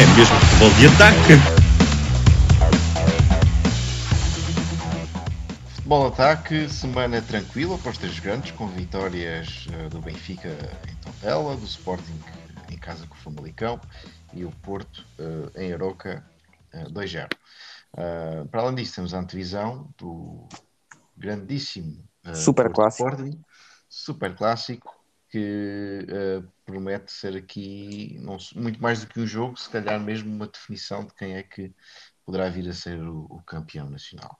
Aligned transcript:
É 0.00 0.06
mesmo 0.16 0.34
futebol 0.40 0.70
de 0.78 0.86
ataque. 0.86 1.34
Futebol 5.74 6.06
Ataque, 6.06 6.68
semana 6.70 7.20
tranquila 7.20 7.76
para 7.76 7.90
os 7.90 7.98
três 7.98 8.18
grandes, 8.18 8.50
com 8.52 8.66
vitórias 8.68 9.68
eh, 9.70 9.90
do 9.90 10.00
Benfica 10.00 10.48
em 10.88 10.94
Tondela, 11.02 11.54
do 11.54 11.66
Sporting 11.66 12.18
em 12.70 12.78
casa 12.78 13.06
com 13.06 13.14
o 13.14 13.18
Famalicão 13.18 13.78
e 14.32 14.42
o 14.42 14.50
Porto 14.62 15.04
eh, 15.18 15.66
em 15.66 15.72
Aroca 15.74 16.24
eh, 16.72 16.84
2-0. 16.84 17.28
Uh, 17.92 18.48
para 18.48 18.62
além 18.62 18.76
disso, 18.76 18.94
temos 18.94 19.12
a 19.12 19.18
antevisão 19.18 19.86
do 19.98 20.48
grandíssimo 21.14 22.02
Super 22.32 22.72
clássico. 22.72 23.06
Sporting, 23.06 23.38
super 23.86 24.34
clássico, 24.34 24.94
que 25.28 26.06
promete 26.70 27.12
ser 27.12 27.36
aqui 27.36 28.16
não 28.20 28.36
muito 28.54 28.80
mais 28.80 29.00
do 29.00 29.06
que 29.08 29.20
um 29.20 29.26
jogo, 29.26 29.56
se 29.58 29.68
calhar 29.68 30.00
mesmo 30.00 30.32
uma 30.34 30.46
definição 30.46 31.04
de 31.04 31.14
quem 31.14 31.34
é 31.36 31.42
que 31.42 31.72
poderá 32.24 32.48
vir 32.48 32.68
a 32.68 32.72
ser 32.72 33.00
o, 33.02 33.26
o 33.28 33.42
campeão 33.44 33.88
nacional. 33.90 34.38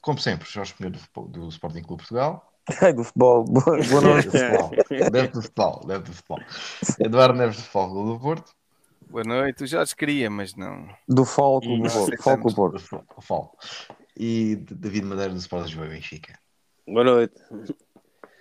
Como 0.00 0.18
sempre, 0.18 0.48
Jorge 0.48 0.74
Pinheiro 0.74 0.98
do, 1.14 1.22
do 1.28 1.48
Sporting 1.48 1.82
Clube 1.82 2.02
Portugal, 2.02 2.52
do 2.94 3.04
futebol. 3.04 3.44
Boa, 3.44 3.76
noite. 4.02 4.26
do 4.28 4.32
futebol, 4.32 4.70
dentro 5.10 5.32
do 5.32 5.42
futebol, 5.42 5.86
dentro 5.86 6.12
do 6.12 6.12
futebol. 6.12 6.40
Eduardo 7.00 7.38
Neves 7.38 7.56
do 7.56 7.62
Futebol 7.62 8.14
do 8.14 8.20
Porto, 8.20 8.52
Boa 9.06 9.22
noite, 9.22 9.62
o 9.62 9.66
Jorge 9.66 9.94
queria, 9.94 10.28
mas 10.30 10.54
não. 10.56 10.88
Do 11.06 11.24
Foco, 11.24 11.66
E 11.66 11.76
do 11.76 11.82
nós 11.84 11.92
Porto. 11.92 12.42
do 12.48 12.54
Porto. 12.54 12.80
Fo- 12.80 13.04
Fol, 13.20 13.58
e 14.16 14.56
David 14.56 15.04
Madeira 15.06 15.32
do 15.32 15.38
Sport 15.38 15.64
Lisboa 15.66 15.86
e 15.86 15.90
Benfica. 15.90 16.38
Boa 16.86 17.04
noite. 17.04 17.34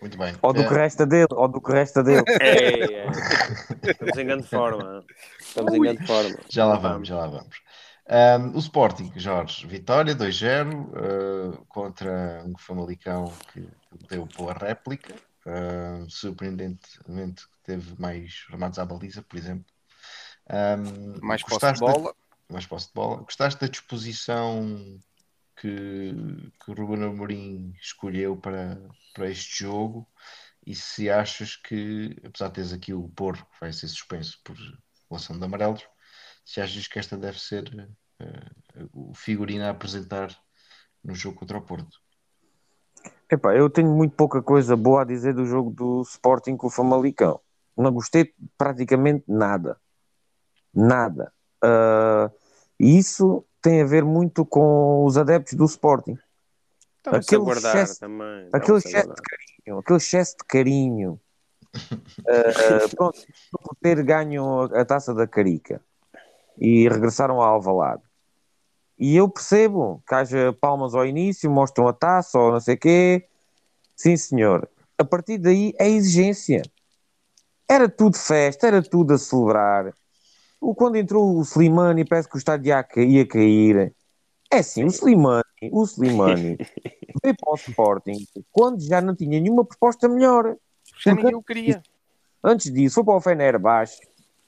Muito 0.04 0.18
bem. 0.18 0.36
Ou 0.42 0.52
do 0.52 0.62
Eh, 0.64 0.68
que 0.68 0.74
resta 0.74 1.06
dele, 1.06 1.28
ou 1.32 1.48
do 1.48 1.62
que 1.62 1.72
resta 1.72 2.04
dele. 2.04 2.26
É, 2.42 2.94
é. 2.94 3.06
Estamos 3.90 4.18
em 4.18 4.26
grande 4.26 4.48
forma. 4.50 5.06
Estamos 5.40 5.74
em 5.74 5.80
grande 5.80 6.06
forma. 6.06 6.38
Já 6.50 6.66
lá 6.66 6.76
vamos, 6.76 7.08
já 7.08 7.16
lá 7.16 7.28
vamos. 7.28 7.62
Ahm, 8.10 8.54
o 8.54 8.60
Sporting, 8.60 9.14
Jorge, 9.16 9.66
vitória 9.66 10.14
2-0 10.14 10.92
ah, 10.94 11.64
contra 11.70 12.44
um 12.46 12.54
Famalicão 12.58 13.32
que 13.54 13.66
deu 14.10 14.26
boa 14.38 14.52
réplica. 14.52 15.16
Ah, 15.48 16.04
surpreendentemente 16.10 17.44
teve 17.64 17.96
mais 17.98 18.46
remates 18.50 18.80
à 18.80 18.84
baliza, 18.86 19.22
por 19.22 19.38
exemplo. 19.38 19.64
Ahm, 20.50 21.18
Mais 21.22 21.42
posse 21.44 21.56
de 21.66 21.80
gostaste 21.80 21.86
da- 21.86 21.94
bola. 21.94 22.14
mais 22.52 22.66
posse 22.66 22.88
de 22.88 22.94
bola. 22.94 23.22
Gostaste 23.22 23.62
da 23.62 23.68
disposição 23.68 25.00
que, 25.64 26.52
que 26.60 26.72
o 26.72 26.74
Ruben 26.74 27.06
Amorim 27.06 27.74
escolheu 27.82 28.36
para, 28.36 28.78
para 29.14 29.30
este 29.30 29.64
jogo? 29.64 30.06
E 30.66 30.76
se 30.76 31.10
achas 31.10 31.56
que, 31.56 32.18
apesar 32.26 32.50
de 32.50 32.56
teres 32.56 32.74
aqui 32.74 32.94
o 32.94 33.08
Porro, 33.10 33.46
que 33.46 33.60
vai 33.62 33.72
ser 33.72 33.88
suspenso 33.88 34.42
por 34.44 34.58
relação 35.10 35.40
de 35.40 35.46
amarelos, 35.46 35.88
se 36.46 36.60
achas 36.60 36.86
que 36.88 37.00
esta 37.00 37.18
deve 37.18 37.40
ser 37.40 37.64
eh, 38.20 38.88
o 38.92 39.14
figurino 39.14 39.64
a 39.64 39.70
apresentar 39.70 40.38
no 41.02 41.16
jogo 41.16 41.40
contra 41.40 41.58
o 41.58 41.62
Porto? 41.62 41.98
Epá, 43.30 43.56
eu 43.56 43.70
tenho 43.70 43.90
muito 43.90 44.16
pouca 44.16 44.42
coisa 44.42 44.76
boa 44.76 45.02
a 45.02 45.06
dizer 45.06 45.34
do 45.34 45.46
jogo 45.46 45.72
do 45.72 46.02
Sporting 46.02 46.58
com 46.58 46.68
o 46.68 46.70
Famalicão. 46.70 47.40
Não 47.76 47.92
gostei 47.92 48.34
praticamente 48.58 49.24
nada. 49.28 49.80
Nada. 50.74 51.34
E 52.80 52.98
isso 52.98 53.46
tem 53.64 53.82
a 53.82 53.86
ver 53.86 54.04
muito 54.04 54.46
com 54.46 55.06
os 55.06 55.18
adeptos 55.18 55.54
do 55.54 55.66
Sporting. 55.66 56.18
Aquele 57.06 57.42
guardar 57.42 57.76
excesso- 57.76 58.00
também. 58.00 58.50
Aquele 58.54 58.78
excesso 58.78 59.08
guardar. 59.08 59.24
carinho, 59.26 59.80
aquele 59.80 59.98
excesso 59.98 60.36
de 60.38 60.46
carinho. 60.46 61.20
Ah, 62.28 62.88
pronto, 62.96 63.20
por 63.52 63.76
ter 63.82 64.02
ganho 64.04 64.62
a, 64.62 64.82
a 64.82 64.86
taça 64.86 65.14
da 65.14 65.26
Carica 65.28 65.82
e 66.58 66.88
regressaram 66.88 67.42
ao 67.42 67.56
Alvalade. 67.56 68.04
E 68.98 69.16
eu 69.16 69.28
percebo 69.28 70.02
que 70.08 70.14
haja 70.16 70.54
palmas 70.54 70.94
ao 70.94 71.06
início, 71.06 71.50
mostram 71.50 71.88
a 71.88 71.94
taça 71.94 72.40
ou 72.40 72.52
não 72.54 72.60
sei 72.60 72.76
o 72.76 72.78
quê. 72.80 73.28
Sim, 73.96 74.16
senhor. 74.16 74.70
A 74.98 75.04
partir 75.04 75.38
daí 75.40 75.74
é 75.80 75.90
exigência. 75.90 76.62
Era 77.68 77.90
tudo 77.90 78.18
festa, 78.18 78.68
era 78.68 78.82
tudo 78.82 79.16
a 79.16 79.18
celebrar. 79.18 79.94
O, 80.64 80.74
quando 80.74 80.96
entrou 80.96 81.38
o 81.38 81.42
Slimani, 81.42 82.06
parece 82.06 82.30
que 82.30 82.36
o 82.36 82.38
estádio 82.38 82.68
ia, 82.70 82.88
ia 83.04 83.28
cair. 83.28 83.94
É 84.50 84.60
assim, 84.60 84.86
o 84.86 84.88
Slimani, 84.88 85.44
o 85.72 85.84
Slimani 85.84 86.58
veio 87.22 87.36
para 87.38 87.52
o 87.52 87.56
Sporting 87.56 88.26
quando 88.50 88.80
já 88.82 89.02
não 89.02 89.14
tinha 89.14 89.42
nenhuma 89.42 89.66
proposta 89.66 90.08
melhor. 90.08 90.56
Já 91.04 91.14
ninguém 91.14 91.36
o 91.36 91.44
queria. 91.44 91.84
Antes 92.42 92.72
disso, 92.72 92.96
foi 92.96 93.04
para 93.04 93.16
o 93.16 93.22
Fenerbahçe, 93.22 94.00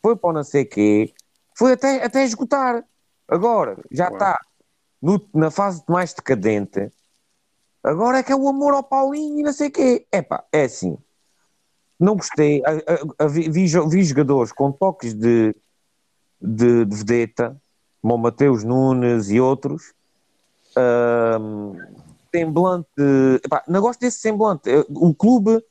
foi 0.02 0.16
para 0.16 0.30
o 0.30 0.34
não 0.34 0.44
sei 0.44 0.64
quê, 0.64 1.14
foi 1.58 1.74
até, 1.74 2.02
até 2.02 2.24
esgotar. 2.24 2.86
Agora, 3.28 3.78
já 3.92 4.06
Uau. 4.06 4.14
está 4.14 4.40
no- 5.02 5.28
na 5.34 5.52
fase 5.52 5.84
mais 5.90 6.14
decadente. 6.14 6.92
Agora 7.84 8.20
é 8.20 8.24
que 8.24 8.32
é 8.32 8.36
o 8.36 8.48
amor 8.48 8.74
ao 8.74 8.84
Paulinho 8.84 9.40
e 9.40 9.44
não 9.44 9.52
sei 9.54 9.70
quê. 9.70 10.08
Epá, 10.14 10.46
é 10.52 10.64
assim. 10.64 10.98
Não 12.00 12.16
gostei. 12.16 12.64
A- 12.66 12.72
a- 12.72 13.26
a- 13.26 13.28
vi, 13.28 13.50
vi 13.50 14.04
jogadores 14.04 14.52
com 14.54 14.72
toques 14.72 15.14
de, 15.14 15.54
de, 16.46 16.86
de 16.86 16.96
vedeta, 16.96 17.56
como 18.02 18.18
Mateus 18.18 18.64
Nunes 18.64 19.30
e 19.30 19.40
outros. 19.40 19.94
Semblante. 22.34 22.88
Epá, 23.44 23.64
não 23.68 23.82
gosto 23.82 24.00
desse 24.00 24.20
semblante. 24.20 24.70
O 24.90 25.14
clube, 25.14 25.64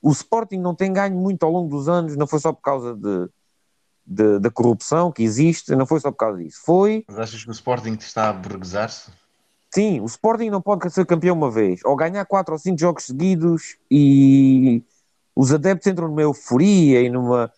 o 0.00 0.10
Sporting 0.12 0.58
não 0.58 0.74
tem 0.74 0.92
ganho 0.92 1.16
muito 1.16 1.42
ao 1.44 1.50
longo 1.50 1.68
dos 1.68 1.88
anos, 1.88 2.16
não 2.16 2.26
foi 2.26 2.38
só 2.38 2.52
por 2.52 2.62
causa 2.62 2.94
de, 2.94 3.28
de- 4.06 4.38
da 4.38 4.50
corrupção 4.50 5.10
que 5.10 5.22
existe, 5.22 5.74
não 5.74 5.86
foi 5.86 5.98
só 6.00 6.10
por 6.10 6.18
causa 6.18 6.38
disso. 6.38 6.60
Foi 6.64 7.04
Mas 7.08 7.18
achas 7.18 7.42
que 7.42 7.50
o 7.50 7.52
Sporting 7.52 7.94
está 7.94 8.28
a 8.28 8.32
burguesar-se? 8.32 9.10
Sim, 9.74 10.00
o 10.00 10.04
Sporting 10.04 10.50
não 10.50 10.62
pode 10.62 10.88
ser 10.90 11.04
campeão 11.04 11.34
uma 11.36 11.50
vez, 11.50 11.80
ou 11.84 11.96
ganhar 11.96 12.24
quatro 12.26 12.52
ou 12.54 12.58
cinco 12.60 12.78
jogos 12.78 13.06
seguidos 13.06 13.76
e 13.90 14.84
os 15.34 15.52
adeptos 15.52 15.88
entram 15.88 16.06
numa 16.06 16.22
euforia 16.22 17.00
e 17.02 17.10
numa. 17.10 17.52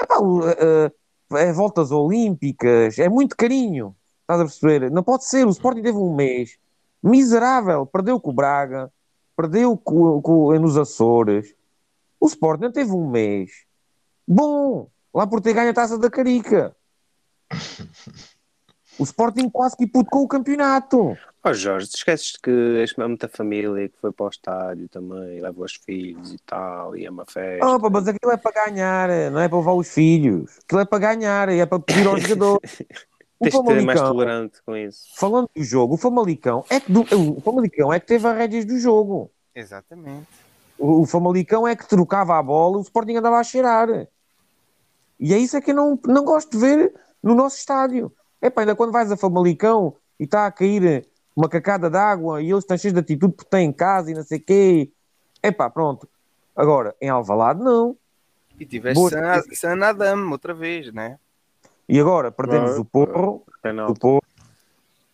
Epá, 0.00 0.16
eh, 0.16 0.56
eh, 0.58 0.92
é 1.36 1.52
voltas 1.52 1.90
olímpicas, 1.90 2.98
é 2.98 3.08
muito 3.08 3.36
carinho, 3.36 3.94
estás 4.20 4.40
a 4.40 4.44
perceber? 4.44 4.90
Não 4.90 5.02
pode 5.02 5.24
ser, 5.24 5.46
o 5.46 5.50
Sporting 5.50 5.82
teve 5.82 5.98
um 5.98 6.14
mês 6.14 6.58
miserável, 7.02 7.84
perdeu 7.86 8.20
com 8.20 8.30
o 8.30 8.34
Braga, 8.34 8.90
perdeu 9.36 9.76
com, 9.76 10.20
com, 10.22 10.52
nos 10.58 10.76
Açores. 10.76 11.54
O 12.20 12.26
Sporting 12.26 12.64
não 12.64 12.72
teve 12.72 12.92
um 12.92 13.08
mês 13.08 13.64
bom, 14.26 14.88
lá 15.12 15.26
por 15.26 15.40
ter 15.40 15.52
ganho 15.52 15.70
a 15.70 15.74
taça 15.74 15.98
da 15.98 16.10
Carica. 16.10 16.74
O 18.98 19.04
Sporting 19.04 19.48
quase 19.48 19.74
que 19.74 19.84
hipotecou 19.84 20.22
o 20.22 20.28
campeonato. 20.28 21.16
Ó 21.44 21.52
Jorge, 21.52 21.88
te 21.88 21.96
esqueces 21.96 22.36
que 22.36 22.50
és 22.78 22.94
muita 22.96 23.26
família 23.28 23.88
que 23.88 23.98
foi 24.00 24.12
para 24.12 24.26
o 24.26 24.28
estádio 24.28 24.88
também, 24.88 25.40
leva 25.40 25.60
os 25.64 25.74
filhos 25.74 26.32
e 26.32 26.38
tal, 26.38 26.96
e 26.96 27.04
é 27.04 27.10
uma 27.10 27.24
festa. 27.26 27.66
Opa, 27.66 27.90
mas 27.90 28.06
aquilo 28.06 28.30
é 28.32 28.36
para 28.36 28.66
ganhar, 28.66 29.08
não 29.32 29.40
é 29.40 29.48
para 29.48 29.58
levar 29.58 29.72
os 29.72 29.88
filhos. 29.88 30.58
Aquilo 30.64 30.80
é 30.82 30.84
para 30.84 30.98
ganhar, 31.00 31.48
é 31.48 31.66
para 31.66 31.80
pedir 31.80 32.06
aos 32.06 32.22
jogadores. 32.22 32.82
O 33.40 33.44
Tens 33.50 33.60
de 33.60 33.66
ser 33.66 33.82
mais 33.82 34.00
tolerante 34.00 34.62
com 34.64 34.76
isso. 34.76 35.00
falando 35.16 35.50
do 35.56 35.64
jogo, 35.64 35.94
o 35.94 35.98
Famalicão 35.98 36.64
é 36.70 36.78
que, 36.78 36.92
do- 36.92 37.02
o 37.36 37.40
Famalicão 37.40 37.92
é 37.92 37.98
que 37.98 38.06
teve 38.06 38.28
as 38.28 38.36
rédeas 38.38 38.64
do 38.64 38.78
jogo. 38.78 39.28
Exatamente. 39.52 40.28
O, 40.78 41.00
o 41.02 41.06
Famalicão 41.06 41.66
é 41.66 41.74
que 41.74 41.88
trocava 41.88 42.38
a 42.38 42.42
bola, 42.42 42.78
o 42.78 42.82
Sporting 42.82 43.16
andava 43.16 43.38
a 43.38 43.42
cheirar. 43.42 43.88
E 45.18 45.34
é 45.34 45.38
isso 45.38 45.56
é 45.56 45.60
que 45.60 45.72
eu 45.72 45.74
não, 45.74 45.98
não 46.06 46.24
gosto 46.24 46.52
de 46.52 46.58
ver 46.58 46.94
no 47.20 47.34
nosso 47.34 47.56
estádio. 47.56 48.12
É 48.40 48.48
pá, 48.48 48.62
ainda 48.62 48.76
quando 48.76 48.92
vais 48.92 49.10
a 49.10 49.16
Famalicão 49.16 49.96
e 50.20 50.24
está 50.24 50.46
a 50.46 50.52
cair 50.52 51.04
uma 51.34 51.48
cacada 51.48 51.88
d'água 51.88 52.42
e 52.42 52.50
eles 52.50 52.64
estão 52.64 52.76
cheios 52.76 52.92
de 52.94 53.00
atitude 53.00 53.34
porque 53.34 53.50
têm 53.50 53.68
em 53.68 53.72
casa 53.72 54.10
e 54.10 54.14
não 54.14 54.22
sei 54.22 54.38
o 54.38 54.42
quê. 54.42 54.90
É 55.42 55.50
pá, 55.50 55.68
pronto. 55.70 56.08
Agora, 56.54 56.94
em 57.00 57.08
Alvalade, 57.08 57.60
não. 57.60 57.96
E 58.58 58.66
tiveste 58.66 58.94
Boa 58.94 59.10
San, 59.10 59.42
San 59.54 59.84
Adam 59.84 60.30
outra 60.30 60.54
vez, 60.54 60.92
né? 60.92 61.18
E 61.88 61.98
agora 61.98 62.30
perdemos 62.30 62.70
Claro. 62.70 62.80
o 62.82 62.84
Porro 62.84 63.44
do. 63.64 63.94
Porto 63.94 64.26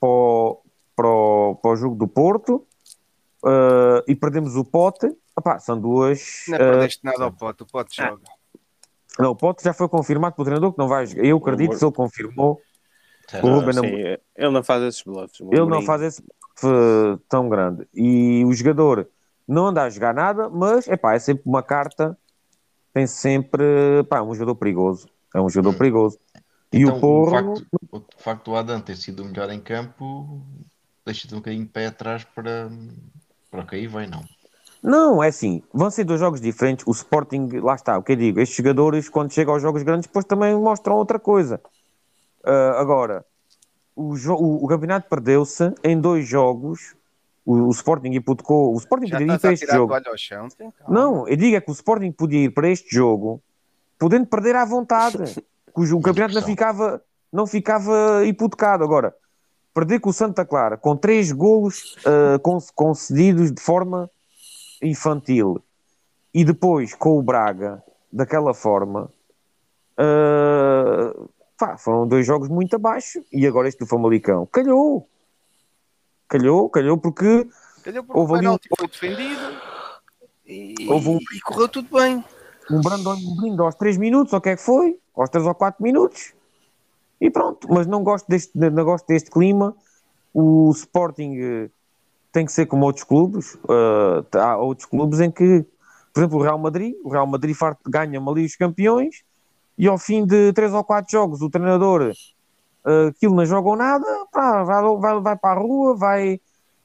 para 0.00 0.08
o, 0.08 0.60
para 0.94 1.08
o, 1.08 1.54
para 1.56 1.70
o 1.70 1.76
jogo 1.76 1.96
do 1.96 2.06
Porto 2.06 2.66
eh, 3.44 4.04
e 4.08 4.14
perdemos 4.14 4.56
o 4.56 4.64
Pote. 4.64 5.12
Epá, 5.38 5.58
são 5.58 5.80
duas. 5.80 6.44
Não 6.48 6.56
eh, 6.56 6.58
perdeste 6.58 7.04
nada 7.04 7.24
ao 7.24 7.32
pote, 7.32 7.62
o 7.62 7.66
pote 7.66 7.96
joga. 7.96 8.20
Não, 9.18 9.30
o 9.30 9.36
Pote 9.36 9.64
já 9.64 9.72
foi 9.72 9.88
confirmado 9.88 10.36
pelo 10.36 10.44
treinador 10.44 10.72
que 10.72 10.78
não 10.78 10.86
vai 10.86 11.04
jogar. 11.06 11.24
Eu 11.24 11.38
acredito 11.38 11.70
que 11.70 11.76
se 11.78 11.84
ele 11.84 11.92
confirmou, 11.92 12.60
Será? 13.30 13.44
o 13.44 13.48
Ruben 13.54 13.72
Sim, 13.72 13.78
Amorim- 13.80 14.18
ele 14.36 14.50
não 14.50 14.62
faz 14.62 14.82
esses 14.82 15.02
bluffs. 15.02 15.40
o 15.40 15.52
ele 15.52 15.66
não 15.66 15.82
faz 15.82 16.02
esse 16.02 16.22
f- 16.58 17.18
tão 17.28 17.48
grande. 17.48 17.86
E 17.94 18.44
o 18.44 18.52
jogador 18.52 19.08
não 19.46 19.66
anda 19.66 19.82
a 19.82 19.90
jogar 19.90 20.14
nada, 20.14 20.48
mas 20.48 20.88
epá, 20.88 21.14
é 21.14 21.18
sempre 21.18 21.42
uma 21.46 21.62
carta, 21.62 22.16
tem 22.92 23.06
sempre. 23.06 23.62
Pá, 24.08 24.18
é 24.18 24.22
um 24.22 24.34
jogador 24.34 24.56
perigoso. 24.56 25.08
É 25.34 25.40
um 25.40 25.48
jogador 25.48 25.74
Hum. 25.74 25.78
perigoso. 25.78 26.18
E 26.72 26.78
Então, 26.78 26.96
o 26.96 27.00
Porro. 27.00 27.30
facto, 27.30 27.66
o 27.92 28.02
facto 28.18 28.44
do 28.46 28.56
Adam 28.56 28.80
ter 28.80 28.96
sido 28.96 29.22
o 29.22 29.26
melhor 29.26 29.50
em 29.50 29.60
campo 29.60 30.42
deixa-te 31.04 31.34
um 31.34 31.38
bocadinho 31.38 31.64
de 31.64 31.70
pé 31.70 31.86
atrás 31.86 32.24
para, 32.24 32.68
para 33.50 33.62
o 33.62 33.66
que 33.66 33.76
aí 33.76 33.86
vem, 33.86 34.06
não. 34.06 34.22
Não, 34.82 35.22
é 35.22 35.28
assim, 35.28 35.62
vão 35.72 35.90
ser 35.90 36.04
dois 36.04 36.20
jogos 36.20 36.40
diferentes. 36.40 36.86
O 36.86 36.90
Sporting, 36.92 37.48
lá 37.62 37.74
está, 37.74 37.98
o 37.98 38.02
que 38.02 38.12
eu 38.12 38.16
digo, 38.16 38.40
estes 38.40 38.56
jogadores, 38.56 39.08
quando 39.08 39.32
chegam 39.32 39.54
aos 39.54 39.62
jogos 39.62 39.82
grandes, 39.82 40.06
depois 40.06 40.24
também 40.24 40.54
mostram 40.54 40.96
outra 40.96 41.18
coisa. 41.18 41.60
Ah, 42.44 42.80
agora, 42.80 43.24
o, 43.94 44.14
o, 44.14 44.64
o 44.64 44.68
campeonato 44.68 45.08
perdeu-se 45.08 45.72
em 45.82 46.00
dois 46.00 46.26
jogos. 46.26 46.94
O, 47.44 47.54
o 47.66 47.70
Sporting 47.70 48.10
hipotecou. 48.10 48.74
O 48.74 48.78
Sporting 48.78 49.06
Já 49.06 49.18
podia 49.18 49.34
ir 49.34 49.38
para 49.40 49.52
este 49.52 49.66
jogo. 49.66 49.94
chão. 50.16 50.48
Não, 50.88 51.26
eu 51.28 51.36
digo 51.36 51.56
é 51.56 51.60
que 51.60 51.70
o 51.70 51.72
Sporting 51.72 52.12
podia 52.12 52.44
ir 52.44 52.50
para 52.50 52.68
este 52.68 52.94
jogo 52.94 53.42
podendo 53.98 54.26
perder 54.26 54.54
à 54.56 54.64
vontade. 54.64 55.18
cujo 55.72 55.96
o 55.96 56.00
campeonato 56.02 56.34
não 56.34 56.42
ficava, 56.42 57.02
não 57.32 57.46
ficava 57.46 58.24
hipotecado. 58.26 58.82
Agora, 58.84 59.14
perder 59.72 60.00
com 60.00 60.10
o 60.10 60.12
Santa 60.12 60.44
Clara 60.44 60.76
com 60.76 60.96
três 60.96 61.30
golos 61.32 61.96
con- 62.42 62.58
concedidos 62.74 63.52
de 63.52 63.60
forma 63.62 64.10
infantil 64.82 65.62
e 66.34 66.44
depois 66.44 66.94
com 66.94 67.18
o 67.18 67.22
Braga 67.22 67.82
daquela 68.12 68.52
forma, 68.52 69.10
ah, 69.96 71.14
pá, 71.58 71.76
foram 71.76 72.06
dois 72.06 72.24
jogos 72.26 72.48
muito 72.48 72.74
abaixo 72.76 73.22
e 73.32 73.46
agora 73.46 73.68
este 73.68 73.80
do 73.80 73.86
Famalicão 73.86 74.46
calhou. 74.46 75.08
Calhou, 76.28 76.68
calhou 76.68 76.98
porque 76.98 77.48
Calhou 77.82 78.04
porque 78.04 78.18
Houve 78.20 78.32
o 78.32 78.36
ali 78.36 78.46
um- 78.46 78.50
penalti 78.50 78.68
foi 78.78 78.88
defendido 78.88 79.58
e, 80.46 80.86
um- 80.90 81.18
e 81.34 81.40
correu 81.42 81.68
tudo 81.68 81.88
bem. 81.96 82.22
um 82.70 82.80
brando, 82.82 83.10
um 83.10 83.36
brinde 83.36 83.60
aos 83.62 83.74
3 83.76 83.96
minutos, 83.96 84.32
ou 84.32 84.38
o 84.38 84.42
que 84.42 84.50
é 84.50 84.56
que 84.56 84.62
foi? 84.62 84.98
Aos 85.16 85.30
3 85.30 85.46
ou 85.46 85.54
4 85.54 85.82
minutos. 85.82 86.34
E 87.20 87.30
pronto, 87.30 87.66
mas 87.70 87.86
não 87.86 88.04
gosto 88.04 88.28
deste, 88.28 88.56
não 88.56 88.84
gosto 88.84 89.06
deste 89.06 89.30
clima. 89.30 89.74
O 90.34 90.70
Sporting 90.72 91.36
eh, 91.40 91.70
tem 92.30 92.44
que 92.44 92.52
ser 92.52 92.66
como 92.66 92.84
outros 92.84 93.04
clubes. 93.04 93.56
eh, 93.68 94.38
há 94.38 94.56
outros 94.58 94.86
clubes 94.86 95.18
em 95.20 95.30
que, 95.30 95.64
por 96.12 96.20
exemplo, 96.20 96.38
o 96.38 96.42
Real 96.42 96.58
Madrid, 96.58 96.94
o 97.02 97.08
Real 97.08 97.26
Madrid 97.26 97.56
farto- 97.56 97.80
ganha-me 97.90 98.28
ali 98.30 98.44
os 98.44 98.54
campeões 98.54 99.24
e 99.78 99.86
ao 99.86 99.96
fim 99.96 100.26
de 100.26 100.52
3 100.52 100.74
ou 100.74 100.84
4 100.84 101.10
jogos 101.10 101.40
o 101.40 101.48
treinador 101.48 102.12
eh, 102.84 103.08
aquilo 103.08 103.34
não 103.34 103.46
jogam 103.46 103.76
nada, 103.76 104.06
pá, 104.32 104.62
vai, 104.64 104.82
vai, 104.98 105.20
vai 105.20 105.36
para 105.36 105.60
a 105.60 105.62
rua, 105.62 105.96
vai. 105.96 106.40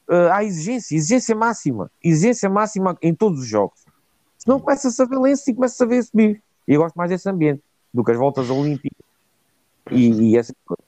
eh, 0.10 0.30
há 0.32 0.44
exigência, 0.44 0.96
exigência 0.96 1.36
máxima, 1.36 1.92
exigência 2.04 2.50
máxima 2.50 2.98
em 3.02 3.16
todos 3.16 3.40
os 3.40 3.48
jogos. 3.48 3.84
Senão 4.38 4.60
começa-se 4.60 5.02
a 5.02 5.06
ver 5.06 5.18
lenço 5.18 5.50
e 5.50 5.54
começa-se 5.56 5.84
a 5.84 5.86
ver 5.88 6.04
subir. 6.04 6.44
E 6.68 6.74
eu 6.74 6.82
gosto 6.82 6.96
mais 6.96 7.10
desse 7.10 7.30
ambiente 7.30 7.64
do 7.94 8.04
que 8.04 8.12
as 8.12 8.18
voltas 8.18 8.50
olímpicas 8.50 9.00
e, 9.92 10.32
e 10.32 10.38
essa 10.38 10.54
coisa. 10.66 10.84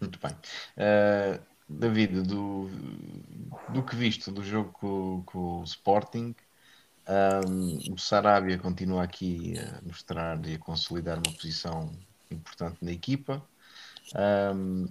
Muito 0.00 0.18
bem. 0.20 0.32
Uh, 0.76 1.40
David, 1.68 2.22
do, 2.22 2.68
do 3.70 3.82
que 3.82 3.96
viste 3.96 4.30
do 4.30 4.42
jogo 4.44 4.70
com, 4.72 5.22
com 5.26 5.60
o 5.60 5.64
Sporting, 5.64 6.34
um, 7.08 7.94
o 7.94 7.98
Sarabia 7.98 8.58
continua 8.58 9.02
aqui 9.04 9.54
a 9.58 9.80
mostrar 9.86 10.44
e 10.46 10.54
a 10.54 10.58
consolidar 10.58 11.16
uma 11.18 11.32
posição 11.32 11.90
importante 12.30 12.84
na 12.84 12.92
equipa. 12.92 13.42
Um, 14.54 14.88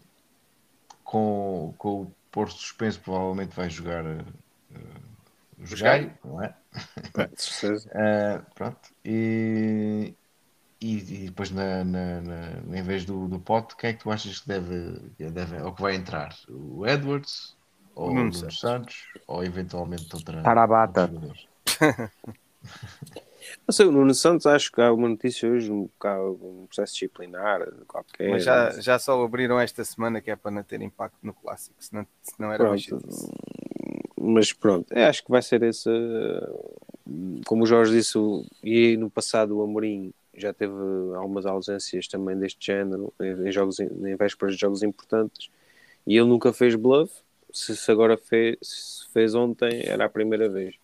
com, 1.03 1.73
com 1.77 2.01
o 2.03 2.11
Porto 2.31 2.53
suspenso, 2.53 2.99
provavelmente 2.99 3.55
vai 3.55 3.69
jogar 3.69 4.03
uh, 4.05 4.25
o 5.57 5.65
Jogai, 5.65 6.13
não 6.23 6.43
é? 6.43 6.53
É, 7.17 7.27
de 7.27 7.41
certeza. 7.41 7.89
Uh, 7.89 8.45
pronto. 8.55 8.89
E, 9.05 10.13
e, 10.81 10.97
e 10.97 11.25
depois, 11.27 11.51
na, 11.51 11.83
na, 11.83 12.21
na- 12.21 12.77
em 12.77 12.83
vez 12.83 13.05
do, 13.05 13.27
do 13.27 13.39
Pote, 13.39 13.75
quem 13.77 13.91
é 13.91 13.93
que 13.93 14.03
tu 14.03 14.11
achas 14.11 14.39
que 14.39 14.47
deve, 14.47 14.99
deve 15.31 15.61
ou 15.61 15.73
que 15.73 15.81
vai 15.81 15.95
entrar? 15.95 16.35
O 16.49 16.85
Edwards? 16.85 17.55
Ou 17.95 18.09
O 18.09 18.11
o 18.11 18.13
Nuno 18.13 18.33
Santos. 18.33 18.59
Santos? 18.59 18.95
Ou 19.27 19.43
eventualmente 19.43 20.13
outra. 20.13 20.43
Tarabata. 20.43 21.01
outros 21.01 21.15
jogadores? 21.15 21.47
Não 23.67 23.71
sei, 23.71 23.85
o 23.85 23.91
Nuno 23.91 24.13
Santos, 24.13 24.45
acho 24.45 24.71
que 24.71 24.81
há 24.81 24.91
uma 24.91 25.09
notícia 25.09 25.49
hoje, 25.49 25.71
um, 25.71 25.89
um 26.03 26.65
processo 26.67 26.93
disciplinar 26.93 27.67
qualquer. 27.87 28.29
Mas 28.29 28.43
já, 28.43 28.71
já 28.79 28.99
só 28.99 29.23
abriram 29.23 29.59
esta 29.59 29.83
semana 29.83 30.21
que 30.21 30.29
é 30.29 30.35
para 30.35 30.51
não 30.51 30.63
ter 30.63 30.81
impacto 30.81 31.17
no 31.23 31.33
clássico, 31.33 31.75
senão, 31.79 32.05
senão 32.21 32.51
era 32.51 32.63
mais 32.67 32.85
Pronto. 32.85 33.05
chatice. 33.05 33.31
Mas 34.17 34.53
pronto, 34.53 34.91
é, 34.91 35.05
acho 35.05 35.23
que 35.23 35.29
vai 35.29 35.41
ser 35.41 35.61
esse. 35.63 35.89
Como 37.45 37.63
o 37.63 37.67
Jorge 37.67 37.91
disse, 37.91 38.17
e 38.63 38.97
no 38.97 39.09
passado 39.09 39.57
o 39.57 39.63
Amorim 39.63 40.11
já 40.33 40.51
teve 40.51 40.73
algumas 41.15 41.45
ausências 41.45 42.07
também 42.07 42.37
deste 42.37 42.65
género, 42.65 43.13
em, 43.19 43.51
jogos, 43.51 43.79
em 43.79 44.15
vésperas 44.15 44.55
de 44.55 44.61
jogos 44.61 44.81
importantes, 44.81 45.49
e 46.07 46.17
ele 46.17 46.27
nunca 46.27 46.51
fez 46.51 46.75
bluff. 46.75 47.13
Se, 47.53 47.75
se 47.75 47.89
agora 47.89 48.17
fez, 48.17 48.57
se 48.61 49.07
fez 49.13 49.33
ontem, 49.33 49.83
era 49.85 50.05
a 50.05 50.09
primeira 50.09 50.49
vez. 50.49 50.75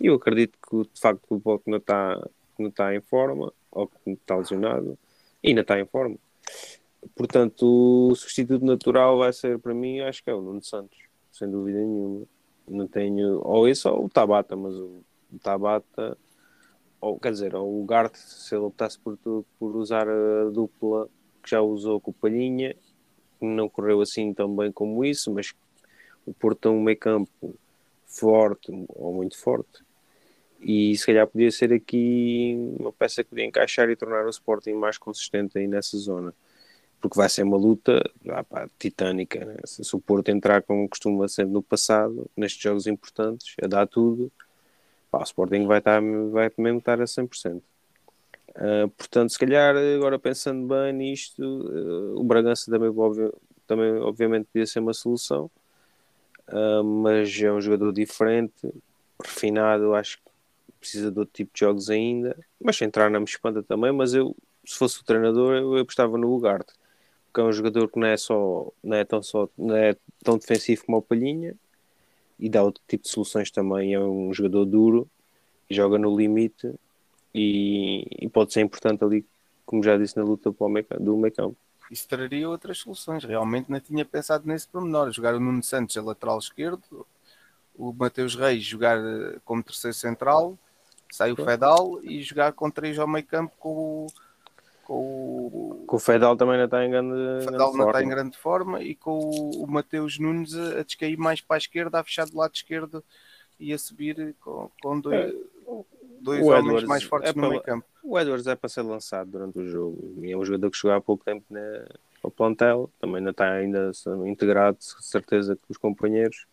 E 0.00 0.06
eu 0.06 0.14
acredito 0.14 0.58
que 0.68 0.82
de 0.92 1.00
facto 1.00 1.24
o 1.30 1.38
Bolt 1.38 1.62
não 1.66 1.78
está 1.78 2.20
não 2.58 2.68
está 2.68 2.94
em 2.94 3.00
forma, 3.00 3.52
ou 3.70 3.86
que 3.86 4.10
está 4.10 4.36
lesionado, 4.36 4.98
e 5.42 5.48
ainda 5.48 5.60
está 5.60 5.78
em 5.78 5.86
forma. 5.86 6.16
Portanto, 7.14 8.10
o 8.10 8.14
substituto 8.14 8.64
natural 8.64 9.18
vai 9.18 9.32
ser 9.32 9.58
para 9.58 9.72
mim, 9.72 10.00
acho 10.00 10.22
que 10.22 10.30
é 10.30 10.34
o 10.34 10.40
Nuno 10.40 10.62
Santos, 10.62 10.98
sem 11.32 11.50
dúvida 11.50 11.78
nenhuma. 11.78 12.26
Não 12.66 12.86
tenho, 12.86 13.40
ou 13.44 13.68
esse 13.68 13.86
ou 13.88 14.04
o 14.04 14.08
Tabata, 14.08 14.56
mas 14.56 14.74
o, 14.74 15.02
Tabata, 15.42 16.18
ou 17.00 17.18
quer 17.18 17.32
dizer, 17.32 17.54
ou 17.54 17.82
o 17.82 17.84
Gart, 17.86 18.14
se 18.14 18.54
ele 18.54 18.64
optasse 18.64 18.98
por, 18.98 19.16
por 19.58 19.76
usar 19.76 20.08
a 20.08 20.50
dupla 20.50 21.08
que 21.42 21.50
já 21.50 21.62
usou 21.62 22.00
com 22.00 22.10
o 22.10 22.14
Palhinha, 22.14 22.76
não 23.40 23.68
correu 23.68 24.00
assim 24.00 24.34
tão 24.34 24.54
bem 24.54 24.72
como 24.72 25.04
isso, 25.04 25.32
mas 25.32 25.54
o 26.26 26.34
Porto 26.34 26.62
tem 26.62 26.72
um 26.72 26.82
meio 26.82 26.98
campo 26.98 27.54
forte, 28.04 28.70
ou 28.88 29.14
muito 29.14 29.38
forte, 29.38 29.82
e 30.60 30.96
se 30.96 31.06
calhar 31.06 31.26
podia 31.26 31.50
ser 31.50 31.72
aqui 31.72 32.56
uma 32.78 32.92
peça 32.92 33.22
que 33.24 33.30
podia 33.30 33.44
encaixar 33.44 33.88
e 33.90 33.96
tornar 33.96 34.26
o 34.26 34.30
Sporting 34.30 34.74
mais 34.74 34.98
consistente 34.98 35.58
aí 35.58 35.66
nessa 35.68 35.96
zona 35.98 36.34
porque 37.00 37.16
vai 37.18 37.28
ser 37.28 37.42
uma 37.44 37.56
luta 37.56 38.02
ah, 38.30 38.44
pá, 38.44 38.68
titânica. 38.78 39.44
né? 39.44 39.56
Se, 39.64 39.94
o 39.94 40.00
Porto 40.00 40.30
entrar 40.30 40.62
como 40.62 40.88
costuma 40.88 41.28
sempre 41.28 41.52
no 41.52 41.62
passado, 41.62 42.28
nestes 42.36 42.62
jogos 42.62 42.86
importantes, 42.86 43.54
a 43.62 43.66
dar 43.66 43.86
tudo, 43.86 44.32
pá, 45.10 45.20
o 45.20 45.22
Sporting 45.24 45.66
vai, 45.66 45.78
estar, 45.78 46.00
vai 46.30 46.50
mesmo 46.58 46.78
estar 46.80 47.00
a 47.00 47.06
100%. 47.06 47.64
Ah, 48.56 48.88
portanto, 48.96 49.30
se 49.32 49.38
calhar, 49.38 49.76
agora 49.76 50.18
pensando 50.18 50.66
bem 50.68 50.92
nisto, 50.92 51.42
ah, 51.42 52.20
o 52.20 52.24
Bragança 52.24 52.70
também, 52.70 52.88
obvi- 52.90 53.32
também, 53.66 53.92
obviamente, 53.98 54.46
podia 54.52 54.66
ser 54.66 54.80
uma 54.80 54.94
solução, 54.94 55.50
Ah, 56.46 56.82
mas 56.82 57.40
é 57.40 57.52
um 57.52 57.60
jogador 57.60 57.92
diferente, 57.92 58.54
refinado, 59.22 59.94
acho 59.94 60.18
que 60.18 60.27
precisa 60.78 61.10
de 61.10 61.18
outro 61.18 61.34
tipo 61.34 61.52
de 61.52 61.60
jogos 61.60 61.90
ainda, 61.90 62.36
mas 62.60 62.76
se 62.76 62.84
entrar 62.84 63.10
não 63.10 63.20
me 63.20 63.26
espanta 63.26 63.62
também, 63.62 63.92
mas 63.92 64.14
eu, 64.14 64.36
se 64.64 64.76
fosse 64.76 65.00
o 65.00 65.04
treinador, 65.04 65.54
eu 65.54 65.76
apostava 65.78 66.16
no 66.16 66.32
Ugarte, 66.34 66.72
porque 67.26 67.40
é 67.40 67.44
um 67.44 67.52
jogador 67.52 67.88
que 67.88 67.98
não 67.98 68.06
é 68.06 68.16
só, 68.16 68.72
não 68.82 68.96
é 68.96 69.04
tão 69.04 69.22
só, 69.22 69.48
não 69.56 69.76
é 69.76 69.96
tão 70.22 70.38
defensivo 70.38 70.84
como 70.86 70.98
o 70.98 71.02
Palhinha, 71.02 71.54
e 72.38 72.48
dá 72.48 72.62
outro 72.62 72.82
tipo 72.86 73.04
de 73.04 73.10
soluções 73.10 73.50
também, 73.50 73.94
é 73.94 74.00
um 74.00 74.32
jogador 74.32 74.64
duro, 74.64 75.08
joga 75.70 75.98
no 75.98 76.16
limite, 76.16 76.72
e, 77.34 78.06
e 78.20 78.28
pode 78.28 78.52
ser 78.52 78.60
importante 78.60 79.04
ali, 79.04 79.24
como 79.66 79.82
já 79.82 79.96
disse, 79.96 80.16
na 80.16 80.24
luta 80.24 80.52
para 80.52 80.66
o 80.66 81.00
do 81.00 81.16
meio 81.16 81.34
campo. 81.34 81.56
Isso 81.90 82.06
traria 82.06 82.48
outras 82.48 82.78
soluções. 82.78 83.24
Realmente 83.24 83.70
não 83.70 83.80
tinha 83.80 84.04
pensado 84.04 84.46
nesse 84.46 84.68
pormenor. 84.68 85.10
Jogar 85.10 85.34
o 85.34 85.40
Nuno 85.40 85.62
Santos 85.62 85.96
a 85.96 86.02
lateral 86.02 86.38
esquerdo, 86.38 87.06
o 87.74 87.92
Mateus 87.92 88.34
Reis 88.34 88.62
jogar 88.62 88.98
eh, 88.98 89.38
como 89.44 89.62
terceiro 89.62 89.94
central, 89.94 90.58
sai 91.10 91.32
o 91.32 91.36
Fedal 91.36 92.00
e 92.02 92.22
jogar 92.22 92.52
com 92.52 92.70
três 92.70 92.98
ao 92.98 93.06
meio 93.06 93.26
campo 93.26 93.54
com 93.58 93.68
o. 93.70 94.06
Com 94.84 94.94
o 94.94 95.84
Com 95.86 95.96
o 95.96 95.98
Fedal 95.98 96.36
também 96.36 96.56
não 96.56 96.64
está 96.64 96.84
em 96.84 96.90
grande, 96.90 97.12
o 97.12 97.14
grande 97.14 97.44
Fedal 97.44 97.58
não 97.58 97.66
está 97.68 97.84
forma. 97.84 98.02
em 98.02 98.08
grande 98.08 98.38
forma 98.38 98.82
e 98.82 98.94
com 98.94 99.18
o, 99.18 99.64
o 99.64 99.66
Mateus 99.70 100.18
Nunes 100.18 100.54
a, 100.56 100.80
a 100.80 100.82
descair 100.82 101.16
mais 101.18 101.40
para 101.40 101.56
a 101.56 101.58
esquerda, 101.58 102.00
a 102.00 102.04
fechar 102.04 102.26
do 102.26 102.36
lado 102.36 102.54
esquerdo 102.54 103.04
e 103.60 103.72
a 103.72 103.78
subir 103.78 104.34
com, 104.40 104.70
com 104.80 105.00
dois, 105.00 105.34
dois 106.20 106.40
o 106.40 106.46
homens 106.46 106.64
Edwards 106.64 106.88
mais 106.88 107.02
fortes 107.02 107.30
é 107.30 107.34
no 107.38 107.50
meio 107.50 107.62
campo. 107.62 107.86
O 108.02 108.18
Edwards 108.18 108.46
é 108.46 108.54
para 108.54 108.68
ser 108.68 108.82
lançado 108.82 109.30
durante 109.30 109.58
o 109.58 109.68
jogo 109.68 110.14
e 110.22 110.32
é 110.32 110.36
um 110.36 110.44
jogador 110.44 110.70
que 110.70 110.76
chegou 110.76 110.96
há 110.96 111.00
pouco 111.00 111.24
tempo 111.24 111.44
na, 111.50 111.84
ao 112.22 112.30
plantel, 112.30 112.90
também 112.98 113.20
não 113.20 113.30
está 113.30 113.52
ainda 113.52 113.90
integrado, 114.26 114.78
de 114.78 115.04
certeza, 115.04 115.54
com 115.56 115.66
os 115.70 115.76
companheiros. 115.76 116.46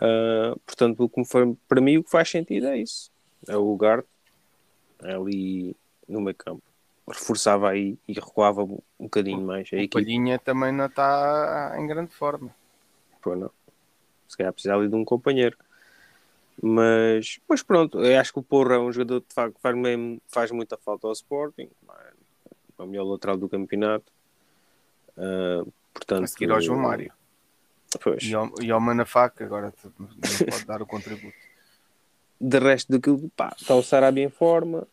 Ah, 0.00 0.54
portanto, 0.64 1.04
o 1.04 1.08
que 1.08 1.20
me 1.20 1.26
foi, 1.26 1.56
para 1.68 1.80
mim, 1.80 1.98
o 1.98 2.04
que 2.04 2.10
faz 2.10 2.30
sentido 2.30 2.66
é 2.66 2.78
isso: 2.78 3.10
é 3.46 3.56
o 3.56 3.62
lugar, 3.62 4.04
é 5.02 5.14
ali 5.14 5.76
no 6.08 6.20
meio 6.20 6.36
campo. 6.36 6.62
Reforçava 7.06 7.70
aí 7.70 7.98
e 8.06 8.12
recuava 8.12 8.62
um 8.62 8.80
bocadinho 8.98 9.40
mais 9.40 9.68
a 9.72 9.76
O 9.76 9.78
equipe. 9.78 9.92
Palhinha 9.92 10.38
também 10.38 10.72
não 10.72 10.86
está 10.86 11.74
em 11.78 11.86
grande 11.86 12.12
forma. 12.12 12.54
Pô, 13.22 13.34
não. 13.34 13.50
Se 14.28 14.36
calhar 14.36 14.52
precisa 14.52 14.74
ali 14.74 14.88
de 14.88 14.94
um 14.94 15.04
companheiro. 15.04 15.56
Mas, 16.60 17.38
mas 17.48 17.62
pronto, 17.62 18.04
eu 18.04 18.20
acho 18.20 18.32
que 18.32 18.38
o 18.40 18.42
Porro 18.42 18.72
é 18.72 18.78
um 18.78 18.92
jogador 18.92 19.22
que 19.22 19.32
faz, 19.32 19.76
mesmo, 19.76 20.20
faz 20.26 20.50
muita 20.50 20.76
falta 20.76 21.06
ao 21.06 21.12
Sporting. 21.12 21.70
É 22.78 22.82
o 22.82 22.86
melhor 22.86 23.04
lateral 23.04 23.36
do 23.36 23.48
campeonato. 23.48 24.12
Ah, 25.16 25.64
portanto, 25.94 26.24
A 26.24 26.26
seguir 26.26 26.50
ao 26.50 26.60
João 26.60 26.80
Mário. 26.80 27.12
Pois. 28.02 28.22
E 28.22 28.34
ao, 28.34 28.50
e 28.60 28.70
ao 28.70 28.80
Manafá, 28.80 29.30
que 29.30 29.44
agora 29.44 29.72
não 29.98 30.08
pode 30.50 30.64
dar 30.66 30.82
o 30.82 30.86
contributo. 30.86 31.47
De 32.40 32.58
resto 32.58 32.92
daquilo, 32.92 33.30
pá, 33.36 33.54
está 33.58 33.74
o 33.74 33.82
Sarabia 33.82 34.24
em 34.24 34.30
forma, 34.30 34.86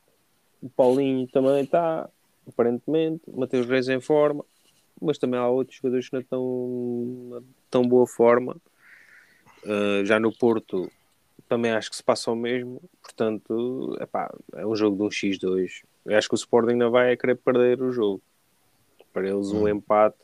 o 0.62 0.70
Paulinho 0.70 1.28
também 1.28 1.64
está, 1.64 2.10
aparentemente, 2.48 3.22
o 3.28 3.40
Mateus 3.40 3.68
Reis 3.68 3.88
em 3.88 4.02
forma, 4.02 4.44
mas 5.00 5.18
também 5.18 5.40
há 5.40 5.48
outros 5.48 5.78
jogadores 5.78 6.10
que 6.10 6.14
não 6.14 6.22
estão 6.22 7.44
tão 7.70 7.88
boa 7.88 8.08
forma. 8.08 8.56
Uh, 9.64 10.06
já 10.06 10.20
no 10.20 10.36
Porto 10.36 10.92
também 11.48 11.72
acho 11.72 11.90
que 11.90 11.96
se 11.96 12.04
passa 12.04 12.32
o 12.32 12.36
mesmo, 12.36 12.82
portanto, 13.02 13.98
epá, 14.00 14.34
é 14.54 14.66
um 14.66 14.76
jogo 14.76 14.98
de 14.98 15.04
um 15.04 15.10
X2. 15.10 15.84
Eu 16.06 16.18
acho 16.18 16.28
que 16.28 16.36
o 16.36 16.38
Sporting 16.38 16.76
não 16.76 16.92
vai 16.92 17.16
querer 17.16 17.36
perder 17.36 17.82
o 17.82 17.92
jogo. 17.92 18.22
Para 19.14 19.30
eles, 19.30 19.52
um 19.52 19.68
empate, 19.68 20.18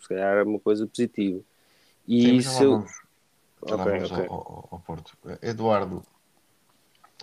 se 0.00 0.08
calhar, 0.08 0.38
é 0.38 0.42
uma 0.42 0.60
coisa 0.60 0.86
positiva. 0.86 1.40
E 2.06 2.22
Sim, 2.22 2.36
mas 2.36 3.00
já 3.66 3.76
lá 3.76 3.84
se 3.84 3.88
eu- 3.88 3.92
vamos, 3.92 4.08
já 4.08 4.16
lá 4.16 4.22
Ok, 4.22 4.22
vamos 4.22 4.22
ok. 4.22 4.26
Ao, 4.28 4.68
ao- 4.72 4.80
Porto. 4.80 5.18
Eduardo, 5.42 6.02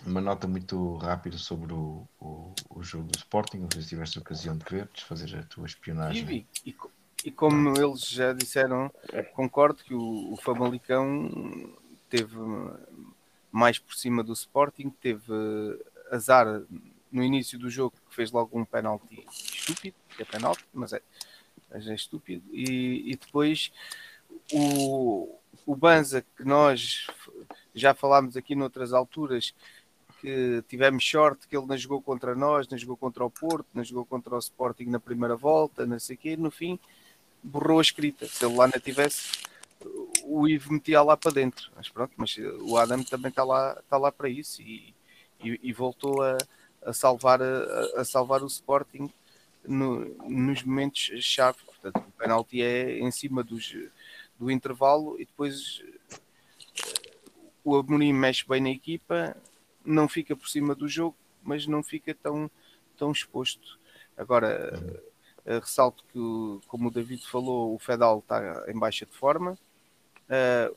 uma 0.06 0.20
nota 0.20 0.46
muito 0.46 0.96
rápida 0.96 1.36
sobre 1.38 1.72
o, 1.72 2.06
o, 2.20 2.54
o 2.70 2.82
jogo 2.82 3.08
do 3.08 3.16
Sporting. 3.18 3.58
Não 3.58 3.68
sei 3.72 3.82
se 3.82 3.88
tiveste 3.88 4.18
a 4.18 4.20
ocasião 4.22 4.56
de 4.56 4.64
ver, 4.64 4.88
de 4.92 5.04
fazer 5.04 5.36
a 5.36 5.42
tua 5.42 5.66
espionagem. 5.66 6.46
E, 6.64 6.70
e, 6.70 6.76
e 7.24 7.30
como 7.30 7.76
eles 7.78 8.08
já 8.08 8.32
disseram, 8.32 8.90
concordo 9.34 9.82
que 9.82 9.94
o, 9.94 10.32
o 10.32 10.36
Famalicão 10.36 11.30
teve 12.08 12.36
mais 13.50 13.78
por 13.78 13.94
cima 13.94 14.22
do 14.22 14.32
Sporting, 14.32 14.90
teve 14.90 15.32
azar 16.10 16.62
no 17.10 17.24
início 17.24 17.58
do 17.58 17.68
jogo 17.70 17.96
que 18.08 18.14
fez 18.14 18.30
logo 18.30 18.58
um 18.58 18.64
penalti 18.64 19.26
estúpido, 19.30 19.96
que 20.14 20.22
é 20.22 20.24
penalti, 20.24 20.64
mas 20.72 20.92
é, 20.92 21.02
mas 21.70 21.86
é 21.88 21.94
estúpido, 21.94 22.44
e, 22.52 23.12
e 23.12 23.16
depois 23.16 23.72
o, 24.52 25.38
o 25.66 25.76
Banza 25.76 26.22
que 26.36 26.44
nós 26.44 27.06
já 27.74 27.94
falámos 27.94 28.36
aqui 28.36 28.54
noutras 28.54 28.92
alturas 28.92 29.54
que 30.20 30.62
tivemos 30.68 31.08
sorte 31.08 31.46
que 31.46 31.56
ele 31.56 31.66
não 31.66 31.76
jogou 31.76 32.02
contra 32.02 32.34
nós, 32.34 32.66
não 32.68 32.76
jogou 32.76 32.96
contra 32.96 33.24
o 33.24 33.30
Porto, 33.30 33.68
não 33.72 33.84
jogou 33.84 34.04
contra 34.04 34.34
o 34.34 34.38
Sporting 34.38 34.86
na 34.86 34.98
primeira 34.98 35.36
volta, 35.36 35.86
não 35.86 35.98
sei 35.98 36.16
o 36.16 36.18
quê, 36.18 36.36
no 36.36 36.50
fim 36.50 36.78
borrou 37.42 37.78
a 37.78 37.82
escrita. 37.82 38.26
Se 38.26 38.44
ele 38.44 38.56
lá 38.56 38.66
não 38.66 38.80
tivesse, 38.80 39.32
o 40.24 40.48
Ivo 40.48 40.72
metia 40.72 41.02
lá 41.02 41.16
para 41.16 41.32
dentro. 41.32 41.70
Mas 41.76 41.88
pronto, 41.88 42.12
mas 42.16 42.36
o 42.60 42.76
Adam 42.76 43.02
também 43.04 43.30
está 43.30 43.44
lá, 43.44 43.78
está 43.78 43.96
lá 43.96 44.10
para 44.10 44.28
isso 44.28 44.60
e, 44.62 44.94
e, 45.42 45.60
e 45.62 45.72
voltou 45.72 46.22
a, 46.22 46.36
a 46.84 46.92
salvar, 46.92 47.40
a, 47.40 48.00
a 48.00 48.04
salvar 48.04 48.42
o 48.42 48.46
Sporting 48.46 49.08
no- 49.64 50.04
nos 50.28 50.62
momentos 50.62 51.10
chave. 51.22 51.58
Portanto, 51.64 52.04
o 52.08 52.12
penalti 52.12 52.60
é 52.60 52.98
em 52.98 53.10
cima 53.12 53.44
dos, 53.44 53.72
do 54.38 54.50
intervalo 54.50 55.20
e 55.20 55.24
depois 55.24 55.82
eh, 55.84 56.18
o 57.64 57.76
Amorim 57.76 58.12
mexe 58.12 58.46
bem 58.48 58.60
na 58.60 58.70
equipa, 58.70 59.36
não 59.84 60.08
fica 60.08 60.36
por 60.36 60.48
cima 60.48 60.74
do 60.74 60.88
jogo, 60.88 61.16
mas 61.42 61.66
não 61.66 61.82
fica 61.82 62.14
tão, 62.14 62.50
tão 62.96 63.12
exposto. 63.12 63.78
Agora, 64.16 65.02
eh, 65.44 65.58
ressalto 65.58 66.04
que, 66.12 66.66
como 66.68 66.88
o 66.88 66.90
David 66.90 67.26
falou, 67.26 67.74
o 67.74 67.78
Fedal 67.78 68.18
está 68.18 68.64
em 68.68 68.78
baixa 68.78 69.06
de 69.06 69.12
forma. 69.12 69.58
Eh, 70.28 70.72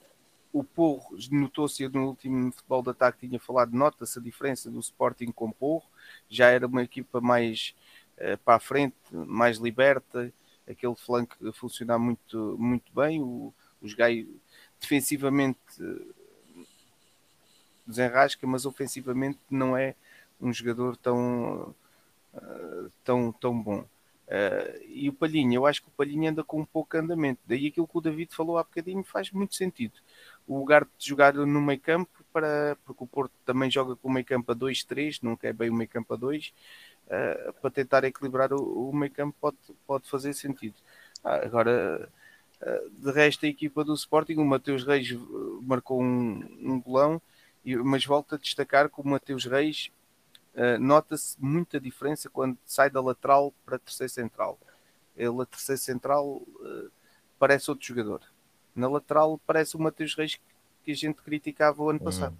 o 0.53 0.63
Porro, 0.63 1.17
notou-se 1.31 1.87
no 1.89 2.07
último 2.07 2.51
futebol 2.51 2.83
de 2.83 2.89
ataque, 2.89 3.27
tinha 3.27 3.39
falado, 3.39 3.73
nota-se 3.73 4.19
a 4.19 4.21
diferença 4.21 4.69
do 4.69 4.79
Sporting 4.79 5.31
com 5.31 5.47
o 5.47 5.53
Porro, 5.53 5.85
já 6.29 6.49
era 6.49 6.67
uma 6.67 6.83
equipa 6.83 7.21
mais 7.21 7.73
eh, 8.17 8.35
para 8.37 8.55
a 8.55 8.59
frente, 8.59 8.95
mais 9.11 9.57
liberta, 9.57 10.31
aquele 10.71 10.95
flanco 10.95 11.35
a 11.47 11.53
funcionar 11.53 11.99
muito, 11.99 12.55
muito 12.59 12.91
bem, 12.93 13.21
o, 13.21 13.53
os 13.81 13.93
gajos 13.93 14.27
defensivamente 14.79 15.59
eh, 15.79 16.65
desenrasca, 17.85 18.45
mas 18.47 18.65
ofensivamente 18.65 19.39
não 19.49 19.75
é 19.77 19.95
um 20.39 20.51
jogador 20.53 20.97
tão, 20.97 21.75
eh, 22.33 22.89
tão, 23.03 23.31
tão 23.31 23.61
bom. 23.61 23.85
Eh, 24.27 24.85
e 24.87 25.09
o 25.09 25.13
Palhinha, 25.13 25.57
eu 25.57 25.65
acho 25.65 25.81
que 25.81 25.89
o 25.89 25.91
Palhinha 25.91 26.31
anda 26.31 26.43
com 26.43 26.61
um 26.61 26.65
pouco 26.65 26.95
andamento. 26.97 27.41
Daí 27.45 27.67
aquilo 27.67 27.87
que 27.87 27.97
o 27.97 28.01
David 28.01 28.33
falou 28.33 28.57
há 28.57 28.63
bocadinho 28.63 29.03
faz 29.03 29.29
muito 29.31 29.55
sentido. 29.55 29.99
O 30.47 30.57
lugar 30.57 30.85
de 30.97 31.07
jogar 31.07 31.33
no 31.33 31.61
meio 31.61 31.79
campo, 31.79 32.23
para, 32.31 32.77
porque 32.85 33.03
o 33.03 33.07
Porto 33.07 33.33
também 33.45 33.69
joga 33.69 33.95
com 33.95 34.07
o 34.07 34.11
meio 34.11 34.25
campo 34.25 34.51
a 34.51 34.55
2-3, 34.55 35.19
nunca 35.21 35.47
é 35.47 35.53
bem 35.53 35.69
o 35.69 35.73
meio 35.73 35.89
campo 35.89 36.13
a 36.13 36.17
2, 36.17 36.53
eh, 37.11 37.53
para 37.61 37.71
tentar 37.71 38.05
equilibrar 38.05 38.53
o, 38.53 38.89
o 38.89 38.95
meio 38.95 39.13
campo 39.13 39.37
pode, 39.41 39.57
pode 39.87 40.09
fazer 40.09 40.33
sentido. 40.33 40.75
Ah, 41.23 41.37
agora, 41.45 42.09
eh, 42.61 42.89
de 42.91 43.11
resto, 43.11 43.45
a 43.45 43.49
equipa 43.49 43.83
do 43.83 43.93
Sporting, 43.95 44.35
o 44.37 44.45
Mateus 44.45 44.85
Reis 44.85 45.11
eh, 45.11 45.17
marcou 45.63 46.01
um, 46.01 46.41
um 46.61 46.81
golão, 46.81 47.21
e- 47.65 47.77
mas 47.77 48.05
volto 48.05 48.35
a 48.35 48.39
destacar 48.39 48.89
que 48.89 49.01
o 49.01 49.07
Mateus 49.07 49.45
Reis 49.45 49.91
Uh, 50.53 50.77
nota-se 50.79 51.37
muita 51.39 51.79
diferença 51.79 52.29
quando 52.29 52.57
sai 52.65 52.89
da 52.89 52.99
lateral 53.01 53.53
para 53.65 53.77
a 53.77 53.79
terceira 53.79 54.09
central. 54.11 54.59
Ele, 55.15 55.41
a 55.41 55.45
terceira 55.45 55.77
central, 55.79 56.27
uh, 56.27 56.91
parece 57.39 57.69
outro 57.69 57.87
jogador. 57.87 58.21
Na 58.75 58.89
lateral, 58.89 59.39
parece 59.47 59.75
o 59.77 59.79
Mateus 59.79 60.13
Reis 60.15 60.39
que 60.83 60.91
a 60.91 60.95
gente 60.95 61.21
criticava 61.21 61.81
o 61.81 61.89
ano 61.89 62.01
passado. 62.01 62.35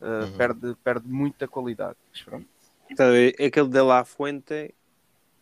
Uh, 0.00 0.28
perde, 0.36 0.74
perde 0.84 1.08
muita 1.08 1.48
qualidade. 1.48 1.96
Mas 2.12 2.22
pronto. 2.22 2.48
Tá 2.94 3.06
a? 3.08 3.28
Aquele 3.46 3.68
de 3.68 3.80
La 3.80 4.04
Fuente, 4.04 4.74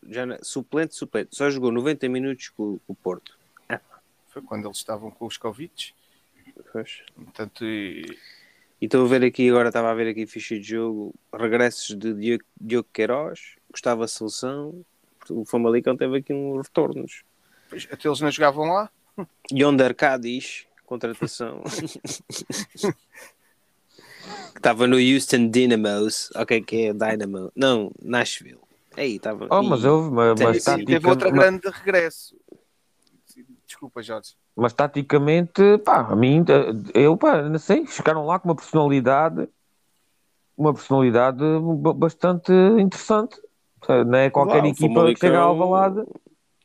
já 0.09 0.25
na- 0.27 0.39
suplente, 0.43 0.95
suplente, 0.95 1.37
só 1.37 1.51
jogou 1.51 1.71
90 1.73 2.09
minutos 2.09 2.49
com, 2.51 2.79
com 2.87 2.93
o 2.93 2.97
Porto. 2.97 3.37
Foi 4.29 4.43
quando 4.43 4.67
eles 4.67 4.79
estavam 4.79 5.11
com 5.11 5.27
os 5.27 5.37
Covid. 5.37 5.95
Pois. 6.73 7.03
Portanto, 7.15 7.65
e- 7.65 8.19
E 8.81 8.87
estou 8.87 9.05
a 9.05 9.09
ver 9.09 9.25
aqui, 9.25 9.49
agora 9.49 9.69
estava 9.69 9.91
a 9.91 9.95
ver 9.95 10.09
aqui 10.09 10.27
ficha 10.27 10.57
de 10.59 10.63
jogo, 10.65 11.15
regressos 11.33 11.97
de 11.97 12.13
Diogo, 12.61 12.89
Queiroz, 12.93 13.55
Gustavo 13.71 14.07
Seleção, 14.09 14.85
o 15.31 15.45
Famalicão 15.45 15.97
teve 15.97 16.19
aqui 16.19 16.35
uns 16.35 16.67
retornos. 16.67 17.23
pois, 17.71 17.87
até 17.91 18.09
eles 18.09 18.21
não 18.21 18.31
jogavam 18.31 18.67
lá. 18.67 18.91
Yonder 19.53 19.95
Cádiz, 19.95 20.67
contratação. 20.85 21.63
que 24.55 24.61
estava 24.61 24.87
no 24.87 24.97
Houston 24.97 25.49
Dynamos, 25.49 26.31
ok, 26.35 26.63
que 26.63 26.87
é 26.87 26.93
Dynamo, 26.93 27.51
não, 27.55 27.91
Nashville. 28.01 28.61
Aí 28.97 29.17
estava. 29.17 29.49
Oh, 29.51 29.63
mas 29.63 29.85
houve, 29.85 30.11
mas, 30.11 30.39
Tem- 30.39 30.47
mas, 30.47 30.63
sim, 30.63 30.85
teve 30.85 31.07
mas, 31.07 31.17
grande 31.17 31.69
regresso. 31.69 32.37
Desculpa, 33.67 34.01
Jorge. 34.03 34.37
mas 34.55 34.73
taticamente, 34.73 35.61
pá, 35.85 36.07
a 36.09 36.15
mim, 36.15 36.45
eu, 36.95 37.17
pá, 37.17 37.43
não 37.43 37.59
sei, 37.59 37.85
chegaram 37.87 38.25
lá 38.25 38.39
com 38.39 38.49
uma 38.49 38.55
personalidade, 38.55 39.49
uma 40.57 40.73
personalidade 40.73 41.43
ba- 41.81 41.93
bastante 41.93 42.53
interessante. 42.79 43.41
Não 44.07 44.15
é 44.17 44.31
qualquer 44.31 44.63
o 44.63 44.67
equipa 44.67 45.13
que 45.13 45.19
chega 45.21 45.39
a 45.39 45.43
Alvalade. 45.43 46.07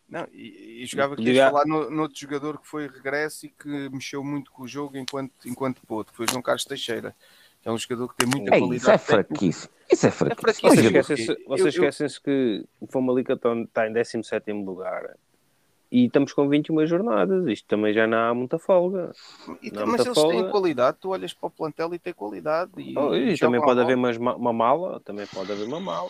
Não, 0.08 0.28
e, 0.32 0.84
e 0.84 0.86
jogava 0.86 1.16
aqui 1.16 1.40
a 1.40 1.50
falar 1.50 1.66
no, 1.66 1.90
no 1.90 2.04
outro 2.04 2.20
jogador 2.20 2.60
que 2.60 2.68
foi 2.68 2.88
regresso 2.88 3.48
e 3.48 3.50
que 3.50 3.90
mexeu 3.90 4.24
muito 4.24 4.52
com 4.52 4.64
o 4.64 4.68
jogo 4.68 4.98
enquanto, 4.98 5.32
enquanto 5.46 5.82
pôde, 5.88 6.12
que 6.12 6.18
foi 6.18 6.28
João 6.30 6.42
Carlos 6.42 6.66
Teixeira. 6.66 7.16
Que 7.62 7.70
É 7.70 7.72
um 7.72 7.78
jogador 7.78 8.08
que 8.10 8.16
tem 8.16 8.28
muita 8.30 8.56
Ei, 8.56 8.60
qualidade. 8.62 8.76
isso 8.82 8.92
é 8.92 8.98
fraquíce. 8.98 9.70
Isso 9.92 10.08
é 10.08 10.12
Vocês 10.12 10.30
eu- 10.32 10.84
jogador- 10.84 11.00
esquecem-se 11.00 11.32
eu- 11.32 11.38
vocês 11.48 11.74
esquecem-se 11.74 12.22
que 12.22 12.66
o 12.80 12.88
Famalicão 12.88 13.36
está- 13.36 13.54
está 13.56 13.88
em 13.88 13.94
17 13.94 14.52
lugar 14.54 15.16
e 15.92 16.06
estamos 16.06 16.32
com 16.32 16.48
21 16.48 16.86
jornadas. 16.86 17.48
Isto 17.48 17.68
também 17.68 17.92
já 17.94 18.06
não 18.06 18.18
há 18.18 18.34
muita 18.34 18.60
folga. 18.60 19.12
E, 19.64 19.70
há 19.70 19.80
mas 19.80 19.86
muita 19.88 20.04
eles 20.04 20.14
folga. 20.20 20.36
têm 20.44 20.52
qualidade, 20.52 20.98
tu 21.02 21.10
olhas 21.10 21.34
para 21.34 21.48
o 21.48 21.50
plantel 21.50 21.94
e 21.96 22.00
tem 22.00 22.14
qualidade. 22.14 22.72
E, 22.78 22.98
Oh, 22.98 23.16
e 23.16 23.36
jogam 23.36 23.52
também 23.60 23.62
pode 23.62 23.82
haver 23.82 23.96
bola. 23.96 24.08
umas 24.08 24.18
ma- 24.20 24.36
uma 24.36 24.54
mala, 24.54 25.00
também 25.04 25.26
pode 25.26 25.52
haver 25.52 25.66
uma 25.68 25.80
mala. 25.80 26.10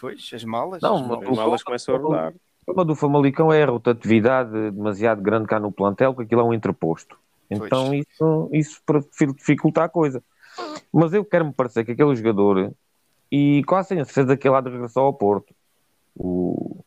Pois, 0.00 0.30
as 0.34 0.44
malas. 0.44 0.80
Não, 0.82 0.96
as 0.96 1.06
malas. 1.06 1.28
As 1.28 1.36
malas 1.36 1.62
começam 1.62 1.94
a 1.94 1.98
rodar. 1.98 2.32
O 2.32 2.64
problema 2.64 2.84
do 2.86 2.94
Famalicão 2.96 3.52
é 3.52 3.62
a 3.62 3.66
rotatividade 3.66 4.50
demasiado 4.70 5.20
grande 5.22 5.46
cá 5.46 5.60
no 5.60 5.70
plantel, 5.70 6.14
que 6.14 6.22
aquilo 6.22 6.40
é 6.40 6.44
um 6.44 6.52
interposto. 6.54 7.16
Então 7.50 7.88
Pois. 7.88 8.04
isso, 8.06 8.50
isso 8.52 8.82
para- 8.84 9.00
dificulta 9.36 9.84
a 9.84 9.88
coisa. 9.88 10.22
Mas 10.92 11.12
eu 11.12 11.24
quero-me 11.24 11.52
parecer 11.52 11.84
que 11.84 11.92
aquele 11.92 12.14
jogador, 12.16 12.72
e 13.30 13.62
quase 13.66 13.90
tenho 13.90 14.02
a 14.02 14.04
certeza 14.04 14.36
que 14.36 14.48
ele 14.48 14.56
há 14.56 14.60
de 14.60 14.70
regressar 14.70 15.02
ao 15.04 15.12
Porto, 15.12 15.54
o, 16.16 16.82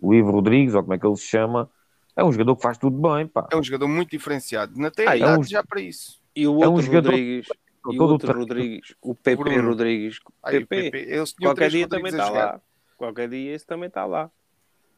o 0.00 0.14
Ivo 0.14 0.30
Rodrigues, 0.32 0.74
ou 0.74 0.82
como 0.82 0.94
é 0.94 0.98
que 0.98 1.06
ele 1.06 1.16
se 1.16 1.24
chama, 1.26 1.70
é 2.14 2.24
um 2.24 2.32
jogador 2.32 2.56
que 2.56 2.62
faz 2.62 2.76
tudo 2.78 2.96
bem, 2.96 3.26
pá. 3.26 3.48
É 3.52 3.56
um 3.56 3.62
jogador 3.62 3.88
muito 3.88 4.10
diferenciado. 4.10 4.72
Não 4.76 4.90
tem 4.90 5.06
Ah, 5.08 5.16
idade 5.16 5.32
é 5.32 5.38
um- 5.38 5.42
já 5.44 5.62
para 5.64 5.80
isso. 5.80 6.20
E 6.34 6.46
o 6.46 6.62
É 6.62 6.68
um 6.68 6.72
outro 6.72 6.86
jogador- 6.86 7.10
Rodrigues, 7.10 7.48
E 7.88 7.98
o 8.00 8.02
outro 8.02 8.32
Rodrigues, 8.38 8.94
o 9.00 9.14
PP 9.14 9.44
Bruno. 9.44 9.68
Rodrigues. 9.68 10.18
Aí, 10.42 10.58
o 10.58 10.66
PP, 10.66 10.90
PP, 10.90 11.24
qualquer 11.40 11.70
dia 11.70 11.88
também 11.88 12.10
Rodrigues 12.10 12.20
a 12.20 12.26
está 12.26 12.30
lá. 12.46 12.60
Qualquer 12.96 13.28
dia 13.28 13.54
esse 13.54 13.64
também 13.66 13.86
está 13.86 14.04
lá. 14.04 14.30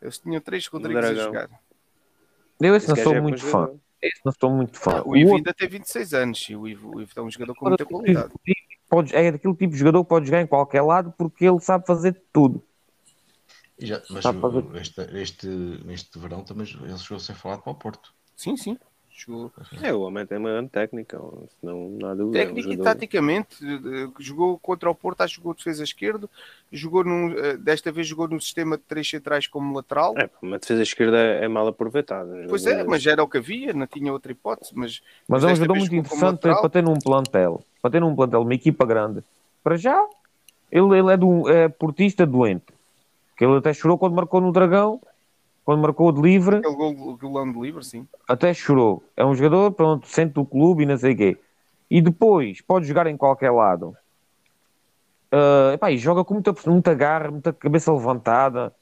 Eles 0.00 0.18
tinham 0.18 0.40
três 0.40 0.66
Rodrigues 0.68 1.04
a 1.04 1.14
jogar. 1.14 1.50
Eu 2.60 2.74
esse 2.74 2.86
Esse 2.86 2.96
não 2.96 3.04
sou 3.04 3.12
é 3.12 3.16
bom 3.16 3.22
muito 3.24 3.40
fã. 3.42 3.50
jogador. 3.50 3.80
Esse 4.00 4.20
não 4.24 4.32
sou 4.38 4.50
muito 4.50 4.78
fã. 4.78 5.02
O 5.04 5.16
Ivo 5.16 5.36
ainda 5.36 5.52
tem 5.52 5.68
26 5.68 6.14
anos 6.14 6.46
e 6.48 6.54
o 6.56 6.68
Ivo, 6.68 6.96
o 6.96 7.00
Ivo 7.02 7.12
é 7.16 7.22
um 7.22 7.30
jogador 7.30 7.54
com 7.54 7.68
muita 7.68 7.84
qualidade. 7.84 8.32
pode, 8.88 9.14
é 9.14 9.32
daquele 9.32 9.54
tipo 9.54 9.72
de 9.72 9.78
jogador 9.78 10.04
que 10.04 10.08
pode 10.08 10.26
jogar 10.26 10.40
em 10.40 10.46
qualquer 10.46 10.82
lado 10.82 11.12
porque 11.18 11.44
ele 11.44 11.60
sabe 11.60 11.86
fazer 11.86 12.20
tudo. 12.32 12.62
Já- 13.78 14.02
mas 14.10 14.22
Sabe 14.22 14.40
fazer- 14.40 14.76
este, 14.76 15.00
este, 15.18 15.46
neste 15.84 16.18
verão 16.18 16.42
também 16.42 16.66
ele 16.82 16.98
chegou 16.98 17.16
a 17.16 17.20
ser 17.20 17.34
falado 17.34 17.62
para 17.62 17.72
o 17.72 17.76
Porto. 17.76 18.12
Sim, 18.36 18.56
sim. 18.56 18.78
Jogou. 19.18 19.50
É, 19.82 19.92
o 19.92 20.02
homem 20.02 20.24
tem 20.24 20.38
uma 20.38 20.50
grande 20.50 20.68
técnica, 20.68 21.18
não 21.60 21.98
há 22.04 22.14
dúvida. 22.14 22.38
é 22.38 22.42
um 22.42 22.54
Técnica 22.54 22.72
e 22.72 22.76
taticamente, 22.76 23.56
eh, 23.64 24.08
jogou 24.20 24.56
contra 24.60 24.88
o 24.88 24.94
Porto, 24.94 25.22
acho 25.22 25.34
que 25.34 25.40
jogou 25.40 25.54
defesa 25.54 25.82
esquerdo, 25.82 26.30
jogou 26.70 27.02
num, 27.02 27.36
eh, 27.36 27.56
desta 27.56 27.90
vez 27.90 28.06
jogou 28.06 28.28
no 28.28 28.40
sistema 28.40 28.76
de 28.76 28.84
três 28.84 29.10
centrais 29.10 29.48
como 29.48 29.74
lateral. 29.74 30.14
É, 30.16 30.30
uma 30.40 30.56
defesa 30.56 30.82
esquerda 30.82 31.18
é 31.18 31.48
mal 31.48 31.66
aproveitada. 31.66 32.46
Pois 32.48 32.64
é, 32.64 32.84
mas 32.84 33.04
era 33.06 33.20
o 33.20 33.28
que 33.28 33.38
havia, 33.38 33.72
não 33.72 33.88
tinha 33.88 34.12
outra 34.12 34.30
hipótese. 34.30 34.70
Mas, 34.72 35.02
Mas 35.26 35.42
é 35.42 35.48
um 35.48 35.56
jogador 35.56 35.76
muito 35.76 35.94
interessante 35.96 36.38
para 36.38 36.68
ter 36.68 36.82
num 36.84 36.98
plantel. 36.98 37.64
Para 37.82 37.90
ter 37.90 38.00
num 38.00 38.14
plantel, 38.14 38.42
uma 38.42 38.54
equipa 38.54 38.86
grande. 38.86 39.24
Para 39.64 39.76
já, 39.76 40.00
ele, 40.70 40.96
ele 40.96 41.12
é, 41.12 41.16
do, 41.16 41.48
é 41.48 41.68
portista 41.68 42.24
doente. 42.24 42.66
Que 43.36 43.44
ele 43.44 43.56
até 43.56 43.72
chorou 43.72 43.98
quando 43.98 44.14
marcou 44.14 44.40
no 44.40 44.52
Dragão, 44.52 45.00
quando 45.68 45.82
marcou 45.82 46.10
de 46.10 46.22
livre, 46.22 46.56
Aquele 46.56 46.74
gol, 46.74 47.18
golão 47.18 47.52
de 47.52 47.60
livre, 47.60 47.84
sim. 47.84 48.08
até 48.26 48.54
chorou. 48.54 49.02
É 49.14 49.22
um 49.22 49.34
jogador, 49.34 49.70
pronto, 49.72 50.06
sente 50.08 50.40
o 50.40 50.46
clube 50.46 50.82
e 50.82 50.86
não 50.86 50.96
sei 50.96 51.12
o 51.12 51.16
quê. 51.18 51.36
E 51.90 52.00
depois, 52.00 52.62
pode 52.62 52.86
jogar 52.86 53.06
em 53.06 53.18
qualquer 53.18 53.50
lado. 53.50 53.94
Ah, 55.30 55.72
epá, 55.74 55.92
e 55.92 55.98
joga 55.98 56.24
com 56.24 56.32
muita, 56.32 56.54
muita 56.66 56.94
garra, 56.94 57.30
muita 57.30 57.52
cabeça 57.52 57.92
levantada. 57.92 58.74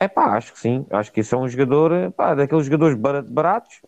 É 0.00 0.06
epá, 0.06 0.38
acho 0.38 0.54
que 0.54 0.58
sim. 0.58 0.86
Acho 0.88 1.12
que 1.12 1.20
esse 1.20 1.34
é 1.34 1.36
um 1.36 1.46
jogador, 1.46 1.92
epá, 1.92 2.34
daqueles 2.34 2.64
jogadores 2.64 2.96
bara- 2.96 3.20
baratos 3.20 3.82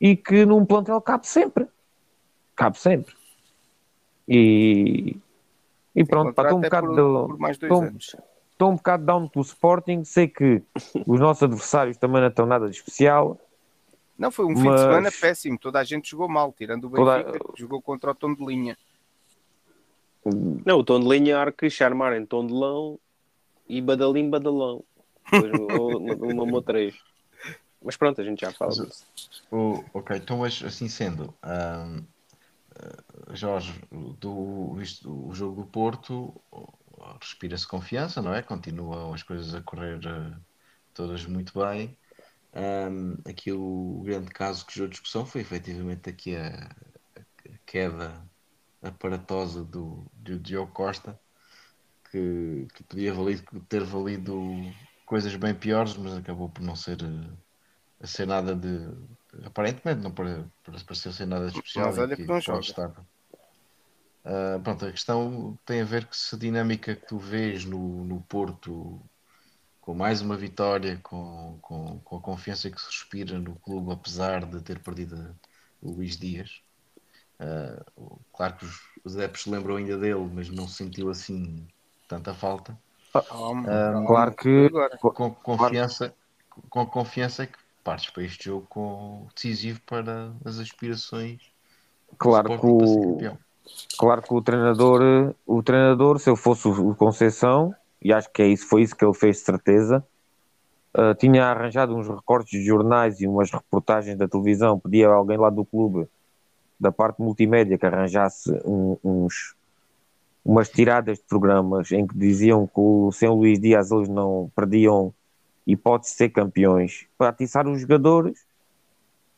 e 0.00 0.16
que 0.16 0.44
num 0.44 0.66
plantel 0.66 1.00
cabe 1.00 1.24
sempre. 1.28 1.68
Cabe 2.56 2.80
sempre. 2.80 3.14
E, 4.28 5.16
e 5.94 6.04
pronto, 6.04 6.34
pá, 6.34 6.42
estou 6.42 6.58
um 6.58 6.62
é 6.62 6.64
bocado. 6.64 6.86
por, 6.88 6.96
do- 6.96 7.26
por 7.28 7.38
mais 7.38 7.58
dois 7.58 7.70
estou- 7.72 7.86
anos. 7.88 8.16
Estou 8.54 8.70
um 8.72 8.76
bocado 8.76 9.04
down 9.04 9.28
pelo 9.28 9.44
Sporting. 9.44 10.02
Sei 10.04 10.26
que 10.26 10.62
os 11.06 11.20
nossos 11.20 11.42
adversários 11.42 11.96
também 11.98 12.20
não 12.22 12.28
estão 12.28 12.46
nada 12.46 12.68
de 12.70 12.76
especial. 12.76 13.38
Não, 14.18 14.30
foi 14.30 14.44
um 14.46 14.56
fim 14.56 14.64
Mas- 14.68 14.80
de 14.80 14.86
semana 14.86 15.10
péssimo. 15.20 15.58
Toda 15.58 15.78
a 15.80 15.84
gente 15.84 16.10
jogou 16.10 16.28
mal, 16.28 16.52
tirando 16.56 16.86
o 16.86 16.90
Toda- 16.90 17.22
Benfica, 17.22 17.52
que 17.52 17.60
jogou 17.60 17.82
contra 17.82 18.12
o 18.12 18.14
tom 18.14 18.32
de 18.34 18.44
linha. 18.44 18.76
Não, 20.64 20.78
o 20.78 20.84
tom 20.84 21.00
de 21.00 21.06
linha 21.08 21.42
há 21.42 21.52
que 21.52 21.68
charmar 21.68 22.14
em 22.14 22.24
tom 22.24 22.46
de 22.46 22.52
lão 22.54 22.98
e 23.68 23.80
badalim 23.82 24.30
badalão. 24.30 24.82
Depois 25.30 26.32
uma, 26.32 26.42
uma 26.44 26.62
três. 26.62 26.94
Mas 27.82 27.96
pronto, 27.96 28.20
a 28.20 28.24
gente 28.24 28.40
já 28.40 28.50
fala 28.52 28.72
Mas, 28.78 28.86
disso. 28.86 29.04
O- 29.50 29.84
ok, 29.92 30.16
então 30.16 30.38
mas 30.38 30.62
assim 30.64 30.88
sendo, 30.88 31.34
ahm, 31.42 32.00
ah, 32.76 33.34
Jorge, 33.34 33.74
do, 34.18 34.78
isto- 34.80 35.28
o 35.28 35.34
jogo 35.34 35.62
do 35.62 35.66
Porto 35.68 36.34
respira-se 37.20 37.66
confiança, 37.66 38.22
não 38.22 38.34
é? 38.34 38.42
Continuam 38.42 39.14
as 39.14 39.22
coisas 39.22 39.54
a 39.54 39.62
correr 39.62 40.00
ah, 40.06 40.40
todas 40.94 41.26
muito 41.26 41.58
bem. 41.58 41.96
Ahm, 42.54 43.16
aqui 43.28 43.52
o 43.52 44.02
grande 44.04 44.30
caso 44.30 44.66
que 44.66 44.74
gerou 44.74 44.88
discussão 44.88 45.26
foi 45.26 45.40
efetivamente 45.42 46.08
aqui 46.10 46.36
a, 46.36 46.66
a 47.16 47.58
queda 47.66 48.28
aparatosa 48.82 49.64
do, 49.64 50.06
do 50.14 50.38
Diogo 50.38 50.72
Costa, 50.72 51.18
que, 52.10 52.66
que 52.74 52.84
podia 52.84 53.12
valido- 53.12 53.60
ter 53.68 53.84
valido 53.84 54.34
coisas 55.06 55.34
bem 55.36 55.54
piores, 55.54 55.96
mas 55.96 56.14
acabou 56.14 56.48
por 56.48 56.62
não 56.62 56.76
ser. 56.76 56.98
ah, 57.02 57.36
a 58.00 58.06
ser 58.06 58.26
nada 58.26 58.54
de. 58.54 58.68
Aparentemente 59.44 60.02
não 60.02 60.12
parecer 60.12 61.12
ser 61.12 61.26
nada 61.26 61.46
de 61.50 61.56
especial. 61.56 61.88
Mas 61.90 61.98
olha 61.98 62.16
que 62.16 62.26
não 62.26 62.40
joga. 62.40 62.60
estar. 62.60 63.06
Ah, 64.24 64.58
pronto, 64.62 64.86
a 64.86 64.90
questão 64.90 65.58
tem 65.66 65.82
a 65.82 65.84
ver 65.84 66.06
com 66.06 66.12
se 66.14 66.34
a 66.34 66.38
dinâmica 66.38 66.96
que 66.96 67.06
tu 67.06 67.18
vês 67.18 67.64
no, 67.64 68.04
no 68.04 68.22
Porto, 68.22 69.00
com 69.80 69.94
mais 69.94 70.22
uma 70.22 70.36
vitória, 70.36 70.98
com, 71.02 71.58
com, 71.60 72.00
com 72.00 72.16
a 72.16 72.20
confiança 72.20 72.70
que 72.70 72.80
se 72.80 72.86
respira 72.86 73.38
no 73.38 73.56
clube, 73.56 73.92
apesar 73.92 74.46
de 74.46 74.62
ter 74.62 74.78
perdido 74.80 75.36
o 75.82 75.92
Luís 75.92 76.16
Dias. 76.16 76.62
Ah, 77.38 77.84
claro 78.32 78.56
que 78.56 78.64
os, 78.64 78.80
os 79.04 79.16
adeptos 79.16 79.42
se 79.42 79.50
lembram 79.50 79.76
ainda 79.76 79.98
dele, 79.98 80.30
mas 80.32 80.48
não 80.48 80.66
se 80.66 80.76
sentiu 80.76 81.10
assim 81.10 81.66
tanta 82.08 82.32
falta. 82.32 82.78
Ah. 83.14 84.04
Claro 84.06 84.34
que 84.34 84.70
Com 84.98 85.34
confiança, 85.34 86.14
com 86.70 86.86
confiança 86.86 87.42
é 87.44 87.46
que 87.46 87.58
partes 87.82 88.10
para 88.10 88.24
este 88.24 88.46
jogo 88.46 88.66
com, 88.68 89.28
decisivo 89.34 89.80
para 89.82 90.32
as 90.44 90.58
aspirações 90.58 91.38
do 92.10 92.16
Claro 92.16 92.48
que 92.48 92.54
Sporting 92.54 92.78
para 92.78 92.86
ser 92.86 92.98
o, 92.98 93.12
campeão. 93.12 93.38
Claro 93.98 94.22
que 94.22 94.34
o 94.34 94.42
treinador, 94.42 95.34
o 95.46 95.62
treinador, 95.62 96.18
se 96.18 96.28
eu 96.30 96.36
fosse 96.36 96.68
o 96.68 96.94
Conceição, 96.94 97.74
e 98.02 98.12
acho 98.12 98.30
que 98.30 98.42
é 98.42 98.46
isso, 98.46 98.66
foi 98.68 98.82
isso 98.82 98.94
que 98.94 99.04
ele 99.04 99.14
fez 99.14 99.38
de 99.38 99.42
certeza, 99.44 100.04
ah, 100.94 101.14
tinha 101.14 101.46
arranjado 101.46 101.94
uns 101.96 102.08
recortes 102.08 102.50
de 102.50 102.64
jornais 102.64 103.20
e 103.20 103.26
umas 103.26 103.50
reportagens 103.50 104.16
da 104.16 104.28
televisão, 104.28 104.78
pedia 104.78 105.08
a 105.08 105.14
alguém 105.14 105.36
lá 105.36 105.50
do 105.50 105.64
clube, 105.64 106.06
da 106.78 106.92
parte 106.92 107.20
multimédia, 107.20 107.78
que 107.78 107.86
arranjasse 107.86 108.52
um- 108.64 108.96
uns, 109.02 109.54
umas 110.44 110.68
tiradas 110.68 111.18
de 111.18 111.24
programas 111.24 111.90
em 111.90 112.06
que 112.06 112.16
diziam 112.16 112.66
que 112.66 112.72
o 112.76 113.10
sem 113.10 113.28
o 113.28 113.34
Luís 113.34 113.58
Dias 113.58 113.90
eles 113.90 114.08
não 114.08 114.50
perdiam 114.54 115.12
hipótese 115.66 116.12
de 116.12 116.18
ser 116.18 116.28
campeões, 116.28 117.06
para 117.16 117.30
atiçar 117.30 117.66
os 117.66 117.80
jogadores, 117.80 118.44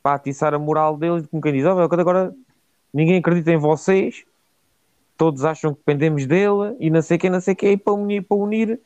para 0.03 0.17
atiçar 0.17 0.53
a 0.55 0.59
moral 0.59 0.97
deles, 0.97 1.27
como 1.29 1.41
quem 1.41 1.53
diz, 1.53 1.65
"Ó, 1.65 1.75
meu, 1.75 1.85
agora 1.85 2.35
ninguém 2.97 3.19
acredita 3.19 3.53
em 3.53 3.59
vocês, 3.59 4.25
todos 5.19 5.45
acham 5.45 5.75
que 5.75 5.81
dependemos 5.81 6.27
dele 6.27 6.75
e 6.81 6.89
não 6.89 7.03
sei 7.03 7.19
quem, 7.19 7.29
não 7.29 7.43
sei 7.43 7.55
quem, 7.55 7.73
e 7.73 7.77
para 7.77 7.93
unir, 7.93 8.23
para 8.23 8.39
unir 8.39 8.81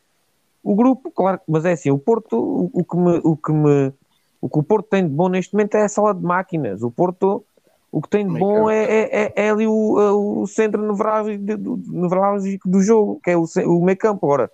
o 0.61 0.75
grupo, 0.75 1.09
claro, 1.11 1.39
mas 1.47 1.63
é 1.63 1.71
assim, 1.71 1.91
o 1.91 1.97
Porto, 1.97 2.37
o, 2.37 2.69
o 2.73 2.83
que 2.83 2.97
me, 2.97 3.21
o 3.23 3.37
que 3.37 3.51
me, 3.53 3.93
o 4.41 4.49
que 4.49 4.59
o 4.59 4.63
Porto 4.63 4.89
tem 4.89 5.07
de 5.07 5.13
bom 5.13 5.29
neste 5.29 5.53
momento 5.53 5.75
é 5.75 5.83
a 5.83 5.89
sala 5.89 6.13
de 6.13 6.21
máquinas, 6.21 6.83
o 6.83 6.91
Porto, 6.91 7.45
o 7.89 8.01
que 8.01 8.09
tem 8.09 8.27
de 8.27 8.37
bom 8.37 8.69
é, 8.69 8.83
é, 8.83 9.23
é, 9.23 9.33
é 9.33 9.49
ali 9.49 9.65
o, 9.65 10.41
o 10.41 10.45
centro 10.45 10.85
nevrálgico 10.85 11.43
do, 11.57 11.77
nevrálgico 11.87 12.67
do 12.67 12.81
jogo, 12.81 13.21
que 13.23 13.31
é 13.31 13.37
o, 13.37 13.45
o 13.65 13.81
meio 13.81 13.97
campo, 13.97 14.25
agora, 14.25 14.51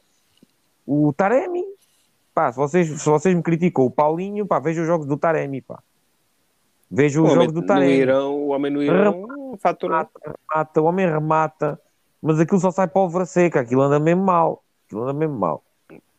o 0.86 1.12
Taremi, 1.14 1.64
pá, 2.32 2.52
se 2.52 2.58
vocês, 2.58 3.02
se 3.02 3.10
vocês 3.10 3.36
me 3.36 3.42
criticam 3.42 3.86
o 3.86 3.92
Paulinho, 3.92 4.46
pá, 4.46 4.60
vejam 4.60 4.84
os 4.84 4.88
jogos 4.88 5.08
do 5.08 5.18
Taremi, 5.18 5.62
pá. 5.64 5.80
Vejam 6.90 7.24
O 7.24 7.26
homem 7.28 7.36
jogos 7.36 7.54
do 7.54 7.62
no 7.62 7.68
Taremi 7.68 7.94
Irão, 7.94 8.36
o 8.36 8.48
homem 8.50 8.72
no 8.72 8.82
Irão 8.82 9.58
faturou. 9.60 9.98
remata, 9.98 10.36
remata, 10.52 10.82
o 10.82 10.86
homem 10.86 11.06
remata, 11.06 11.82
mas 12.22 12.40
aquilo 12.40 12.60
só 12.60 12.72
sai 12.72 12.88
pólvora 12.88 13.26
seca, 13.26 13.60
aquilo 13.60 13.82
anda 13.82 14.00
mesmo 14.00 14.24
mal. 14.24 14.64
Aquilo 14.86 15.04
anda 15.04 15.14
mesmo 15.14 15.38
mal. 15.38 15.64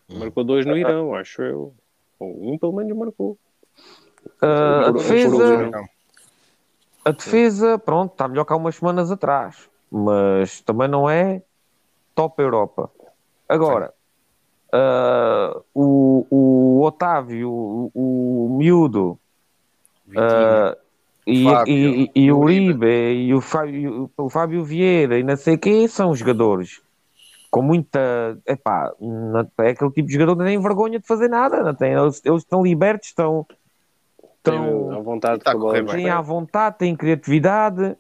Marcou 0.09 0.44
dois 0.44 0.66
no 0.66 0.76
Irão, 0.76 1.14
acho 1.14 1.42
eu. 1.42 1.74
Ou 2.18 2.52
um 2.52 2.59
pelo 2.59 2.72
menos 2.72 2.96
marcou. 2.96 3.38
Ah, 4.42 4.88
a 4.88 4.92
defesa, 4.92 5.70
a 7.04 7.11
defesa, 7.12 7.78
pronto, 7.78 8.12
está 8.12 8.28
melhor 8.28 8.44
que 8.44 8.52
há 8.52 8.57
umas 8.57 8.76
semanas 8.76 9.11
atrás, 9.11 9.68
mas 9.90 10.61
também 10.61 10.88
não 10.88 11.09
é 11.09 11.42
top 12.14 12.42
Europa. 12.42 12.90
Agora, 13.48 13.94
ah, 14.72 15.61
o, 15.74 16.26
o 16.31 16.83
Otávio, 16.83 17.50
o, 17.50 17.90
o 17.94 18.57
Miúdo, 18.59 19.18
ah, 20.16 20.76
e, 21.26 21.44
Fábio, 21.44 21.72
e, 21.74 22.10
e, 22.14 22.24
e 22.24 22.32
o 22.32 22.38
Uribe. 22.38 22.86
Uribe 22.86 23.12
e 23.12 23.34
o 23.34 23.40
Fábio, 23.40 24.10
o 24.16 24.30
Fábio 24.30 24.64
Vieira 24.64 25.18
e 25.18 25.22
não 25.22 25.36
sei 25.36 25.56
quem 25.58 25.86
são 25.86 26.14
jogadores 26.14 26.80
com 27.50 27.62
muita. 27.62 28.38
Epá, 28.46 28.92
não- 29.00 29.50
é 29.58 29.70
aquele 29.70 29.90
tipo 29.90 30.06
de 30.08 30.14
jogador 30.14 30.34
que 30.34 30.38
não 30.38 30.46
tem 30.46 30.60
vergonha 30.60 30.98
de 30.98 31.06
fazer 31.06 31.28
nada, 31.28 31.62
não 31.62 31.74
tem, 31.74 31.92
eles, 31.92 32.20
eles 32.24 32.42
estão 32.42 32.62
libertos, 32.62 33.08
estão, 33.08 33.46
estão, 34.36 34.92
à 34.92 35.00
vontade 35.00 35.42
Tá 35.42 35.52
têm 35.96 36.10
à 36.10 36.20
vontade, 36.20 36.78
têm 36.78 36.96
criatividade, 36.96 37.96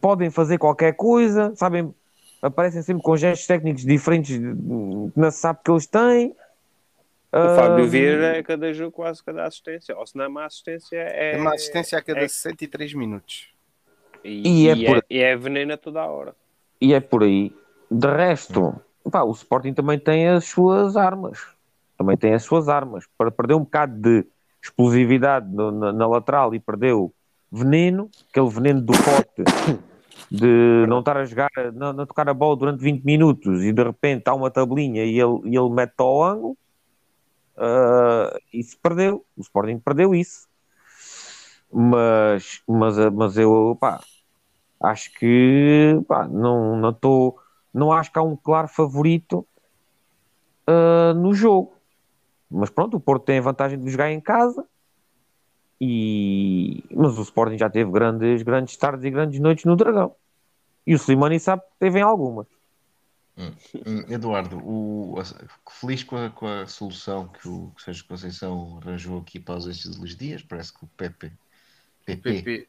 podem 0.00 0.30
fazer 0.30 0.58
qualquer 0.58 0.92
coisa, 0.94 1.52
sabem, 1.56 1.94
aparecem 2.42 2.82
sempre 2.82 3.02
com 3.02 3.16
gestos 3.16 3.46
técnicos 3.46 3.84
diferentes 3.84 4.36
que 4.36 5.18
não 5.18 5.30
se 5.30 5.38
sabe 5.38 5.60
que 5.64 5.70
eles 5.70 5.86
têm. 5.86 6.34
O 7.32 7.54
Fábio 7.54 7.86
Vieira 7.86 8.36
é 8.36 8.42
cada 8.42 8.72
jogo 8.72 8.92
quase 8.92 9.22
cada 9.22 9.44
assistência. 9.44 9.96
Ou 9.96 10.06
se 10.06 10.16
não 10.16 10.24
é 10.24 10.28
uma 10.28 10.44
assistência, 10.46 10.96
é. 10.96 11.36
É 11.36 11.40
uma 11.40 11.54
assistência 11.54 11.96
a 11.98 12.02
cada 12.02 12.20
é- 12.20 12.28
63 12.28 12.92
minutos. 12.94 13.48
E, 14.24 14.64
E 14.64 14.68
é 14.68 14.72
e 14.72 14.84
por- 14.86 14.96
é, 14.98 15.02
e 15.10 15.18
é 15.20 15.36
veneno 15.36 15.72
a 15.72 15.76
toda 15.76 16.00
a 16.00 16.06
hora. 16.06 16.34
E 16.80 16.92
é 16.92 17.00
por 17.00 17.22
aí. 17.22 17.52
De 17.90 18.06
resto, 18.08 18.74
pá, 19.10 19.22
o 19.22 19.30
Sporting 19.32 19.72
também 19.72 19.98
tem 19.98 20.28
as 20.28 20.44
suas 20.44 20.96
armas. 20.96 21.38
Também 21.96 22.16
tem 22.16 22.34
as 22.34 22.42
suas 22.42 22.68
armas. 22.68 23.04
Para 23.16 23.30
perder 23.30 23.54
um 23.54 23.60
bocado 23.60 23.94
de 24.00 24.26
explosividade 24.62 25.46
no- 25.54 25.70
na, 25.70 25.92
na 25.92 26.06
lateral 26.06 26.54
e 26.54 26.60
perdeu 26.60 27.12
veneno, 27.50 28.10
aquele 28.30 28.48
veneno 28.48 28.80
do 28.80 28.92
pote 28.92 29.44
de 30.30 30.84
não 30.88 31.00
estar 31.00 31.16
a 31.16 31.24
jogar, 31.24 31.50
não, 31.74 31.92
não 31.92 32.06
tocar 32.06 32.28
a 32.28 32.34
bola 32.34 32.56
durante 32.56 32.80
20 32.80 33.02
minutos 33.04 33.62
e 33.64 33.72
de 33.72 33.82
repente 33.82 34.24
há 34.26 34.34
uma 34.34 34.50
tabelinha 34.50 35.04
e 35.04 35.18
ele, 35.18 35.40
e 35.44 35.56
ele 35.56 35.70
mete 35.70 35.94
ao 35.98 36.22
ângulo, 36.22 36.56
uh, 37.60 38.38
isso 38.52 38.78
perdeu. 38.82 39.24
O 39.36 39.42
Sporting 39.42 39.78
perdeu 39.78 40.14
isso. 40.14 40.48
Mas, 41.72 42.62
mas, 42.66 42.96
mas 43.12 43.36
eu 43.36 43.76
pá, 43.78 44.00
acho 44.82 45.12
que 45.14 46.00
pá, 46.08 46.26
não 46.26 46.76
não 46.76 46.90
estou 46.90 47.38
não 47.72 47.92
acho 47.92 48.12
que 48.12 48.18
há 48.18 48.22
um 48.22 48.34
claro 48.36 48.66
favorito 48.66 49.46
uh, 50.68 51.14
no 51.14 51.32
jogo. 51.32 51.72
Mas 52.50 52.70
pronto, 52.70 52.96
o 52.96 53.00
Porto 53.00 53.24
tem 53.24 53.38
a 53.38 53.42
vantagem 53.42 53.78
de 53.78 53.88
jogar 53.90 54.10
em 54.10 54.20
casa. 54.20 54.66
E... 55.80 56.82
Mas 56.90 57.16
o 57.16 57.22
Sporting 57.22 57.56
já 57.56 57.70
teve 57.70 57.90
grandes, 57.92 58.42
grandes 58.42 58.76
tardes 58.76 59.04
e 59.04 59.10
grandes 59.10 59.38
noites 59.38 59.64
no 59.64 59.76
Dragão. 59.76 60.16
E 60.84 60.94
o 60.94 60.96
Slimani 60.96 61.38
sabe 61.38 61.62
que 61.62 61.78
teve 61.78 62.00
em 62.00 62.02
algumas. 62.02 62.48
Hum, 63.40 63.54
hum, 63.86 64.04
Eduardo, 64.12 64.58
o, 64.58 65.14
feliz 65.70 66.04
com 66.04 66.16
a, 66.16 66.28
com 66.28 66.46
a 66.46 66.66
solução 66.66 67.26
que 67.28 67.48
o 67.48 67.72
Sérgio 67.78 68.04
Conceição 68.04 68.78
arranjou 68.82 69.18
aqui 69.18 69.40
para 69.40 69.56
os 69.56 69.64
ausência 69.64 69.90
de 69.90 69.98
Luís 69.98 70.14
Dias, 70.14 70.42
parece 70.42 70.74
que 70.74 70.84
o 70.84 70.88
PP. 70.88 71.32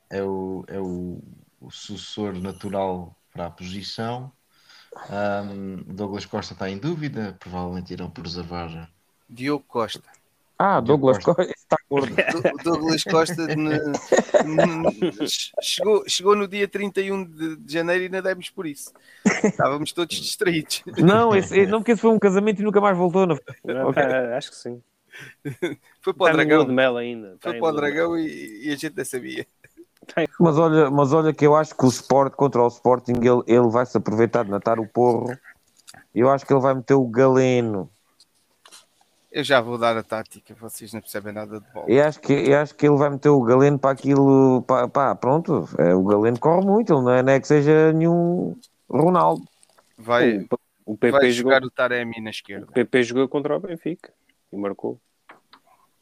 é, 0.09 0.23
o, 0.23 0.63
é 0.67 0.79
o, 0.79 1.21
o 1.59 1.69
sucessor 1.69 2.33
natural 2.39 3.15
para 3.33 3.47
a 3.47 3.51
posição. 3.51 4.31
Um, 5.09 5.93
Douglas 5.93 6.25
Costa 6.25 6.53
está 6.53 6.69
em 6.69 6.77
dúvida, 6.77 7.35
provavelmente 7.39 7.91
irão 7.91 8.09
preservar. 8.09 8.89
Diogo 9.29 9.65
Costa. 9.67 10.20
Ah, 10.63 10.79
Douglas 10.79 11.17
Costa. 11.17 11.43
Costa 11.43 11.53
está 11.57 11.77
gordo. 11.89 12.13
Do- 12.15 12.63
Douglas 12.63 13.03
Costa 13.03 13.47
ne- 13.47 13.79
chegou, 15.59 16.03
chegou 16.07 16.35
no 16.35 16.47
dia 16.47 16.67
31 16.67 17.23
de, 17.25 17.55
de 17.57 17.73
janeiro 17.73 18.03
e 18.03 18.05
ainda 18.05 18.21
demos 18.21 18.49
por 18.49 18.65
isso. 18.67 18.91
Estávamos 19.43 19.91
todos 19.91 20.15
distraídos. 20.15 20.83
Não, 20.97 21.35
esse, 21.35 21.65
não, 21.65 21.79
porque 21.79 21.93
esse 21.93 22.01
foi 22.01 22.11
um 22.11 22.19
casamento 22.19 22.61
e 22.61 22.63
nunca 22.63 22.79
mais 22.79 22.95
voltou. 22.97 23.25
Não. 23.25 23.37
Não, 23.65 23.89
Ok. 23.89 24.03
tá, 24.03 24.37
acho 24.37 24.51
que 24.51 24.55
sim. 24.57 24.81
Foi 26.01 26.13
para 26.13 26.29
o 26.29 26.33
Dragão. 26.37 26.65
de 26.65 26.71
mel 26.71 26.95
ainda. 26.97 27.37
Foi 27.39 27.57
para 27.59 27.67
o 27.67 27.71
de. 27.71 27.77
Dragão 27.77 28.17
e, 28.17 28.67
e 28.67 28.71
a 28.71 28.75
gente 28.75 28.95
não 28.95 29.05
sabia. 29.05 29.45
Mas 30.39 30.57
olha, 30.57 30.89
mas 30.89 31.11
olha 31.13 31.33
que 31.33 31.45
eu 31.45 31.55
acho 31.55 31.75
que 31.75 31.85
o 31.85 31.89
Sport 31.89 32.33
contra 32.33 32.61
o 32.61 32.67
Sporting 32.67 33.13
ele, 33.13 33.43
ele 33.47 33.69
vai 33.69 33.85
se 33.85 33.97
aproveitar 33.97 34.43
de 34.43 34.51
matar 34.51 34.79
o 34.79 34.87
porro. 34.87 35.35
Eu 36.13 36.29
acho 36.29 36.45
que 36.45 36.53
ele 36.53 36.61
vai 36.61 36.73
meter 36.73 36.93
o 36.93 37.07
galeno. 37.07 37.89
Eu 39.31 39.43
já 39.45 39.61
vou 39.61 39.77
dar 39.77 39.95
a 39.95 40.03
tática, 40.03 40.53
vocês 40.55 40.91
não 40.91 40.99
percebem 40.99 41.31
nada 41.31 41.59
de 41.61 41.71
bola. 41.71 41.85
Eu 41.89 42.03
acho 42.03 42.19
que, 42.19 42.33
eu 42.33 42.57
acho 42.59 42.75
que 42.75 42.85
ele 42.85 42.97
vai 42.97 43.09
meter 43.09 43.29
o 43.29 43.41
galeno 43.41 43.79
para 43.79 43.91
aquilo. 43.91 44.61
Pá, 44.63 44.89
pá, 44.89 45.15
pronto, 45.15 45.69
é, 45.77 45.95
o 45.95 46.03
galeno 46.03 46.37
corre 46.37 46.65
muito, 46.65 46.93
ele 46.93 47.01
não 47.01 47.11
é, 47.11 47.23
não 47.23 47.31
é 47.31 47.39
que 47.39 47.47
seja 47.47 47.93
nenhum 47.93 48.57
Ronaldo. 48.89 49.43
Vai, 49.97 50.45
O 50.85 50.97
PP 50.97 51.11
vai 51.11 51.31
jogou, 51.31 51.53
jogar 51.53 51.65
o 51.65 51.71
Taremi 51.71 52.19
na 52.19 52.31
esquerda. 52.31 52.65
o 52.65 52.73
PP 52.73 53.03
jogou 53.03 53.29
contra 53.29 53.55
o 53.55 53.59
Benfica 53.59 54.11
e 54.51 54.57
marcou. 54.57 54.99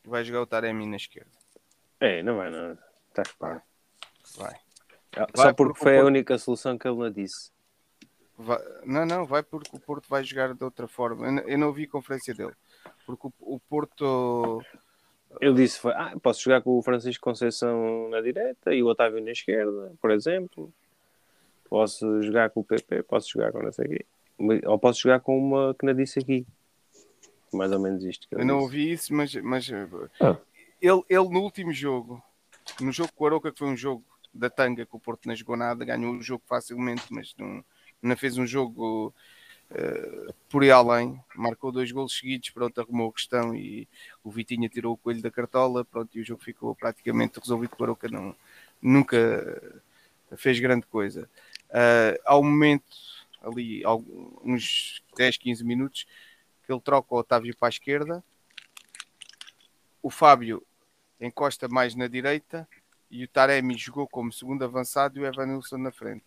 Vai 0.03 0.23
jogar 0.23 0.41
o 0.41 0.47
Taremi 0.47 0.87
na 0.87 0.95
esquerda. 0.95 1.29
É, 1.99 2.23
não 2.23 2.37
vai 2.37 2.49
nada. 2.49 2.79
Estás 3.09 3.31
parvo. 3.33 3.61
Vai. 4.37 4.55
Vai, 5.15 5.27
Só 5.35 5.53
porque 5.53 5.77
foi 5.79 5.97
o 5.99 6.01
a 6.01 6.05
única 6.05 6.37
solução 6.37 6.77
que 6.77 6.87
ele 6.87 6.97
não 6.97 7.11
disse. 7.11 7.51
Vai- 8.41 8.63
Não, 8.85 9.05
não, 9.05 9.25
vai 9.25 9.43
porque 9.43 9.75
o 9.75 9.79
Porto 9.79 10.07
vai 10.07 10.23
jogar 10.23 10.53
de 10.53 10.63
outra 10.63 10.87
forma. 10.87 11.25
Eu 11.27 11.31
não- 11.33 11.43
Eu 11.43 11.57
não 11.57 11.67
ouvi 11.67 11.83
a 11.83 11.89
conferência 11.89 12.33
dele. 12.33 12.53
Porque 13.05 13.27
o, 13.27 13.55
o 13.55 13.59
Porto. 13.59 14.63
Ele 15.41 15.53
disse: 15.55 15.77
foi, 15.79 15.91
ah, 15.93 16.13
posso 16.21 16.41
jogar 16.41 16.61
com 16.61 16.77
o 16.77 16.81
Francisco 16.81 17.23
Conceição 17.23 18.09
na 18.09 18.21
direita 18.21 18.73
e 18.73 18.81
o 18.81 18.87
Otávio 18.87 19.21
na 19.23 19.31
esquerda, 19.31 19.93
por 20.01 20.11
exemplo. 20.11 20.73
Posso 21.69 22.21
jogar 22.23 22.49
com 22.49 22.61
o 22.61 22.63
PP, 22.63 23.03
posso 23.03 23.29
jogar 23.29 23.51
com 23.51 23.61
não 23.61 23.71
sei 23.71 23.85
o 23.85 23.89
quê. 23.89 24.05
Ou 24.65 24.79
posso 24.79 25.01
jogar 25.01 25.19
com 25.19 25.37
uma 25.37 25.75
que 25.75 25.85
não 25.85 25.93
disse 25.93 26.17
aqui. 26.19 26.47
Mais 27.53 27.71
ou 27.71 27.79
menos 27.79 28.03
isto. 28.03 28.27
Que 28.27 28.35
ele 28.35 28.41
Eu 28.43 28.47
não 28.47 28.55
disse. 28.55 28.65
ouvi 28.65 28.91
isso, 28.91 29.13
mas, 29.13 29.35
mas 29.35 29.69
Ah. 30.21 30.37
ele, 30.81 31.03
ele 31.09 31.29
no 31.29 31.41
último 31.41 31.71
jogo, 31.73 32.23
no 32.81 32.91
jogo 32.91 33.11
com 33.13 33.23
o 33.23 33.27
Aroca, 33.27 33.51
que 33.51 33.59
foi 33.59 33.67
um 33.67 33.77
jogo 33.77 34.03
da 34.33 34.49
tanga, 34.49 34.85
que 34.85 34.95
o 34.95 34.99
Porto 34.99 35.27
não 35.27 35.35
jogou 35.35 35.57
nada, 35.57 35.83
ganhou 35.85 36.13
o 36.15 36.21
jogo 36.21 36.43
facilmente, 36.47 37.03
mas 37.11 37.35
não, 37.37 37.63
não 38.01 38.15
fez 38.17 38.37
um 38.37 38.45
jogo 38.45 39.13
eh, 39.71 40.33
por 40.49 40.63
aí 40.63 40.71
além. 40.71 41.21
Marcou 41.35 41.71
dois 41.71 41.91
golos 41.91 42.17
seguidos, 42.17 42.49
pronto, 42.49 42.79
arrumou 42.81 43.09
a 43.09 43.13
questão 43.13 43.55
e 43.55 43.87
o 44.23 44.31
Vitinha 44.31 44.69
tirou 44.69 44.93
o 44.93 44.97
coelho 44.97 45.21
da 45.21 45.31
cartola, 45.31 45.85
pronto, 45.85 46.17
e 46.17 46.21
o 46.21 46.25
jogo 46.25 46.43
ficou 46.43 46.75
praticamente 46.75 47.39
resolvido. 47.39 47.75
O 47.77 47.83
Aroca 47.83 48.07
não, 48.09 48.35
nunca 48.81 49.81
fez 50.37 50.59
grande 50.59 50.85
coisa. 50.85 51.29
Ah, 51.69 52.17
ao 52.25 52.43
momento, 52.43 52.95
ali, 53.41 53.83
algum- 53.83 54.31
uns 54.43 55.01
10, 55.17 55.37
15 55.37 55.63
minutos, 55.63 56.05
que 56.65 56.71
ele 56.71 56.81
troca 56.81 57.13
o 57.13 57.17
Otávio 57.17 57.55
para 57.55 57.67
a 57.67 57.69
esquerda, 57.69 58.23
o 60.01 60.09
Fábio 60.09 60.65
encosta 61.19 61.67
mais 61.67 61.95
na 61.95 62.07
direita 62.07 62.67
e 63.11 63.23
o 63.23 63.27
Taremi 63.27 63.77
jogou 63.77 64.07
como 64.07 64.31
segundo 64.31 64.63
avançado 64.63 65.17
e 65.17 65.21
o 65.21 65.25
Evanilson 65.25 65.77
na 65.77 65.91
frente. 65.91 66.25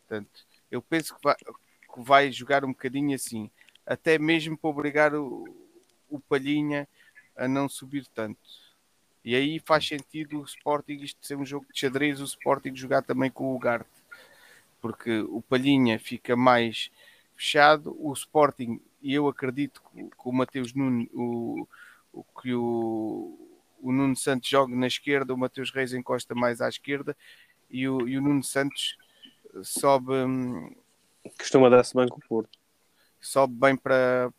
Portanto, 0.00 0.46
eu 0.74 0.82
penso 0.82 1.14
que 1.14 1.20
vai, 1.22 1.36
que 1.36 2.00
vai 2.00 2.32
jogar 2.32 2.64
um 2.64 2.68
bocadinho 2.68 3.14
assim, 3.14 3.48
até 3.86 4.18
mesmo 4.18 4.56
para 4.58 4.70
obrigar 4.70 5.14
o, 5.14 5.44
o 6.10 6.18
Palhinha 6.18 6.88
a 7.36 7.46
não 7.46 7.68
subir 7.68 8.06
tanto. 8.08 8.40
E 9.24 9.34
aí 9.36 9.60
faz 9.60 9.86
sentido 9.86 10.40
o 10.40 10.44
Sporting, 10.44 10.94
isto 10.94 11.24
ser 11.24 11.36
um 11.36 11.46
jogo 11.46 11.66
de 11.72 11.78
xadrez, 11.78 12.20
o 12.20 12.24
Sporting 12.24 12.74
jogar 12.74 13.02
também 13.02 13.30
com 13.30 13.52
o 13.52 13.54
Ugarte, 13.54 13.88
porque 14.80 15.20
o 15.20 15.40
Palhinha 15.40 15.98
fica 15.98 16.36
mais 16.36 16.90
fechado, 17.36 17.96
o 17.98 18.12
Sporting, 18.12 18.80
e 19.00 19.14
eu 19.14 19.28
acredito 19.28 19.80
que, 19.92 20.02
que 20.02 20.24
o 20.24 20.32
Mateus 20.32 20.74
Nunes, 20.74 21.08
o, 21.14 21.68
o 22.12 22.24
que 22.42 22.52
o, 22.52 23.38
o 23.80 23.92
Nuno 23.92 24.16
Santos 24.16 24.48
joga 24.48 24.74
na 24.74 24.88
esquerda, 24.88 25.32
o 25.32 25.38
Mateus 25.38 25.70
Reis 25.70 25.92
encosta 25.92 26.34
mais 26.34 26.60
à 26.60 26.68
esquerda 26.68 27.16
e 27.70 27.88
o, 27.88 28.08
e 28.08 28.18
o 28.18 28.22
Nuno 28.22 28.42
Santos 28.42 28.96
sobe, 29.62 30.12
hum, 30.12 30.74
Costuma 31.38 31.68
dar-se 31.68 31.94
bem 31.94 32.08
com 32.08 32.18
o 32.18 32.28
Porto. 32.28 32.58
sobe 33.20 33.54
bem 33.54 33.76
para, 33.76 34.32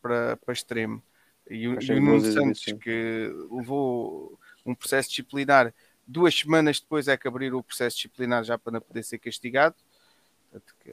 para, 0.00 0.36
para 0.36 0.52
extremo. 0.52 1.02
E 1.48 1.66
o, 1.68 1.80
e 1.80 2.00
Nuno 2.00 2.20
Santos, 2.20 2.66
exibições. 2.66 2.82
que 2.82 3.32
levou 3.50 4.38
um 4.64 4.74
processo 4.74 5.08
disciplinar, 5.08 5.74
duas 6.06 6.34
semanas 6.38 6.80
depois 6.80 7.08
é 7.08 7.16
que 7.16 7.26
abriram 7.26 7.58
o 7.58 7.62
processo 7.62 7.96
disciplinar 7.96 8.44
já 8.44 8.58
para 8.58 8.72
não 8.74 8.80
poder 8.80 9.02
ser 9.02 9.18
castigado. 9.18 9.74
Portanto, 10.50 10.74
que, 10.80 10.92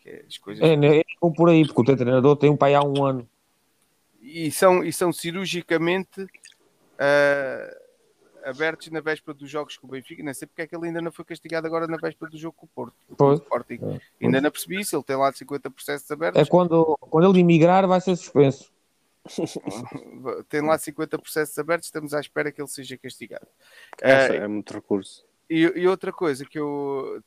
que 0.00 0.24
as 0.26 0.38
coisas 0.38 0.62
É, 0.62 0.76
né, 0.76 0.98
é 0.98 1.04
ou 1.20 1.32
por 1.32 1.48
aí, 1.48 1.64
porque 1.66 1.80
o 1.80 1.84
teu 1.84 1.96
treinador 1.96 2.36
tem 2.36 2.50
um 2.50 2.56
pai 2.56 2.74
há 2.74 2.82
um 2.82 3.04
ano. 3.04 3.28
e 4.20 4.50
são, 4.50 4.84
e 4.84 4.92
são 4.92 5.12
cirurgicamente 5.12 6.26
ah, 6.98 7.81
abertos 8.44 8.88
na 8.90 9.00
véspera 9.00 9.34
dos 9.34 9.48
jogos 9.50 9.76
com 9.76 9.86
o 9.86 9.90
Benfica. 9.90 10.22
Não 10.22 10.34
sei 10.34 10.46
porque 10.46 10.62
é 10.62 10.66
que 10.66 10.74
ele 10.76 10.86
ainda 10.86 11.00
não 11.00 11.12
foi 11.12 11.24
castigado 11.24 11.66
agora 11.66 11.86
na 11.86 11.96
véspera 11.96 12.30
do 12.30 12.36
jogo 12.36 12.56
com 12.56 12.66
o 12.66 12.68
Porto. 12.68 12.94
com 13.08 13.14
o 13.14 13.16
Pois. 13.16 13.40
Sporting. 13.40 14.00
Ainda 14.20 14.40
não 14.40 14.50
percebi 14.50 14.80
isso. 14.80 14.96
Ele 14.96 15.02
tem 15.04 15.16
lá 15.16 15.32
50 15.32 15.70
processos 15.70 16.10
abertos. 16.10 16.40
É 16.40 16.44
quando, 16.44 16.96
quando 17.00 17.30
ele 17.30 17.40
emigrar, 17.40 17.86
vai 17.86 18.00
ser 18.00 18.16
suspenso. 18.16 18.70
Tem 20.48 20.60
lá 20.60 20.76
50 20.76 21.18
processos 21.18 21.56
abertos. 21.58 21.86
Estamos 21.86 22.12
à 22.14 22.20
espera 22.20 22.50
que 22.50 22.60
ele 22.60 22.68
seja 22.68 22.96
castigado. 22.98 23.46
É, 24.00 24.12
Ah, 24.12 24.34
é 24.34 24.48
muito 24.48 24.72
recurso. 24.72 25.24
E, 25.48 25.60
e 25.60 25.86
outra 25.86 26.12
coisa 26.12 26.44
que 26.44 26.58
eu, 26.58 27.22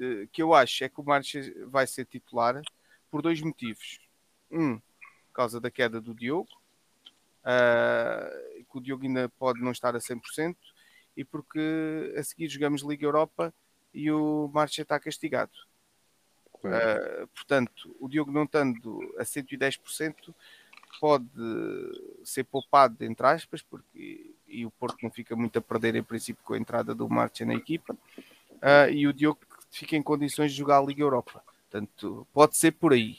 eh, 0.00 0.26
que 0.32 0.42
eu 0.42 0.52
acho 0.54 0.84
é 0.84 0.88
que 0.88 1.00
o 1.00 1.04
Marches 1.04 1.52
vai 1.66 1.86
ser 1.86 2.06
titular 2.06 2.60
por 3.10 3.22
dois 3.22 3.40
motivos. 3.40 4.00
Um, 4.50 4.76
por 4.78 5.32
causa 5.34 5.60
da 5.60 5.70
queda 5.70 6.00
do 6.00 6.14
Diogo, 6.14 6.48
ah, 7.46 8.28
que 8.70 8.76
o 8.76 8.80
Diogo 8.80 9.04
ainda 9.04 9.28
pode 9.38 9.60
não 9.60 9.70
estar 9.70 9.94
a 9.94 10.00
100%, 10.00 10.56
e 11.16 11.24
porque 11.24 12.12
a 12.18 12.22
seguir 12.22 12.48
jogamos 12.48 12.82
Liga 12.82 13.06
Europa 13.06 13.54
e 13.94 14.10
o 14.10 14.50
Marcha 14.52 14.82
está 14.82 14.98
castigado. 14.98 15.52
Ah, 16.64 17.26
portanto, 17.32 17.96
o 18.00 18.08
Diogo 18.08 18.32
não 18.32 18.42
estando 18.42 19.00
a 19.16 19.22
110% 19.22 20.34
pode 21.00 21.28
ser 22.24 22.44
poupado, 22.44 23.04
entre 23.04 23.26
aspas, 23.26 23.62
porque 23.62 24.34
e 24.48 24.64
o 24.64 24.70
Porto 24.70 24.98
não 25.02 25.10
fica 25.10 25.36
muito 25.36 25.58
a 25.58 25.62
perder 25.62 25.94
em 25.94 26.02
princípio 26.02 26.42
com 26.44 26.54
a 26.54 26.58
entrada 26.58 26.94
do 26.94 27.08
Marcha 27.08 27.44
na 27.44 27.54
equipa, 27.54 27.96
Ah, 28.60 28.88
e 28.88 29.06
o 29.06 29.12
Diogo 29.12 29.40
fica 29.70 29.96
em 29.96 30.02
condições 30.02 30.52
de 30.52 30.58
jogar 30.58 30.78
a 30.78 30.82
Liga 30.82 31.02
Europa. 31.02 31.42
Portanto, 31.70 32.26
pode 32.32 32.56
ser 32.56 32.72
por 32.72 32.92
aí. 32.92 33.18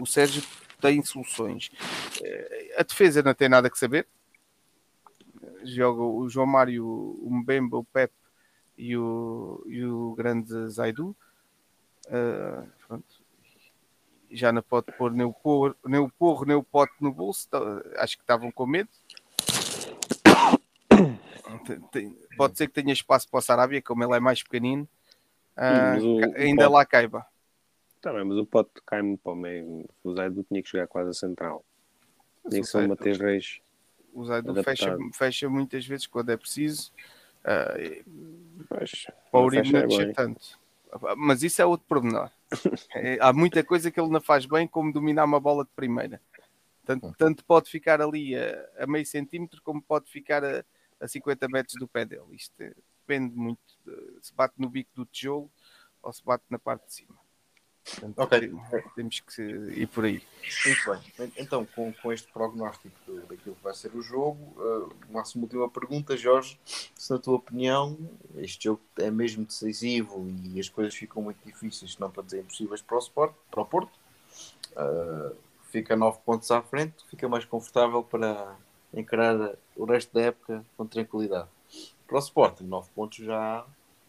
O 0.00 0.06
Sérgio 0.06 0.42
tem 0.80 1.02
soluções. 1.04 1.70
Eh, 2.22 2.74
A 2.78 2.82
defesa 2.82 3.22
não 3.22 3.34
tem 3.34 3.48
nada 3.48 3.68
que 3.70 3.78
saber. 3.78 4.06
Joga 5.62 6.02
o 6.02 6.28
João 6.28 6.46
Mário, 6.46 6.84
o 6.86 7.28
Mbemba, 7.30 7.76
o 7.76 7.84
Pep 7.84 8.12
e 8.78 8.96
o, 8.96 9.62
e 9.66 9.84
o 9.84 10.14
grande 10.14 10.68
Zaidu. 10.68 11.14
Pronto. 12.86 13.20
Já 14.30 14.52
não 14.52 14.62
pode 14.62 14.92
pôr 14.92 15.12
nem 15.12 15.26
o 15.26 15.32
porro, 15.32 15.74
nem 15.84 16.00
o, 16.00 16.08
porro, 16.08 16.44
nem 16.44 16.56
o 16.56 16.62
pote 16.62 16.92
no 17.00 17.12
bolso. 17.12 17.48
Tá- 17.48 17.58
Acho 17.96 18.16
que 18.16 18.22
estavam 18.22 18.50
com 18.50 18.64
medo. 18.66 18.88
Pode 22.36 22.56
ser 22.56 22.68
que 22.68 22.74
tenha 22.74 22.92
espaço 22.92 23.28
para 23.28 23.38
o 23.38 23.42
Sarabia, 23.42 23.82
como 23.82 24.02
ele 24.04 24.14
é 24.14 24.20
mais 24.20 24.42
pequenino. 24.42 24.88
o 26.02 26.20
ainda 26.36 26.68
lá 26.68 26.84
caiba. 26.86 27.26
Tá 28.00 28.12
bem, 28.12 28.24
mas 28.24 28.38
o 28.38 28.46
pote 28.46 28.70
cai-me 28.86 29.16
para 29.18 29.32
o 29.32 29.36
meio. 29.36 29.88
O 30.02 30.14
Zaidu 30.14 30.42
tinha 30.44 30.62
que 30.62 30.70
jogar 30.70 30.86
quase 30.86 31.10
a 31.10 31.12
central. 31.12 31.64
Tinha 32.48 32.62
que 32.62 32.66
ser 32.68 32.78
o 32.78 32.88
Mateus 32.88 33.18
Reis. 33.18 33.60
O 34.12 34.24
Zaidu 34.24 34.54
fecha, 34.64 34.96
fecha 35.14 35.48
muitas 35.48 35.86
vezes 35.86 36.06
quando 36.06 36.30
é 36.30 36.36
preciso. 36.36 36.92
Pois, 38.68 39.06
para 39.30 39.40
o 39.40 39.44
Uribe 39.44 39.72
não 39.72 39.86
descer 39.86 40.06
bem. 40.06 40.14
tanto. 40.14 40.58
Mas 41.16 41.42
isso 41.42 41.60
é 41.62 41.66
outro 41.66 41.86
pormenor. 41.86 42.30
É, 42.92 43.18
há 43.20 43.32
muita 43.32 43.62
coisa 43.62 43.88
que 43.88 44.00
ele 44.00 44.10
não 44.10 44.20
faz 44.20 44.44
bem, 44.46 44.66
como 44.66 44.92
dominar 44.92 45.24
uma 45.24 45.38
bola 45.38 45.64
de 45.64 45.70
primeira. 45.76 46.20
Tanto, 46.84 47.14
tanto 47.16 47.44
pode 47.44 47.70
ficar 47.70 48.00
ali 48.02 48.34
a, 48.34 48.68
a 48.80 48.86
meio 48.86 49.06
centímetro, 49.06 49.62
como 49.62 49.80
pode 49.80 50.10
ficar 50.10 50.44
a, 50.44 50.64
a 50.98 51.06
50 51.06 51.46
metros 51.48 51.76
do 51.78 51.86
pé 51.86 52.04
dele. 52.04 52.24
Isto 52.32 52.60
é- 52.60 52.74
depende 53.06 53.36
muito 53.36 53.60
de- 53.86 54.18
se 54.26 54.34
bate 54.34 54.54
no 54.58 54.68
bico 54.68 54.90
do 54.96 55.04
tijolo 55.06 55.48
ou 56.02 56.12
se 56.12 56.24
bate 56.24 56.42
na 56.50 56.58
parte 56.58 56.84
de 56.86 56.94
cima. 56.94 57.16
Ok. 58.16 58.38
tem- 58.40 58.60
Temos 58.94 59.20
que 59.20 59.42
ir 59.42 59.86
por 59.88 60.04
aí. 60.04 60.22
Muito 60.66 60.90
bem. 61.18 61.32
Então, 61.36 61.66
com, 61.66 61.92
com 61.94 62.12
este 62.12 62.30
prognóstico 62.32 62.94
daquilo 63.28 63.54
que 63.56 63.62
vai 63.64 63.74
ser 63.74 63.94
o 63.94 64.02
jogo, 64.02 64.38
uh, 64.60 64.90
uma 65.08 65.22
última 65.36 65.68
pergunta, 65.68 66.16
Jorge, 66.16 66.58
se 66.64 67.10
na 67.10 67.18
tua 67.18 67.36
opinião 67.36 67.98
este 68.36 68.64
jogo 68.64 68.80
é 68.98 69.10
mesmo 69.10 69.44
decisivo 69.44 70.26
e 70.44 70.60
as 70.60 70.68
coisas 70.68 70.94
ficam 70.94 71.22
muito 71.22 71.38
difíceis, 71.44 71.92
se 71.94 72.00
não 72.00 72.10
para 72.10 72.22
dizer 72.22 72.40
impossíveis 72.40 72.82
para 72.82 72.96
o, 72.96 73.00
Sport, 73.00 73.34
para 73.50 73.60
o 73.62 73.66
Porto, 73.66 73.92
uh, 74.72 75.36
fica 75.70 75.96
9 75.96 76.18
pontos 76.24 76.50
à 76.50 76.62
frente, 76.62 77.04
fica 77.08 77.28
mais 77.28 77.44
confortável 77.44 78.02
para 78.02 78.56
encarar 78.94 79.54
o 79.76 79.84
resto 79.84 80.12
da 80.14 80.22
época 80.22 80.64
com 80.76 80.86
tranquilidade. 80.86 81.48
Para 82.06 82.16
o 82.16 82.20
Sporting, 82.20 82.64
9 82.64 82.88
pontos 82.94 83.18
já, 83.24 83.64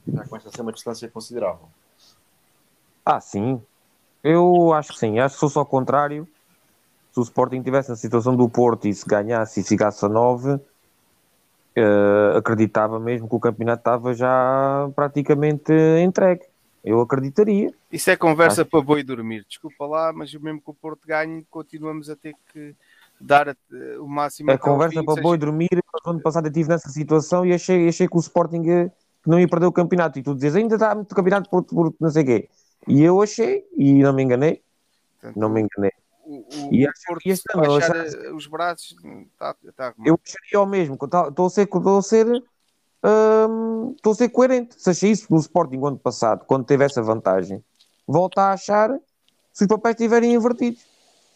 já 0.07 0.23
começa 0.25 0.49
a 0.49 0.51
ser 0.51 0.61
uma 0.61 0.71
distância 0.73 1.07
considerável. 1.09 1.69
Ah, 3.11 3.19
sim. 3.19 3.61
Eu 4.23 4.71
acho 4.73 4.93
que 4.93 4.99
sim. 4.99 5.19
Acho 5.19 5.35
que 5.35 5.39
se 5.39 5.41
fosse 5.41 5.57
ao 5.57 5.65
contrário, 5.65 6.25
se 7.11 7.19
o 7.19 7.23
Sporting 7.23 7.61
tivesse 7.61 7.89
na 7.89 7.95
situação 7.97 8.35
do 8.37 8.47
Porto 8.49 8.87
e 8.87 8.93
se 8.93 9.05
ganhasse 9.05 9.59
e 9.59 9.63
ficasse 9.63 10.05
a 10.05 10.09
9, 10.09 10.59
eh, 11.75 12.37
acreditava 12.37 12.99
mesmo 12.99 13.27
que 13.27 13.35
o 13.35 13.39
campeonato 13.39 13.81
estava 13.81 14.13
já 14.13 14.89
praticamente 14.95 15.73
entregue. 16.01 16.45
Eu 16.83 17.01
acreditaria. 17.01 17.71
Isso 17.91 18.09
é 18.09 18.15
conversa 18.15 18.65
para 18.65 18.81
boi 18.81 19.03
dormir. 19.03 19.45
Desculpa 19.47 19.85
lá, 19.85 20.13
mas 20.13 20.33
mesmo 20.33 20.61
que 20.61 20.71
o 20.71 20.73
Porto 20.73 21.05
ganhe, 21.05 21.45
continuamos 21.49 22.09
a 22.09 22.15
ter 22.15 22.33
que 22.51 22.73
dar 23.19 23.49
a- 23.49 23.55
o 23.99 24.07
máximo. 24.07 24.51
A 24.51 24.53
ao 24.53 24.59
conversa 24.59 24.99
fim, 24.99 25.05
para 25.05 25.15
seja- 25.15 25.27
boi 25.27 25.37
dormir, 25.37 25.67
mas 25.71 26.01
ano 26.13 26.21
passado 26.21 26.45
eu 26.45 26.49
estive 26.49 26.69
nessa 26.69 26.89
situação 26.89 27.45
e 27.45 27.53
achei, 27.53 27.87
achei 27.89 28.07
que 28.07 28.15
o 28.15 28.19
Sporting 28.19 28.63
eh, 28.67 28.91
não 29.27 29.39
ia 29.39 29.47
perder 29.47 29.67
o 29.67 29.71
campeonato. 29.71 30.17
E 30.17 30.23
tu 30.23 30.33
dizes, 30.33 30.55
ainda 30.55 30.75
está 30.75 30.95
muito 30.95 31.13
campeonato 31.13 31.49
por, 31.49 31.63
por 31.63 31.93
não 31.99 32.09
sei 32.09 32.23
o 32.23 32.25
quê. 32.25 32.49
E 32.87 33.03
eu 33.03 33.21
achei, 33.21 33.65
e 33.77 34.01
não 34.01 34.13
me 34.13 34.23
enganei, 34.23 34.63
Portanto, 35.19 35.39
não 35.39 35.49
me 35.49 35.61
enganei. 35.61 35.91
o, 36.25 36.37
o, 36.37 36.73
E 36.73 36.87
acho 36.87 37.15
que 37.19 37.29
este 37.29 37.45
ano 37.53 37.79
eh, 37.79 38.31
os 38.33 38.47
braços, 38.47 38.95
está 39.33 39.55
tá, 39.75 39.93
Eu 40.05 40.19
acharia 40.25 40.61
o 40.61 40.65
mesmo, 40.65 40.97
tá- 41.07 41.27
estou 41.27 41.45
a 41.45 41.49
ser, 41.49 41.63
estou 41.63 41.97
a 41.97 42.01
ser, 42.01 42.27
hum, 43.03 43.93
estou 43.95 44.11
a 44.13 44.15
ser 44.15 44.29
coerente. 44.29 44.81
Se 44.81 44.89
achei 44.89 45.11
isso 45.11 45.27
no 45.29 45.39
Sporting 45.39 45.77
ano 45.77 45.99
passado, 45.99 46.45
quando 46.45 46.65
teve 46.65 46.83
essa 46.83 47.01
vantagem, 47.01 47.63
volto 48.07 48.39
a 48.39 48.53
achar 48.53 48.89
se 49.53 49.63
os 49.63 49.67
papéis 49.67 49.95
estiverem 49.95 50.33
invertidos. 50.33 50.85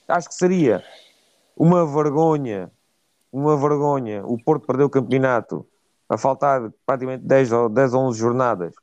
Acho 0.08 0.30
que 0.30 0.36
seria 0.36 0.84
uma 1.56 1.86
vergonha, 1.86 2.72
uma 3.32 3.58
vergonha 3.58 4.26
o 4.26 4.38
Porto 4.42 4.66
perder 4.66 4.84
o 4.84 4.90
campeonato 4.90 5.68
a 6.08 6.18
faltar 6.18 6.72
praticamente 6.86 7.26
10 7.26 7.52
ou 7.52 7.70
10 7.70 7.94
ou 7.94 8.02
11 8.04 8.20
jornadas, 8.20 8.74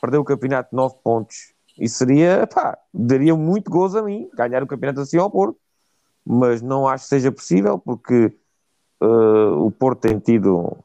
perder 0.00 0.18
o 0.18 0.24
campeonato 0.24 0.70
de 0.70 0.76
9 0.76 0.96
pontos. 1.02 1.52
Isso 1.78 1.98
seria, 1.98 2.46
pá, 2.46 2.76
daria 2.92 3.34
muito 3.36 3.70
gozo 3.70 3.98
a 3.98 4.02
mim, 4.02 4.28
ganhar 4.34 4.62
o 4.62 4.66
campeonato 4.66 5.00
assim 5.00 5.16
ao 5.18 5.30
Porto. 5.30 5.58
Mas 6.24 6.60
não 6.60 6.86
acho 6.86 7.04
que 7.04 7.08
seja 7.10 7.32
possível, 7.32 7.78
porque 7.78 8.36
Uh, 9.00 9.64
o 9.64 9.70
Porto 9.70 10.00
tem 10.00 10.18
tido 10.18 10.76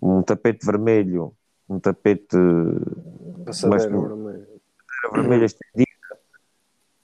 um 0.00 0.22
tapete 0.22 0.64
vermelho, 0.64 1.34
um 1.68 1.78
tapete 1.78 2.34
Passadeira 3.44 3.90
Mas- 3.90 4.08
vermelha. 4.08 4.48
vermelha 5.12 5.44
estendida. 5.44 5.90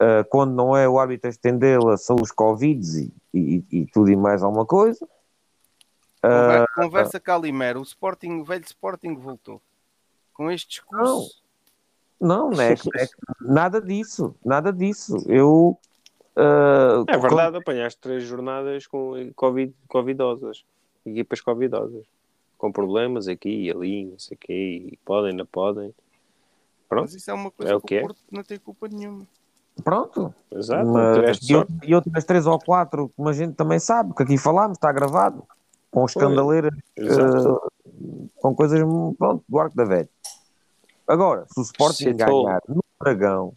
Uh, 0.01 0.25
quando 0.31 0.55
não 0.55 0.75
é 0.75 0.88
o 0.88 0.98
árbitro 0.98 1.27
a 1.29 1.31
estendê-la, 1.31 1.98
são 1.98 2.16
os 2.16 2.33
Covids 2.33 2.94
e, 2.94 3.12
e- 3.35 3.64
e 3.70 3.87
tudo 3.88 4.11
e 4.11 4.16
mais 4.16 4.42
alguma 4.42 4.64
coisa. 4.64 5.05
Uh, 6.25 6.25
Conver- 6.25 6.66
Conversa 6.77 7.20
Calimero, 7.20 7.81
o 7.81 7.83
Sporting, 7.83 8.40
o 8.40 8.44
velho 8.44 8.64
Sporting 8.64 9.14
voltou. 9.14 9.61
Com 10.33 10.51
este 10.51 10.66
discurso, 10.70 11.05
não, 11.05 11.27
não 12.23 12.53
é, 12.53 12.73
é 12.73 12.77
nada 13.41 13.81
disso, 13.81 14.35
nada 14.45 14.73
disso. 14.73 15.17
Eu. 15.27 15.77
uh, 16.37 17.05
É 17.09 17.19
verdade, 17.19 17.57
apanhaste 17.57 18.01
três 18.01 18.23
jornadas 18.23 18.87
com 18.87 19.33
COVID, 19.35 19.75
covidosas, 19.89 20.65
equipas 21.05 21.41
covidosas, 21.41 22.05
com 22.57 22.71
problemas 22.71 23.27
aqui 23.27 23.65
e 23.65 23.71
ali, 23.71 24.05
não 24.05 24.19
sei 24.19 24.37
o 24.37 24.39
quê, 24.39 24.93
e 24.93 24.99
podem, 25.05 25.35
não 25.35 25.47
podem. 25.47 25.93
Pronto, 26.89 27.05
mas 27.05 27.15
isso 27.15 27.31
é 27.31 27.35
uma 27.35 27.51
coisa 27.51 27.73
É 27.73 27.75
o 27.75 27.81
que 27.81 27.97
é. 27.97 27.99
o 27.99 28.03
Porto 28.03 28.21
não 28.31 28.43
tem 28.43 28.59
culpa 28.59 28.87
nenhuma. 28.87 29.27
Pronto, 29.83 30.35
exato, 30.53 30.87
Mas, 30.87 31.41
e, 31.83 31.95
outras 31.95 32.25
três 32.25 32.47
ou 32.47 32.59
quatro, 32.59 33.11
como 33.17 33.29
a 33.31 33.33
gente 33.33 33.55
também 33.55 33.79
sabe, 33.79 34.15
que 34.15 34.23
aqui 34.23 34.37
falámos, 34.37 34.77
está 34.77 34.93
gravado, 34.93 35.43
com 35.91 36.05
escandaleiras, 36.05 36.75
eh, 36.99 37.05
com 38.37 38.55
coisas 38.55 38.79
pronto, 39.19 39.43
do 39.49 39.59
arco 39.59 39.75
da 39.75 39.85
velha. 39.85 40.09
Agora, 41.07 41.47
se 41.53 41.61
o 41.61 41.62
Sporting 41.62 42.12
Citou. 42.12 42.45
ganhar 42.45 42.61
no 42.69 42.85
Dragão, 43.01 43.55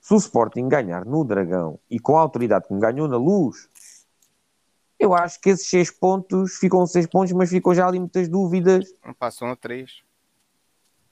se 0.00 0.14
o 0.14 0.16
Sporting 0.16 0.68
ganhar 0.68 1.04
no 1.04 1.24
Dragão 1.24 1.78
e 1.90 1.98
com 1.98 2.16
a 2.16 2.20
autoridade 2.20 2.66
que 2.66 2.74
me 2.74 2.80
ganhou 2.80 3.08
na 3.08 3.16
luz, 3.16 3.68
eu 4.98 5.14
acho 5.14 5.40
que 5.40 5.50
esses 5.50 5.68
seis 5.68 5.90
pontos 5.90 6.56
ficam 6.58 6.86
seis 6.86 7.06
pontos, 7.06 7.32
mas 7.32 7.50
ficam 7.50 7.74
já 7.74 7.86
ali 7.86 7.98
muitas 7.98 8.28
dúvidas. 8.28 8.92
Não 9.04 9.14
passam 9.14 9.50
a 9.50 9.56
3. 9.56 10.02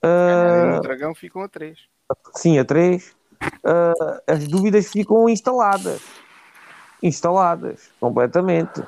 ah, 0.03 0.75
no 0.77 0.81
Dragão 0.81 1.15
ficam 1.15 1.43
a 1.43 1.49
3. 1.49 1.79
sim, 2.37 2.59
a 2.59 2.65
três, 2.65 3.17
ah, 3.65 4.23
as 4.27 4.47
dúvidas 4.47 4.89
ficam 4.89 5.29
instaladas. 5.29 6.03
Instaladas, 7.03 7.91
completamente. 7.99 8.83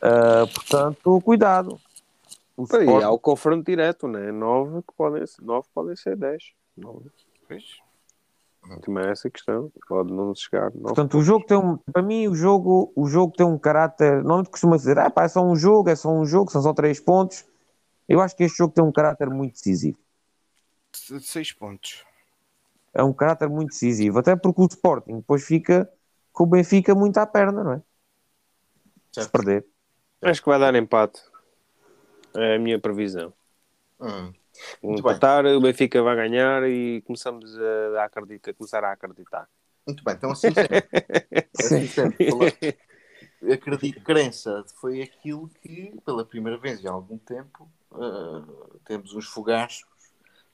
Ah, 0.00 0.46
portanto, 0.52 1.20
cuidado. 1.20 1.80
O 2.56 2.62
E 2.62 2.64
Sporting- 2.64 3.02
há 3.04 3.10
o 3.10 3.18
confronto 3.18 3.64
direto, 3.64 4.06
né? 4.06 4.30
Nove 4.30 4.82
que 4.82 4.92
podem 4.94 5.26
ser, 5.26 5.42
nove 5.42 5.66
podem 5.74 5.96
ser 5.96 6.16
dez. 6.16 6.52
Nove. 6.76 7.10
Pois. 7.48 7.80
Também 8.82 9.04
é 9.04 9.10
essa 9.10 9.26
a 9.26 9.30
questão. 9.30 9.72
Pode 9.88 10.12
não 10.12 10.32
chegar. 10.34 10.70
Portanto, 10.70 11.18
o 11.18 11.22
jogo 11.22 11.44
tem 11.46 11.56
um, 11.56 11.76
para 11.78 12.00
mim, 12.02 12.28
o 12.28 12.34
jogo, 12.34 12.92
o 12.94 13.06
jogo 13.08 13.32
tem 13.36 13.44
um 13.44 13.58
caráter. 13.58 14.16
Normalmente 14.18 14.50
costuma 14.50 14.76
dizer, 14.76 14.98
ah, 14.98 15.10
pá, 15.10 15.24
é 15.24 15.28
só 15.28 15.42
um 15.44 15.56
jogo, 15.56 15.88
é 15.90 15.96
só 15.96 16.10
um 16.10 16.24
jogo, 16.24 16.50
são 16.52 16.62
só 16.62 16.72
três 16.72 17.00
pontos. 17.00 17.44
Eu 18.08 18.20
acho 18.20 18.36
que 18.36 18.44
este 18.44 18.58
jogo 18.58 18.72
tem 18.72 18.84
um 18.84 18.92
caráter 18.92 19.28
muito 19.30 19.54
decisivo. 19.54 19.98
6 20.92 21.52
pontos. 21.52 22.04
É 22.94 23.02
um 23.02 23.12
caráter 23.12 23.48
muito 23.48 23.70
decisivo, 23.70 24.18
até 24.18 24.36
porque 24.36 24.60
o 24.60 24.66
Sporting 24.66 25.16
depois 25.16 25.42
fica 25.44 25.90
com 26.32 26.44
o 26.44 26.46
Benfica 26.46 26.94
muito 26.94 27.16
à 27.18 27.26
perna, 27.26 27.64
não 27.64 27.72
é? 27.72 27.78
Se 29.10 29.22
Certo. 29.22 29.32
perder. 29.32 29.66
Acho 30.20 30.42
que 30.42 30.48
vai 30.48 30.58
dar 30.58 30.74
empate. 30.74 31.20
É 32.36 32.56
a 32.56 32.58
minha 32.58 32.78
previsão. 32.78 33.32
Hum. 34.00 34.32
Bem. 34.82 34.98
empatar, 34.98 35.46
o 35.46 35.60
Benfica 35.60 36.02
vai 36.02 36.16
ganhar 36.16 36.68
e 36.68 37.02
começamos 37.02 37.56
a, 37.58 38.04
acreditar, 38.04 38.52
começar 38.54 38.84
a 38.84 38.92
acreditar. 38.92 39.48
Muito 39.86 40.04
bem, 40.04 40.14
então 40.14 40.30
assim 40.30 40.52
sendo, 40.54 40.68
assim 41.58 41.86
fala- 41.86 43.52
acredito, 43.52 44.00
crença 44.02 44.64
foi 44.80 45.02
aquilo 45.02 45.48
que, 45.60 45.92
pela 46.04 46.24
primeira 46.24 46.58
vez 46.58 46.84
em 46.84 46.88
algum 46.88 47.18
tempo, 47.18 47.68
ah, 47.92 48.44
temos 48.84 49.14
uns 49.14 49.26
fogachos 49.26 49.84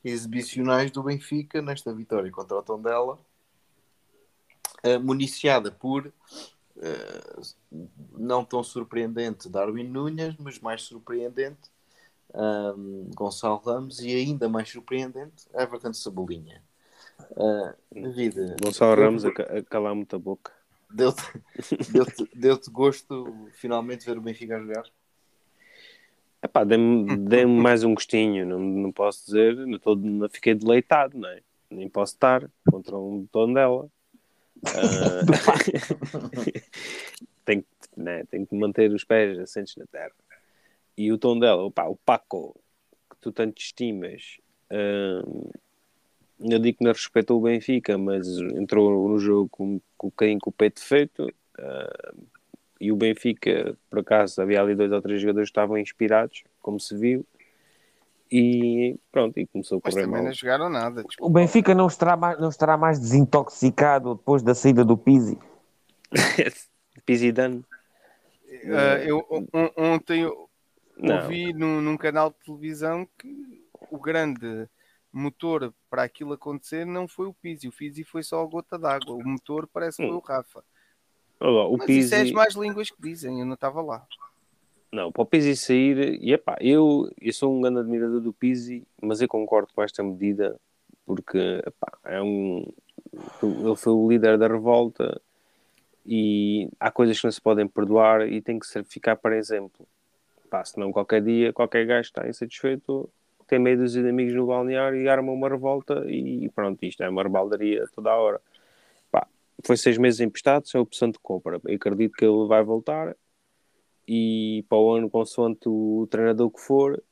exibicionais 0.04 0.90
do 0.90 1.02
Benfica 1.02 1.60
nesta 1.60 1.92
vitória 1.92 2.30
contra 2.30 2.56
o 2.56 2.62
Tondela, 2.62 3.18
ah, 4.82 4.98
municiada 4.98 5.70
por 5.70 6.12
ah, 6.82 7.40
não 8.12 8.44
tão 8.44 8.62
surpreendente 8.62 9.48
Darwin 9.48 9.88
Nunes, 9.88 10.36
mas 10.38 10.58
mais 10.60 10.82
surpreendente 10.82 11.70
um, 12.34 13.10
Gonçalo 13.14 13.58
Ramos 13.58 14.00
e 14.00 14.14
ainda 14.14 14.48
mais 14.48 14.68
surpreendente 14.68 15.48
Everton 15.54 15.92
Cebolinha. 15.92 16.62
Uh, 17.32 17.74
David, 17.92 18.56
Gonçalo 18.62 19.00
Ramos 19.00 19.24
a, 19.24 19.28
a 19.28 19.62
calar 19.62 19.94
muita 19.94 20.18
boca. 20.18 20.52
Deu-te 20.90 21.22
deu-te- 21.92 22.30
deu-te 22.34 22.70
gosto 22.70 23.48
finalmente 23.52 24.06
ver 24.06 24.16
o 24.18 24.20
Benfica 24.20 24.56
a 24.56 24.60
jogar? 24.60 24.84
Epá, 26.40 26.62
dê-me 26.62 27.16
dê-me 27.28 27.60
mais 27.60 27.82
um 27.82 27.94
gostinho, 27.94 28.46
não, 28.46 28.60
não 28.60 28.92
posso 28.92 29.26
dizer, 29.26 29.56
não, 29.56 29.78
tô, 29.78 29.96
não 29.96 30.28
fiquei 30.28 30.54
deleitado, 30.54 31.18
não 31.18 31.28
é? 31.28 31.42
Nem 31.68 31.88
posso 31.88 32.14
estar 32.14 32.48
contra 32.70 32.96
um 32.96 33.26
tom 33.26 33.52
dela. 33.52 33.90
tem, 37.44 37.60
que, 37.60 37.66
né, 37.96 38.24
tem 38.24 38.44
que 38.44 38.54
manter 38.54 38.92
os 38.92 39.04
pés 39.04 39.38
assentes 39.38 39.76
na 39.76 39.86
terra. 39.86 40.12
E 40.96 41.12
o 41.12 41.18
tom 41.18 41.38
dela, 41.38 41.62
opá, 41.62 41.84
o 41.84 41.96
Paco, 41.96 42.58
que 43.10 43.16
tu 43.20 43.30
tanto 43.30 43.60
estimas, 43.60 44.38
hum, 44.70 45.50
eu 46.40 46.58
digo 46.58 46.78
que 46.78 46.84
não 46.84 46.92
respeitou 46.92 47.38
o 47.38 47.42
Benfica, 47.42 47.98
mas 47.98 48.26
entrou 48.38 49.08
no 49.08 49.18
jogo 49.18 49.48
com, 49.48 49.80
com 49.96 50.08
bocadinho 50.08 50.40
com 50.40 50.50
o 50.50 50.52
peito 50.52 50.80
feito. 50.80 51.26
Uh, 51.58 52.26
e 52.80 52.92
o 52.92 52.96
Benfica, 52.96 53.76
por 53.90 53.98
acaso, 53.98 54.40
havia 54.40 54.60
ali 54.60 54.74
dois 54.74 54.92
ou 54.92 55.02
três 55.02 55.20
jogadores 55.20 55.48
que 55.48 55.52
estavam 55.52 55.78
inspirados, 55.78 56.44
como 56.60 56.78
se 56.78 56.96
viu. 56.96 57.26
E 58.30 58.98
pronto, 59.10 59.38
e 59.38 59.46
começou 59.46 59.78
a 59.78 59.80
Mas 59.84 59.94
correr 59.94 60.04
também 60.04 60.20
mal. 60.20 60.26
não 60.28 60.34
jogaram 60.34 60.68
nada. 60.68 61.00
O 61.00 61.04
desculpa. 61.06 61.38
Benfica 61.40 61.74
não 61.74 61.86
estará, 61.86 62.16
mais, 62.16 62.38
não 62.38 62.48
estará 62.48 62.76
mais 62.76 62.98
desintoxicado 63.00 64.14
depois 64.16 64.42
da 64.42 64.54
saída 64.54 64.84
do 64.84 64.96
Pizzi. 64.98 65.38
Pizidano. 67.06 67.64
Ah, 68.64 68.98
eu 69.04 69.24
on- 69.30 69.70
ontem 69.76 70.22
eu 70.22 70.48
ouvi 70.98 71.52
num, 71.52 71.80
num 71.80 71.96
canal 71.96 72.30
de 72.30 72.36
televisão 72.44 73.06
que 73.18 73.64
o 73.90 73.98
grande 73.98 74.68
motor 75.12 75.72
para 75.88 76.02
aquilo 76.02 76.32
acontecer 76.34 76.84
não 76.84 77.08
foi 77.08 77.26
o 77.26 77.34
Pizzi. 77.34 77.68
O 77.68 77.72
Pizzi 77.72 78.04
foi 78.04 78.22
só 78.22 78.42
a 78.42 78.46
gota 78.46 78.78
d'água. 78.78 79.14
O 79.14 79.26
motor 79.26 79.66
parece 79.72 79.98
que 79.98 80.06
foi 80.08 80.16
o 80.16 80.20
Rafa. 80.20 80.62
Olha 81.40 81.50
lá, 81.50 81.68
o 81.68 81.76
Mas 81.78 81.88
isso 81.88 82.14
é 82.14 82.18
as 82.18 82.22
Pizzi, 82.24 82.34
mais 82.34 82.54
línguas 82.54 82.90
que 82.90 83.00
dizem. 83.00 83.40
Eu 83.40 83.46
não 83.46 83.54
estava 83.54 83.80
lá. 83.80 84.06
Não, 84.90 85.12
para 85.12 85.22
o 85.22 85.26
Pizzi 85.26 85.54
sair, 85.54 86.18
e 86.22 86.32
epá, 86.32 86.56
eu, 86.60 87.10
eu 87.20 87.32
sou 87.32 87.54
um 87.54 87.60
grande 87.60 87.80
admirador 87.80 88.20
do 88.20 88.32
Pizzi, 88.32 88.86
mas 89.02 89.20
eu 89.20 89.28
concordo 89.28 89.68
com 89.74 89.82
esta 89.82 90.02
medida, 90.02 90.58
porque 91.04 91.38
epá, 91.66 91.92
é 92.04 92.22
um, 92.22 92.64
ele 93.42 93.76
foi 93.76 93.92
o 93.92 94.08
líder 94.08 94.38
da 94.38 94.48
revolta 94.48 95.20
e 96.06 96.68
há 96.80 96.90
coisas 96.90 97.18
que 97.18 97.24
não 97.26 97.32
se 97.32 97.40
podem 97.40 97.68
perdoar 97.68 98.26
e 98.26 98.40
tem 98.40 98.58
que 98.58 98.66
ser, 98.66 98.84
ficar 98.84 99.16
para 99.16 99.36
exemplo. 99.36 99.86
Pá, 100.50 100.64
senão 100.64 100.90
qualquer 100.90 101.22
dia, 101.22 101.52
qualquer 101.52 101.86
gajo 101.86 102.08
está 102.08 102.26
insatisfeito, 102.26 103.10
tem 103.46 103.58
meio 103.58 103.78
dúzia 103.78 104.02
de 104.02 104.08
amigos 104.08 104.34
no 104.34 104.46
balneário 104.46 105.00
e 105.00 105.08
arma 105.08 105.32
uma 105.32 105.48
revolta 105.48 106.04
e 106.10 106.48
pronto, 106.54 106.82
isto 106.82 107.02
é 107.02 107.08
uma 107.08 107.22
rebaldaria 107.22 107.86
toda 107.94 108.10
a 108.10 108.16
hora. 108.16 108.40
Pá, 109.10 109.26
foi 109.64 109.76
seis 109.76 109.98
meses 109.98 110.20
emprestado, 110.20 110.66
sem 110.66 110.80
opção 110.80 111.10
de 111.10 111.18
compra. 111.18 111.60
Eu 111.66 111.76
acredito 111.76 112.12
que 112.12 112.24
ele 112.24 112.46
vai 112.46 112.62
voltar 112.62 113.14
e 114.08 114.64
para 114.70 114.78
o 114.78 114.90
ano, 114.92 115.10
consoante 115.10 115.68
o 115.68 116.08
treinador 116.10 116.50
que 116.50 116.60
for, 116.60 117.02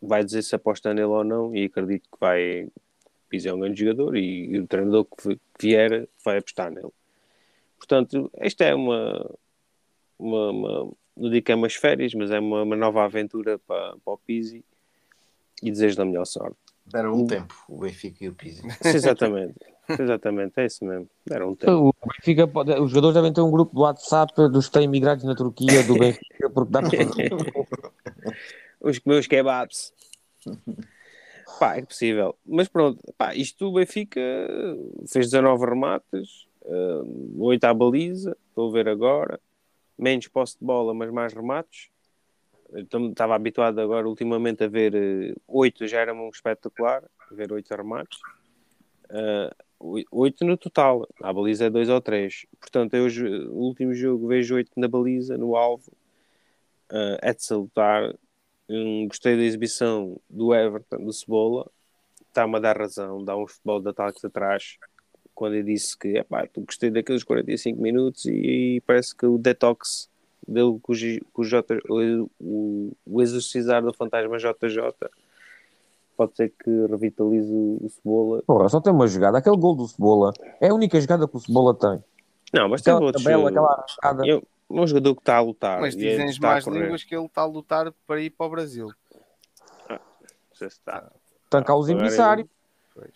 vai 0.00 0.24
dizer 0.24 0.42
se 0.42 0.54
aposta 0.56 0.92
nele 0.94 1.06
ou 1.06 1.22
não 1.22 1.54
e 1.54 1.66
acredito 1.66 2.08
que 2.10 2.18
vai 2.18 2.68
Pizzi 3.28 3.48
é 3.48 3.54
um 3.54 3.60
grande 3.60 3.78
jogador 3.80 4.16
e, 4.16 4.46
e 4.46 4.58
o 4.58 4.66
treinador 4.66 5.04
que 5.04 5.28
vi- 5.28 5.36
que 5.36 5.66
vier 5.66 6.08
vai 6.24 6.38
apostar 6.38 6.70
nele. 6.70 6.90
Portanto, 7.78 8.30
esta 8.34 8.64
é 8.64 8.74
uma, 8.74 9.30
uma, 10.18 10.50
uma 10.50 10.92
não 11.16 11.30
digo 11.30 11.44
que 11.44 11.52
é 11.52 11.54
umas 11.54 11.74
férias, 11.74 12.14
mas 12.14 12.30
é 12.30 12.38
uma, 12.40 12.62
uma 12.62 12.76
nova 12.76 13.04
aventura 13.04 13.58
para, 13.58 13.96
para 14.04 14.12
o 14.14 14.18
Pizzi 14.18 14.64
e 15.62 15.70
desejo 15.70 15.96
da 15.96 16.04
melhor 16.04 16.24
sorte. 16.26 16.56
Deram 16.86 17.14
um 17.14 17.26
tempo, 17.26 17.54
o 17.68 17.78
Benfica 17.78 18.24
e 18.24 18.28
o 18.28 18.34
Pizzi. 18.34 18.62
Sim, 18.82 18.88
exatamente, 18.88 19.54
exatamente, 20.00 20.52
é 20.58 20.66
isso 20.66 20.84
mesmo. 20.84 21.08
Deram 21.26 21.50
um 21.50 21.54
tempo. 21.54 21.72
O 21.88 21.94
Benfica 22.06 22.44
os 22.80 22.90
jogadores 22.90 23.14
devem 23.14 23.32
ter 23.32 23.40
um 23.40 23.50
grupo 23.50 23.74
do 23.74 23.82
WhatsApp 23.82 24.32
dos 24.48 24.66
que 24.66 24.72
têm 24.72 24.84
imigrados 24.84 25.24
na 25.24 25.34
Turquia, 25.34 25.82
do 25.84 25.94
Benfica, 25.98 26.50
porque 26.50 26.72
dá 26.72 26.80
para 26.80 26.90
fazer. 26.90 27.30
Os 28.80 29.00
meus 29.06 29.28
kebabs. 29.28 29.92
Pá, 31.58 31.76
é 31.76 31.82
possível. 31.82 32.34
Mas 32.44 32.66
pronto, 32.68 33.00
pá, 33.16 33.34
isto 33.34 33.68
o 33.68 33.72
Benfica 33.72 34.20
fez 35.06 35.30
19 35.30 35.64
remates, 35.64 36.48
uh, 36.62 37.44
8 37.44 37.64
à 37.64 37.74
baliza, 37.74 38.36
estou 38.48 38.68
a 38.68 38.72
ver 38.72 38.88
agora. 38.88 39.40
Menos 39.96 40.26
posse 40.26 40.58
de 40.58 40.64
bola, 40.64 40.92
mas 40.92 41.10
mais 41.12 41.32
remates. 41.32 41.90
Estava 42.74 43.34
habituado 43.34 43.78
agora 43.80 44.08
ultimamente 44.08 44.64
a 44.64 44.68
ver 44.68 44.94
uh, 44.94 45.40
8, 45.46 45.86
já 45.86 46.00
era 46.00 46.12
um 46.12 46.28
espetacular, 46.28 47.04
ver 47.30 47.52
8 47.52 47.70
remates. 47.74 48.18
Uh, 49.10 49.54
8 50.10 50.44
no 50.44 50.56
total, 50.56 51.08
a 51.20 51.32
baliza 51.32 51.66
é 51.66 51.70
2 51.70 51.88
ou 51.88 52.00
3. 52.00 52.46
Portanto, 52.60 52.94
eu, 52.94 53.06
o 53.50 53.64
último 53.64 53.92
jogo 53.92 54.28
vejo 54.28 54.54
8 54.54 54.70
na 54.76 54.86
baliza, 54.86 55.36
no 55.36 55.56
alvo. 55.56 55.90
Uh, 56.90 57.18
é 57.20 57.34
de 57.34 57.42
salutar. 57.42 58.14
Hum, 58.68 59.06
gostei 59.08 59.36
da 59.36 59.42
exibição 59.42 60.20
do 60.30 60.54
Everton, 60.54 61.04
do 61.04 61.12
Cebola. 61.12 61.68
Está-me 62.28 62.56
a 62.56 62.60
dar 62.60 62.78
razão, 62.78 63.24
dá 63.24 63.36
um 63.36 63.46
futebol 63.46 63.80
de 63.80 63.88
ataques 63.88 64.24
atrás. 64.24 64.78
Quando 65.34 65.56
eu 65.56 65.62
disse 65.62 65.98
que 65.98 66.16
epá, 66.18 66.46
gostei 66.56 66.90
daqueles 66.90 67.24
45 67.24 67.80
minutos 67.80 68.26
e, 68.26 68.82
parece 68.86 69.16
que 69.16 69.26
o 69.26 69.36
detox 69.36 70.08
dele 70.46 70.78
com 70.80 70.92
o, 70.92 70.94
G- 70.94 71.22
com 71.32 71.42
o, 71.42 71.44
J, 71.44 71.78
o, 71.88 72.30
o, 72.38 72.92
o 73.04 73.22
exorcizar 73.22 73.82
do 73.82 73.92
fantasma 73.92 74.38
JJ 74.38 75.10
pode 76.16 76.36
ser 76.36 76.50
que 76.50 76.70
revitalize 76.86 77.52
o, 77.52 77.88
Cebola. 77.88 78.42
Porra, 78.46 78.68
só 78.68 78.80
tem 78.80 78.92
uma 78.92 79.06
jogada. 79.06 79.38
Aquele 79.38 79.56
gol 79.56 79.74
do 79.74 79.86
Cebola 79.88 80.32
é 80.60 80.68
a 80.68 80.74
única 80.74 81.00
jogada 81.00 81.26
que 81.28 81.36
o 81.36 81.40
Cebola 81.40 81.74
tem. 81.74 82.02
Não, 82.52 82.68
mas 82.68 82.82
tem 82.82 82.92
Aquela 82.92 83.06
outros. 83.06 83.24
tabela, 83.24 83.48
aquela 83.48 83.72
arrancada. 83.72 84.26
Eu, 84.26 84.42
um 84.68 84.86
jogador 84.86 85.14
que 85.14 85.20
está 85.22 85.36
a 85.36 85.40
lutar. 85.40 85.80
Mas 85.80 85.96
dizem 85.96 86.24
as 86.24 86.30
está 86.32 86.50
a 86.50 86.54
más 86.54 86.66
línguas 86.66 87.04
que 87.04 87.14
ele 87.14 87.26
está 87.26 87.42
a 87.42 87.46
lutar 87.46 87.92
para 88.06 88.20
ir 88.20 88.30
para 88.30 88.46
o 88.46 88.50
Brasil. 88.50 88.88
Não 89.88 89.98
sei 90.54 90.68
se 90.70 90.76
está. 90.76 91.10
Tancar 91.50 91.76
os 91.76 91.88
Agora 91.88 92.04
emissários. 92.06 92.48
Pois. 92.94 93.12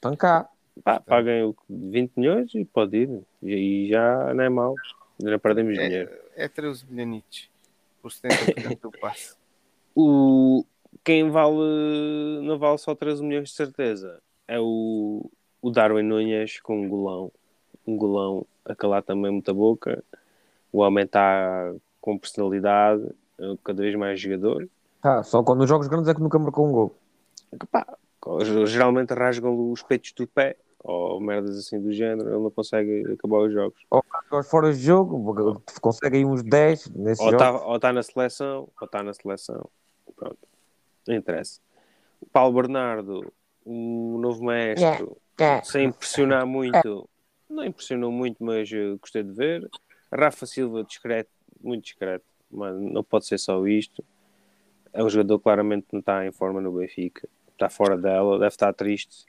Tancar. 0.00 0.48
Pá, 0.82 0.98
paguem 1.00 1.44
o 1.44 1.54
que- 1.54 1.60
20 1.68 2.12
milhões 2.16 2.54
e 2.54 2.64
pode 2.64 2.96
ir. 2.96 3.22
E 3.42 3.54
aí 3.54 3.88
já 3.88 4.34
não 4.34 4.44
é 4.44 4.48
mau. 4.48 4.74
Já 5.22 5.38
perdemos 5.38 5.74
dinheiro. 5.74 6.10
É, 6.36 6.44
é 6.44 6.48
13 6.48 6.84
bilhanitos 6.84 7.48
por 8.02 8.10
70% 8.10 8.80
do 8.80 8.90
passe. 8.90 9.34
O, 9.96 10.64
quem 11.04 11.30
vale, 11.30 12.40
não 12.42 12.58
vale 12.58 12.78
só 12.78 12.94
13 12.94 13.22
milhões 13.22 13.50
de 13.50 13.54
certeza, 13.54 14.20
é 14.48 14.58
o, 14.58 15.30
o 15.60 15.70
Darwin 15.70 16.02
Nunes 16.02 16.60
com 16.60 16.82
um 16.82 16.88
golão. 16.88 17.30
Um 17.86 17.96
golão 17.96 18.46
a 18.64 18.74
calar 18.74 19.02
também 19.02 19.30
muita 19.30 19.52
boca. 19.52 20.02
O 20.72 20.78
homem 20.78 21.04
está 21.04 21.74
com 22.00 22.18
personalidade, 22.18 23.06
é 23.38 23.44
cada 23.62 23.82
vez 23.82 23.94
mais 23.94 24.18
jogador. 24.18 24.68
Ah, 25.02 25.22
só 25.22 25.42
quando 25.42 25.60
nos 25.60 25.68
jogos 25.68 25.86
grandes 25.86 26.08
é 26.08 26.14
que 26.14 26.20
nunca 26.20 26.38
marcou 26.38 26.66
um 26.66 26.72
gol. 26.72 26.96
Pá, 27.70 27.86
geralmente 28.66 29.12
rasgam 29.12 29.70
os 29.70 29.82
peitos 29.82 30.12
do 30.12 30.26
pé 30.26 30.56
ou 30.84 31.18
merdas 31.18 31.56
assim 31.58 31.80
do 31.80 31.92
género, 31.92 32.28
ele 32.28 32.42
não 32.42 32.50
consegue 32.50 33.12
acabar 33.12 33.38
os 33.38 33.52
jogos. 33.52 33.78
Ou 33.90 34.02
fora 34.42 34.72
de 34.72 34.80
jogo, 34.80 35.62
consegue 35.80 36.18
aí 36.18 36.24
uns 36.24 36.42
10 36.42 36.90
nesse 36.90 37.22
Ou 37.22 37.30
jogo. 37.30 37.42
está 37.42 37.78
tá 37.78 37.92
na 37.92 38.02
seleção, 38.02 38.68
ou 38.78 38.84
está 38.84 39.02
na 39.02 39.14
seleção. 39.14 39.68
Pronto. 40.14 40.53
Não 41.06 41.14
interessa. 41.14 41.60
O 42.20 42.26
Paulo 42.26 42.54
Bernardo, 42.54 43.32
o 43.64 44.18
novo 44.20 44.44
mestre, 44.44 45.06
sem 45.62 45.86
impressionar 45.86 46.46
muito, 46.46 47.08
não 47.48 47.64
impressionou 47.64 48.10
muito, 48.10 48.42
mas 48.42 48.70
eh, 48.72 48.96
gostei 49.00 49.22
de 49.22 49.32
ver. 49.32 49.68
Rafa 50.12 50.46
Silva, 50.46 50.84
discreto, 50.84 51.30
muito 51.62 51.84
discreto, 51.84 52.24
mas 52.50 52.74
não 52.80 53.02
pode 53.02 53.26
ser 53.26 53.38
só 53.38 53.66
isto. 53.66 54.04
É 54.92 55.02
um 55.02 55.08
jogador 55.08 55.38
que 55.38 55.44
claramente 55.44 55.86
não 55.92 56.00
está 56.00 56.26
em 56.26 56.32
forma 56.32 56.60
no 56.60 56.72
Benfica, 56.72 57.28
está 57.52 57.68
fora 57.68 57.96
dela, 57.96 58.38
deve 58.38 58.48
estar 58.48 58.72
triste 58.72 59.26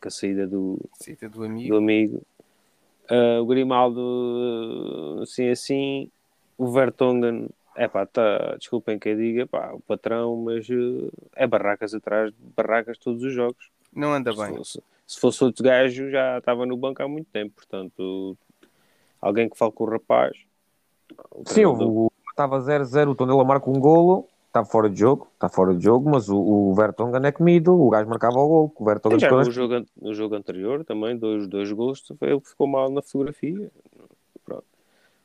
com 0.00 0.08
a 0.08 0.10
saída 0.10 0.46
do, 0.46 0.80
Cita 0.94 1.28
do 1.28 1.38
do 1.38 1.44
amigo. 1.44 1.76
amigo. 1.76 2.22
Ah, 3.08 3.40
o 3.40 3.46
Grimaldo, 3.46 5.18
assim 5.22 5.48
assim. 5.48 6.10
O 6.56 6.70
Vertonghen, 6.70 7.48
é 7.82 7.88
pá, 7.88 8.04
tá, 8.04 8.56
desculpem 8.58 8.98
que 8.98 9.08
eu 9.08 9.16
diga, 9.16 9.46
pá, 9.46 9.72
o 9.72 9.80
patrão, 9.80 10.36
mas 10.36 10.68
eh, 10.68 11.10
é 11.34 11.46
barracas 11.46 11.94
atrás 11.94 12.30
de 12.30 12.36
barracas 12.54 12.98
todos 12.98 13.22
os 13.22 13.32
jogos. 13.32 13.70
Não 13.94 14.12
anda 14.12 14.32
Se 14.32 14.38
bem. 14.38 14.54
fosse, 14.56 14.82
se 15.06 15.18
fosse 15.18 15.42
outro 15.44 15.64
gajo, 15.64 16.10
já 16.10 16.36
estava 16.38 16.66
no 16.66 16.76
banco 16.76 17.02
há 17.02 17.08
muito 17.08 17.28
tempo. 17.30 17.54
Portanto, 17.56 18.36
alguém 19.20 19.48
que 19.48 19.56
fale 19.56 19.72
com 19.72 19.84
o 19.84 19.90
rapaz. 19.90 20.36
o 21.32 21.38
Sim, 21.46 21.54
treinador- 21.62 21.88
o 21.88 22.12
estava 22.30 22.60
0-0, 22.60 23.10
o 23.10 23.14
Tondela 23.14 23.44
marca 23.44 23.68
um 23.70 23.80
golo, 23.80 24.26
está 24.46 24.64
fora 24.64 24.88
de 24.90 24.98
jogo, 25.00 25.26
está 25.34 25.48
fora 25.48 25.74
de 25.74 25.82
jogo, 25.82 26.10
mas 26.10 26.28
o, 26.28 26.36
o 26.38 26.74
Vertonghen 26.74 27.24
é 27.26 27.32
comido, 27.32 27.74
o 27.74 27.88
gajo 27.90 28.08
marcava 28.08 28.38
o 28.38 28.46
gol, 28.48 28.72
o 28.76 28.84
Vertonghen 28.84 29.18
já 29.20 29.30
no 29.30 29.50
jogo, 29.50 29.84
no 30.00 30.14
jogo 30.14 30.34
anterior 30.34 30.84
também, 30.84 31.16
dois, 31.16 31.46
dois 31.48 31.72
gols, 31.72 32.02
ele 32.20 32.40
ficou 32.40 32.66
mal 32.66 32.90
na 32.90 33.00
fotografia. 33.02 33.70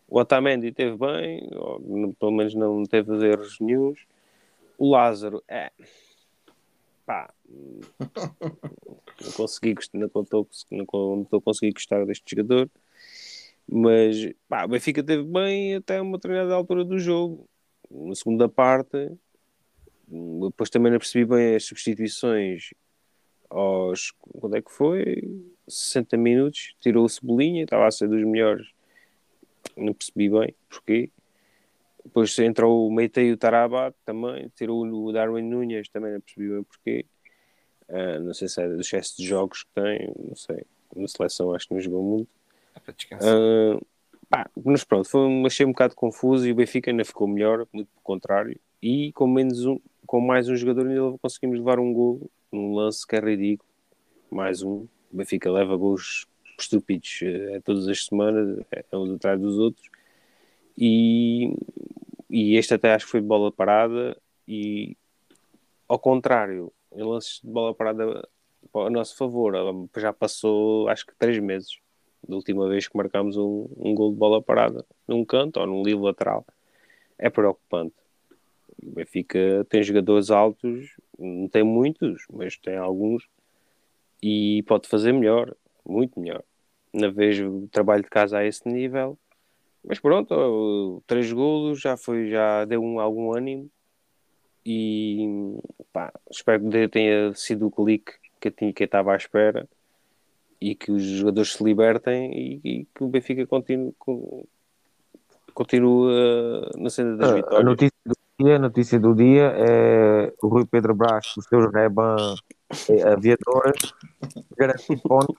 O 0.07 0.19
Otamendi 0.19 0.71
teve 0.71 0.97
bem, 0.97 1.49
ou, 1.53 2.13
pelo 2.13 2.31
menos 2.31 2.53
não 2.53 2.83
teve 2.83 3.11
erros 3.27 3.59
nenhums. 3.59 4.05
O 4.77 4.91
Lázaro, 4.91 5.43
é. 5.47 5.71
Pá. 7.05 7.33
não 7.49 9.31
consegui 9.35 9.75
não 9.93 10.07
estou 10.07 10.47
não 10.71 11.21
estou 11.21 11.39
a 11.39 11.41
conseguir 11.41 11.73
gostar 11.73 12.05
deste 12.05 12.35
jogador. 12.35 12.69
Mas, 13.67 14.31
pá, 14.47 14.65
o 14.65 14.67
Benfica 14.67 15.03
teve 15.03 15.23
bem 15.23 15.75
até 15.75 15.99
uma 15.99 16.17
determinada 16.17 16.53
altura 16.53 16.83
do 16.85 16.99
jogo. 16.99 17.49
Na 17.89 18.13
segunda 18.15 18.47
parte, 18.47 19.11
depois 20.07 20.69
também 20.69 20.91
não 20.91 20.99
percebi 20.99 21.25
bem 21.25 21.55
as 21.55 21.65
substituições 21.65 22.69
aos 23.49 24.11
quando 24.39 24.57
é 24.57 24.61
que 24.61 24.71
foi? 24.71 25.23
60 25.67 26.17
minutos, 26.17 26.75
tirou 26.79 27.05
o 27.05 27.09
Cebolinha, 27.09 27.63
estava 27.63 27.87
a 27.87 27.91
ser 27.91 28.07
dos 28.07 28.23
melhores, 28.23 28.67
não 29.75 29.93
percebi 29.93 30.29
bem 30.29 30.55
porquê. 30.69 31.09
Depois 32.03 32.37
entrou 32.37 32.87
o 32.87 32.91
Meite 32.91 33.19
e 33.19 33.31
o 33.31 33.37
Tarabat 33.37 33.95
também, 34.05 34.49
tirou 34.55 34.85
o 34.85 35.11
Darwin 35.11 35.41
Nunes, 35.41 35.89
também 35.89 36.13
não 36.13 36.21
percebi 36.21 36.49
bem 36.49 36.63
porquê. 36.63 37.05
Ah, 37.89 38.19
não 38.19 38.33
sei 38.33 38.47
se 38.47 38.61
é 38.61 38.67
do 38.67 38.81
excesso 38.81 39.17
de 39.17 39.25
jogos 39.25 39.63
que 39.63 39.69
tem, 39.73 40.13
não 40.17 40.35
sei. 40.35 40.63
Na 40.95 41.07
seleção 41.07 41.53
acho 41.53 41.67
que 41.67 41.73
não 41.73 41.81
jogou 41.81 42.03
muito. 42.03 42.29
É 42.75 42.79
para 42.79 42.93
descansar. 42.93 43.35
Ah, 43.35 43.79
pá, 44.29 44.49
mas 44.63 44.83
pronto, 44.83 45.09
foi, 45.09 45.45
achei 45.45 45.65
um 45.65 45.71
bocado 45.71 45.95
confuso 45.95 46.47
e 46.47 46.51
o 46.51 46.55
Benfica 46.55 46.91
ainda 46.91 47.03
ficou 47.03 47.27
melhor, 47.27 47.67
muito 47.73 47.87
pelo 47.87 48.03
contrário. 48.03 48.59
E 48.81 49.11
com, 49.13 49.27
menos 49.27 49.65
um, 49.65 49.79
com 50.05 50.19
mais 50.19 50.47
um 50.47 50.55
jogador 50.55 50.87
ainda 50.87 51.17
conseguimos 51.19 51.57
levar 51.57 51.79
um 51.79 51.91
gol 51.91 52.29
num 52.51 52.75
lance 52.75 53.05
que 53.05 53.15
é 53.15 53.19
ridículo. 53.19 53.69
Mais 54.29 54.61
um. 54.61 54.87
O 55.11 55.17
Benfica 55.17 55.51
leva 55.51 55.75
gols 55.75 56.27
estúpidos 56.63 57.19
eh, 57.23 57.61
todas 57.63 57.87
as 57.87 58.05
semanas, 58.05 58.59
é 58.71 58.83
é 58.91 58.97
um 58.97 59.15
atrás 59.15 59.39
dos 59.39 59.57
outros. 59.57 59.89
E, 60.77 61.53
e 62.29 62.55
este 62.55 62.73
até 62.73 62.93
acho 62.93 63.05
que 63.05 63.11
foi 63.11 63.21
de 63.21 63.27
bola 63.27 63.51
parada 63.51 64.17
e 64.47 64.97
ao 65.87 65.99
contrário, 65.99 66.71
em 66.91 67.03
lances 67.03 67.39
de 67.43 67.49
bola 67.49 67.73
parada 67.73 68.27
a 68.73 68.89
nosso 68.89 69.15
favor, 69.15 69.53
já 69.97 70.11
passou 70.11 70.89
acho 70.89 71.05
que 71.05 71.15
três 71.15 71.39
meses 71.39 71.79
da 72.27 72.35
última 72.35 72.67
vez 72.67 72.87
que 72.87 72.97
marcámos 72.97 73.37
um, 73.37 73.67
um 73.77 73.93
gol 73.93 74.11
de 74.11 74.17
bola 74.17 74.41
parada 74.41 74.85
num 75.07 75.23
canto 75.23 75.59
ou 75.59 75.67
num 75.67 75.83
livro 75.83 76.03
lateral. 76.03 76.45
É 77.17 77.29
preocupante. 77.29 77.95
O 78.83 78.91
Benfica 78.91 79.65
tem 79.69 79.81
jogadores 79.83 80.31
altos, 80.31 80.97
não 81.17 81.47
tem 81.47 81.63
muitos, 81.63 82.25
mas 82.31 82.57
tem 82.57 82.75
alguns 82.75 83.27
e 84.21 84.63
pode 84.63 84.87
fazer 84.87 85.13
melhor, 85.13 85.55
muito 85.85 86.19
melhor. 86.19 86.43
Na 86.93 87.09
vez 87.09 87.39
o 87.39 87.67
trabalho 87.71 88.03
de 88.03 88.09
casa 88.09 88.37
a 88.37 88.45
esse 88.45 88.67
nível, 88.67 89.17
mas 89.83 89.99
pronto, 89.99 91.03
três 91.05 91.31
golos 91.31 91.79
já 91.79 91.95
foi, 91.97 92.29
já 92.29 92.65
deu 92.65 92.81
um, 92.81 92.99
algum 92.99 93.33
ânimo 93.35 93.69
e 94.65 95.57
pá, 95.93 96.11
espero 96.31 96.67
que 96.69 96.87
tenha 96.87 97.33
sido 97.35 97.67
o 97.67 97.71
clique 97.71 98.13
que 98.39 98.47
eu 98.47 98.51
tinha 98.51 98.73
que 98.73 98.83
eu 98.83 98.85
estava 98.85 99.13
à 99.13 99.15
espera 99.17 99.67
e 100.59 100.73
que 100.73 100.91
os 100.91 101.03
jogadores 101.03 101.53
se 101.53 101.63
libertem 101.63 102.31
e, 102.33 102.61
e 102.63 102.85
que 102.85 103.03
o 103.03 103.07
Benfica 103.07 103.45
continue, 103.45 103.93
co- 103.99 104.47
continue 105.53 106.11
uh, 106.13 106.81
na 106.81 106.89
senda 106.89 107.17
das 107.17 107.29
A 107.29 107.33
vitórias. 107.33 107.65
notícia 107.65 107.97
do 108.05 108.15
dia, 108.39 108.55
a 108.55 108.59
notícia 108.59 108.99
do 108.99 109.13
dia 109.15 109.53
é 109.55 110.33
o 110.41 110.47
Rui 110.47 110.65
Pedro 110.65 110.95
Brás, 110.95 111.35
os 111.37 111.45
seus 111.45 111.71
Reban 111.71 112.35
eh, 112.89 113.03
aviadores, 113.03 113.93
garantido 114.57 115.01
ponto. 115.01 115.35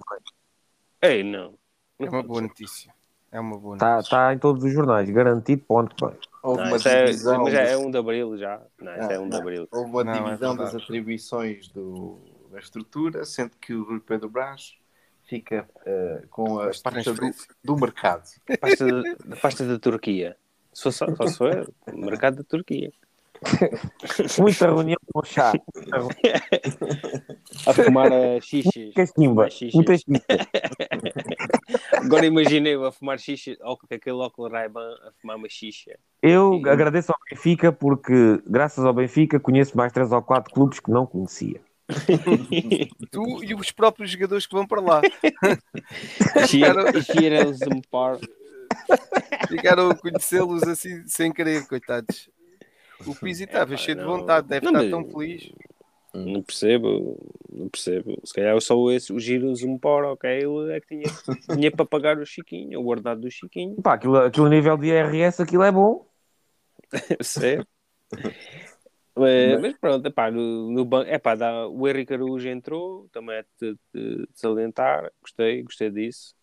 Ei, 1.08 1.22
não. 1.22 1.54
É 1.98 2.08
uma 2.08 2.22
boa 2.22 2.40
notícia. 2.42 2.94
É 3.32 3.40
uma 3.40 3.58
boa 3.58 3.76
Está 3.76 3.96
notícia. 3.96 4.16
tá 4.16 4.34
em 4.34 4.38
todos 4.38 4.64
os 4.64 4.72
jornais, 4.72 5.08
garantido 5.10 5.62
ponto. 5.64 5.94
Houve 6.42 6.62
Não, 6.62 6.68
uma 6.68 6.76
é, 6.76 7.06
divisão. 7.06 7.42
mas 7.44 7.52
já 7.52 7.60
é 7.62 7.72
das- 7.76 7.80
um 7.80 7.90
de 7.90 7.98
abril 7.98 8.36
já. 8.38 8.62
Não, 8.80 8.92
Ah, 8.92 9.12
é 9.12 9.18
um 9.18 9.24
de 9.24 9.30
não. 9.30 9.38
abril. 9.40 9.68
Houve 9.70 9.90
uma 9.90 10.04
Não, 10.04 10.12
é 10.12 10.22
divisão 10.22 10.56
das 10.56 10.70
verdade. 10.70 10.84
atribuições 10.84 11.68
do, 11.68 12.18
da 12.50 12.58
estrutura, 12.58 13.24
sendo 13.24 13.52
que 13.60 13.74
o 13.74 13.82
Rui 13.84 14.00
Pedro 14.00 14.28
Brás 14.28 14.76
fica 15.24 15.68
eh, 15.84 16.24
com 16.30 16.60
a 16.60 16.66
Mas 16.66 16.80
pasta 16.80 17.12
do, 17.14 17.30
do 17.64 17.76
mercado. 17.76 18.28
Pasta, 18.60 18.86
da- 18.86 19.36
pasta 19.42 19.66
da 19.66 19.78
Turquia. 19.78 20.36
Se 20.72 20.92
só, 20.92 21.06
só 21.14 21.26
se 21.26 21.42
mercado 21.94 22.36
da 22.36 22.44
Turquia. 22.44 22.92
Muita 24.40 24.66
reunião 24.66 24.96
com 25.12 25.22
chá, 25.24 25.52
A 27.66 27.72
fumar 27.74 28.10
Fumar 28.10 28.42
xixas. 28.42 29.72
muita 29.74 29.96
ximba. 29.98 30.20
Agora 31.92 32.26
imaginei-o 32.26 32.84
a 32.84 32.92
fumar 32.92 33.18
xixa, 33.18 33.56
ou 33.60 33.76
com 33.76 33.86
aquele 33.90 34.16
óculos 34.16 34.52
Ray-Ban 34.52 34.80
a 35.06 35.12
fumar 35.20 35.36
uma 35.36 35.48
xixa. 35.48 35.98
Eu 36.22 36.60
E- 36.64 36.68
agradeço 36.68 37.12
ao 37.12 37.18
Benfica 37.30 37.72
porque, 37.72 38.40
graças 38.46 38.84
ao 38.84 38.92
Benfica, 38.94 39.38
conheço 39.40 39.76
mais 39.76 39.92
três 39.92 40.12
ou 40.12 40.22
quatro 40.22 40.52
clubes 40.52 40.80
que 40.80 40.90
não 40.90 41.06
conhecia. 41.06 41.60
Tu 43.12 43.44
e 43.44 43.54
os 43.54 43.70
próprios 43.70 44.10
jogadores 44.10 44.44
que 44.46 44.54
vão 44.54 44.66
para 44.66 44.80
lá 44.80 45.00
Cheira-os 46.48 47.58
um 47.62 47.80
par. 47.90 48.18
ficaram 49.48 49.90
a 49.90 49.94
conhecê-los 49.94 50.62
assim 50.64 51.06
sem 51.06 51.32
querer, 51.32 51.66
coitados. 51.68 52.28
O 53.04 53.14
Pizzi 53.14 53.44
estava 53.44 53.70
pá, 53.72 53.76
cheio 53.76 53.96
de 53.98 54.04
vontade, 54.04 54.48
deve 54.48 54.64
Não, 54.64 54.72
estar 54.72 54.82
mas- 54.82 54.90
tão 54.90 55.04
feliz. 55.12 55.52
Não 56.14 56.42
percebo, 56.42 57.18
não 57.52 57.68
percebo. 57.68 58.18
Se 58.24 58.32
calhar 58.32 58.58
só 58.62 58.90
esse, 58.90 59.12
o 59.12 59.20
giros 59.20 59.62
um 59.62 59.76
par, 59.78 60.02
ok? 60.04 60.30
Ele 60.30 60.72
é 60.72 60.80
que 60.80 60.86
tinha, 60.86 61.04
tinha 61.54 61.70
para 61.70 61.84
pagar 61.84 62.16
o 62.18 62.24
Chiquinho, 62.24 62.80
o 62.80 62.86
ordenado 62.86 63.20
do 63.20 63.30
Chiquinho. 63.30 63.74
Pá, 63.82 63.94
aquilo, 63.94 64.16
aquilo 64.16 64.48
nível 64.48 64.78
de 64.78 64.86
IRS, 64.86 65.42
aquilo 65.42 65.62
é 65.62 65.70
bom. 65.70 66.06
Sério? 67.20 67.66
Mas, 69.14 69.60
mas 69.60 69.76
pronto, 69.78 70.06
epá, 70.06 70.30
no, 70.30 70.70
no 70.70 70.84
banco, 70.84 71.10
epá, 71.10 71.34
dá, 71.34 71.66
o 71.68 71.88
Henrique 71.88 72.14
Araújo 72.14 72.48
entrou, 72.48 73.08
também 73.12 73.36
é 73.36 73.44
de, 73.60 73.72
de, 73.94 74.16
de 74.18 74.28
salientar, 74.34 75.10
gostei, 75.20 75.62
gostei 75.62 75.90
disso. 75.90 76.34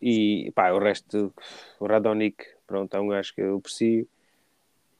E 0.00 0.48
epá, 0.48 0.70
o 0.72 0.78
resto, 0.78 1.32
o 1.80 1.86
Radonic, 1.86 2.44
pronto, 2.66 2.94
é 2.96 3.00
um 3.00 3.08
gajo 3.08 3.34
que 3.34 3.40
eu 3.40 3.56
aprecio. 3.56 4.08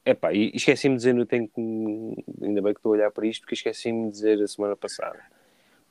Epá, 0.05 0.33
e 0.33 0.51
esqueci-me 0.55 0.95
de 0.95 0.99
dizer, 0.99 1.15
eu 1.17 1.25
tenho 1.25 1.47
que, 1.47 2.23
ainda 2.41 2.61
bem 2.61 2.73
que 2.73 2.79
estou 2.79 2.93
a 2.93 2.95
olhar 2.95 3.11
para 3.11 3.27
isto, 3.27 3.41
porque 3.41 3.55
esqueci-me 3.55 4.05
de 4.07 4.11
dizer 4.11 4.41
a 4.41 4.47
semana 4.47 4.75
passada. 4.75 5.19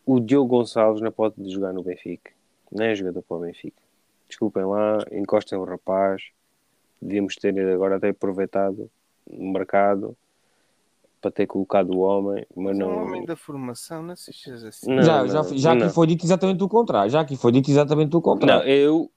O 0.05 0.19
Diogo 0.19 0.49
Gonçalves 0.49 1.03
não 1.03 1.13
pode 1.13 1.35
jogar 1.53 1.73
no 1.73 1.83
Benfica, 1.83 2.33
não 2.73 2.85
é 2.85 2.95
jogador 2.95 3.23
para 3.23 3.37
o 3.37 3.41
Benfica. 3.41 3.81
Desculpem 4.27 4.65
lá, 4.65 4.99
encostem 5.13 5.59
o 5.59 5.65
rapaz, 5.65 6.23
devíamos 7.01 7.37
ter 7.37 7.57
agora 7.69 7.97
até 7.97 8.09
aproveitado 8.09 8.91
o 9.27 9.53
mercado 9.53 10.17
para 11.21 11.31
ter 11.31 11.47
colocado 11.47 11.91
o 11.95 11.99
homem, 12.01 12.47
mas 12.57 12.77
Mas 12.77 12.81
é 12.81 12.85
um 12.85 12.89
não. 12.91 13.03
homem 13.05 13.25
da 13.25 13.37
formação, 13.37 14.03
não 14.03 14.17
sejas 14.17 14.65
assim. 14.65 14.91
Não, 14.91 15.03
já 15.03 15.27
já, 15.27 15.43
não, 15.43 15.59
já 15.59 15.73
aqui 15.73 15.85
não. 15.85 15.91
foi 15.91 16.07
dito 16.07 16.25
exatamente 16.25 16.63
o 16.63 16.69
contrário. 16.69 17.11
Já 17.11 17.21
aqui 17.21 17.37
foi 17.37 17.53
dito 17.53 17.71
exatamente 17.71 18.11
o 18.17 18.19
Não, 18.19 18.23
contrário. 18.23 18.69
eu 18.69 19.11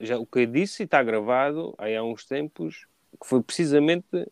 já 0.00 0.18
o 0.18 0.26
que 0.26 0.40
eu 0.40 0.46
disse 0.46 0.82
e 0.82 0.84
está 0.84 1.02
gravado 1.02 1.74
aí 1.78 1.94
há 1.96 2.02
uns 2.02 2.24
tempos 2.24 2.86
que 3.20 3.26
foi 3.26 3.42
precisamente 3.42 4.28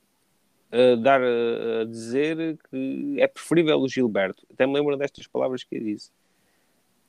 a 0.72 0.94
dar 0.96 1.20
a, 1.20 1.82
a 1.82 1.84
dizer 1.84 2.58
que 2.70 3.16
é 3.18 3.26
preferível 3.26 3.78
o 3.80 3.88
Gilberto. 3.88 4.46
Até 4.52 4.66
me 4.66 4.74
lembro 4.74 4.96
destas 4.96 5.26
palavras 5.26 5.64
que 5.64 5.76
eu 5.76 5.80
disse. 5.80 6.10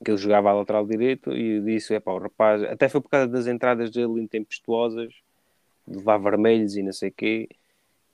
Que 0.03 0.11
ele 0.11 0.17
jogava 0.17 0.49
a 0.49 0.53
lateral 0.53 0.85
direito 0.85 1.31
e 1.31 1.61
disse: 1.61 1.93
é 1.93 1.99
pá, 1.99 2.11
o 2.11 2.17
rapaz, 2.17 2.63
até 2.63 2.89
foi 2.89 3.01
por 3.01 3.09
causa 3.09 3.27
das 3.27 3.45
entradas 3.47 3.91
dele 3.91 4.19
intempestuosas, 4.21 5.13
de 5.87 5.97
levar 5.97 6.17
vermelhos 6.17 6.75
e 6.75 6.81
não 6.81 6.91
sei 6.91 7.09
o 7.09 7.13
quê, 7.13 7.49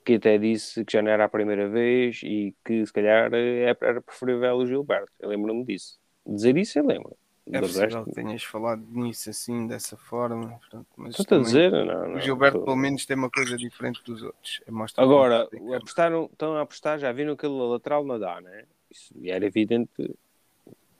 que 0.04 0.14
até 0.14 0.36
disse 0.36 0.84
que 0.84 0.92
já 0.92 1.02
não 1.02 1.10
era 1.10 1.24
a 1.24 1.28
primeira 1.28 1.68
vez 1.68 2.20
e 2.22 2.54
que 2.64 2.84
se 2.84 2.92
calhar 2.92 3.32
é- 3.32 3.74
era 3.80 4.02
preferível 4.02 4.56
o 4.56 4.66
Gilberto. 4.66 5.12
Eu 5.18 5.30
lembro-me 5.30 5.64
disso. 5.64 5.98
Dizer 6.26 6.56
isso 6.58 6.78
eu 6.78 6.86
lembro. 6.86 7.16
É 7.52 7.60
possível 7.60 7.84
resto, 7.84 8.04
que 8.04 8.14
tenhas 8.14 8.42
falado 8.44 8.82
nisso 8.90 9.30
assim, 9.30 9.66
dessa 9.66 9.96
forma. 9.96 10.60
Pronto, 10.70 10.86
mas 10.96 11.18
Estou 11.18 11.24
a 11.24 11.38
também 11.40 11.44
dizer, 11.46 11.70
não, 11.72 12.08
não, 12.08 12.16
O 12.16 12.20
Gilberto, 12.20 12.58
tô- 12.58 12.64
pelo 12.64 12.76
menos, 12.76 13.06
tem 13.06 13.16
uma 13.16 13.30
coisa 13.30 13.56
diferente 13.56 14.02
dos 14.04 14.22
outros. 14.22 14.60
É 14.66 14.70
mostra 14.70 15.02
Agora, 15.02 15.46
como- 15.50 15.74
apostaram, 15.74 16.24
estão 16.32 16.54
a 16.56 16.60
apostar, 16.62 16.98
já 16.98 17.10
viram 17.12 17.32
aquele 17.32 17.52
lateral 17.52 18.04
não 18.04 18.18
dá, 18.18 18.40
né? 18.40 18.64
Isso 18.90 19.14
era 19.24 19.44
evidente, 19.46 19.90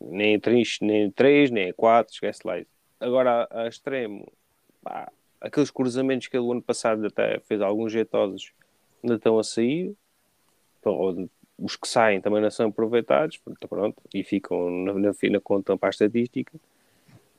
nem 0.00 0.36
a 0.36 0.40
3, 0.40 0.78
nem 0.80 1.06
a 1.06 1.12
3, 1.12 1.50
nem 1.50 1.70
a 1.70 1.74
4, 1.74 2.14
esquece 2.14 2.40
lá 2.44 2.58
isso. 2.58 2.70
Agora, 3.00 3.46
a, 3.50 3.62
a 3.62 3.68
extremo, 3.68 4.30
pá, 4.82 5.10
aqueles 5.40 5.70
cruzamentos 5.70 6.26
que 6.28 6.36
ele 6.36 6.44
o 6.46 6.52
ano 6.52 6.62
passado 6.62 7.06
até 7.06 7.40
fez 7.40 7.60
alguns 7.60 7.92
jeitosos, 7.92 8.52
ainda 9.02 9.16
estão 9.16 9.38
a 9.38 9.44
sair, 9.44 9.94
ou 10.82 11.28
os 11.58 11.76
que 11.76 11.88
saem 11.88 12.20
também 12.20 12.40
não 12.40 12.50
são 12.50 12.68
aproveitados, 12.68 13.40
pronto, 13.68 14.00
e 14.14 14.22
ficam 14.22 14.70
na, 14.70 14.94
na, 14.94 15.10
na 15.30 15.40
conta 15.40 15.76
para 15.76 15.88
a 15.88 15.90
estatística. 15.90 16.52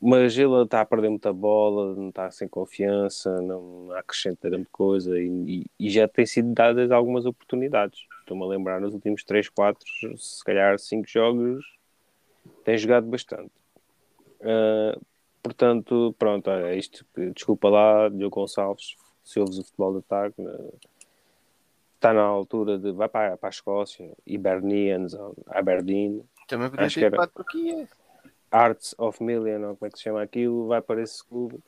Mas 0.02 0.38
ele 0.38 0.62
está 0.64 0.82
a 0.82 0.86
perder 0.86 1.10
muita 1.10 1.34
bola, 1.34 1.94
não 1.94 2.10
está 2.10 2.32
sem 2.32 2.48
confiança, 2.48 3.42
não 3.42 3.92
acrescenta 3.92 4.50
grande 4.50 4.68
coisa 4.72 5.20
e, 5.20 5.28
e- 5.62 5.66
e 5.88 5.90
já 5.90 6.08
tem 6.08 6.26
sido 6.26 6.54
dadas 6.54 6.90
algumas 6.92 7.26
oportunidades. 7.26 8.00
Estou-me 8.22 8.44
a 8.44 8.48
lembrar 8.48 8.80
nos 8.80 8.94
últimos 8.94 9.24
3, 9.26 9.50
4, 9.50 9.86
se 10.18 10.44
calhar 10.46 10.80
5 10.80 11.08
jogos, 11.08 11.66
tem 12.64 12.78
jogado 12.78 13.08
bastante. 13.08 13.52
Ah, 14.42 14.98
portanto, 15.44 16.16
pronto, 16.18 16.50
é 16.50 16.78
isto. 16.78 17.06
Desculpa 17.34 17.70
lá, 17.70 18.10
Diogo 18.10 18.36
Gonçalves, 18.36 18.96
se 19.24 19.40
ouves 19.40 19.58
o 19.58 19.64
futebol 19.64 19.94
de 19.94 20.00
ataque, 20.00 20.42
né? 20.42 20.52
Está 22.00 22.14
na 22.14 22.22
altura 22.22 22.80
de 22.80 22.94
vai 22.94 23.10
para, 23.10 23.36
para 23.36 23.50
a 23.50 23.52
Escócia, 23.52 24.16
Hibernians, 24.26 25.14
ou 25.14 25.36
Aberdeen, 25.48 26.24
Também 26.48 26.70
podia 26.70 26.90
ter 26.90 27.08
ido 27.08 27.16
para 27.16 27.26
a 27.26 27.28
Turquia. 27.28 27.88
Arts 28.50 28.96
of 28.98 29.22
Million, 29.22 29.62
ou 29.70 29.76
como 29.76 29.88
é 29.88 29.92
que 29.92 29.98
se 29.98 30.06
chama 30.06 30.24
aquilo, 30.24 30.68
vai 30.68 30.82
para 30.82 31.04
esse 31.04 31.24
clube. 31.24 31.62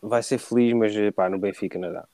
Vai 0.00 0.22
ser 0.22 0.38
feliz, 0.38 0.72
mas 0.72 1.14
pá, 1.14 1.28
no 1.28 1.38
Benfica 1.38 1.78
não 1.78 1.92
dá. 1.92 2.08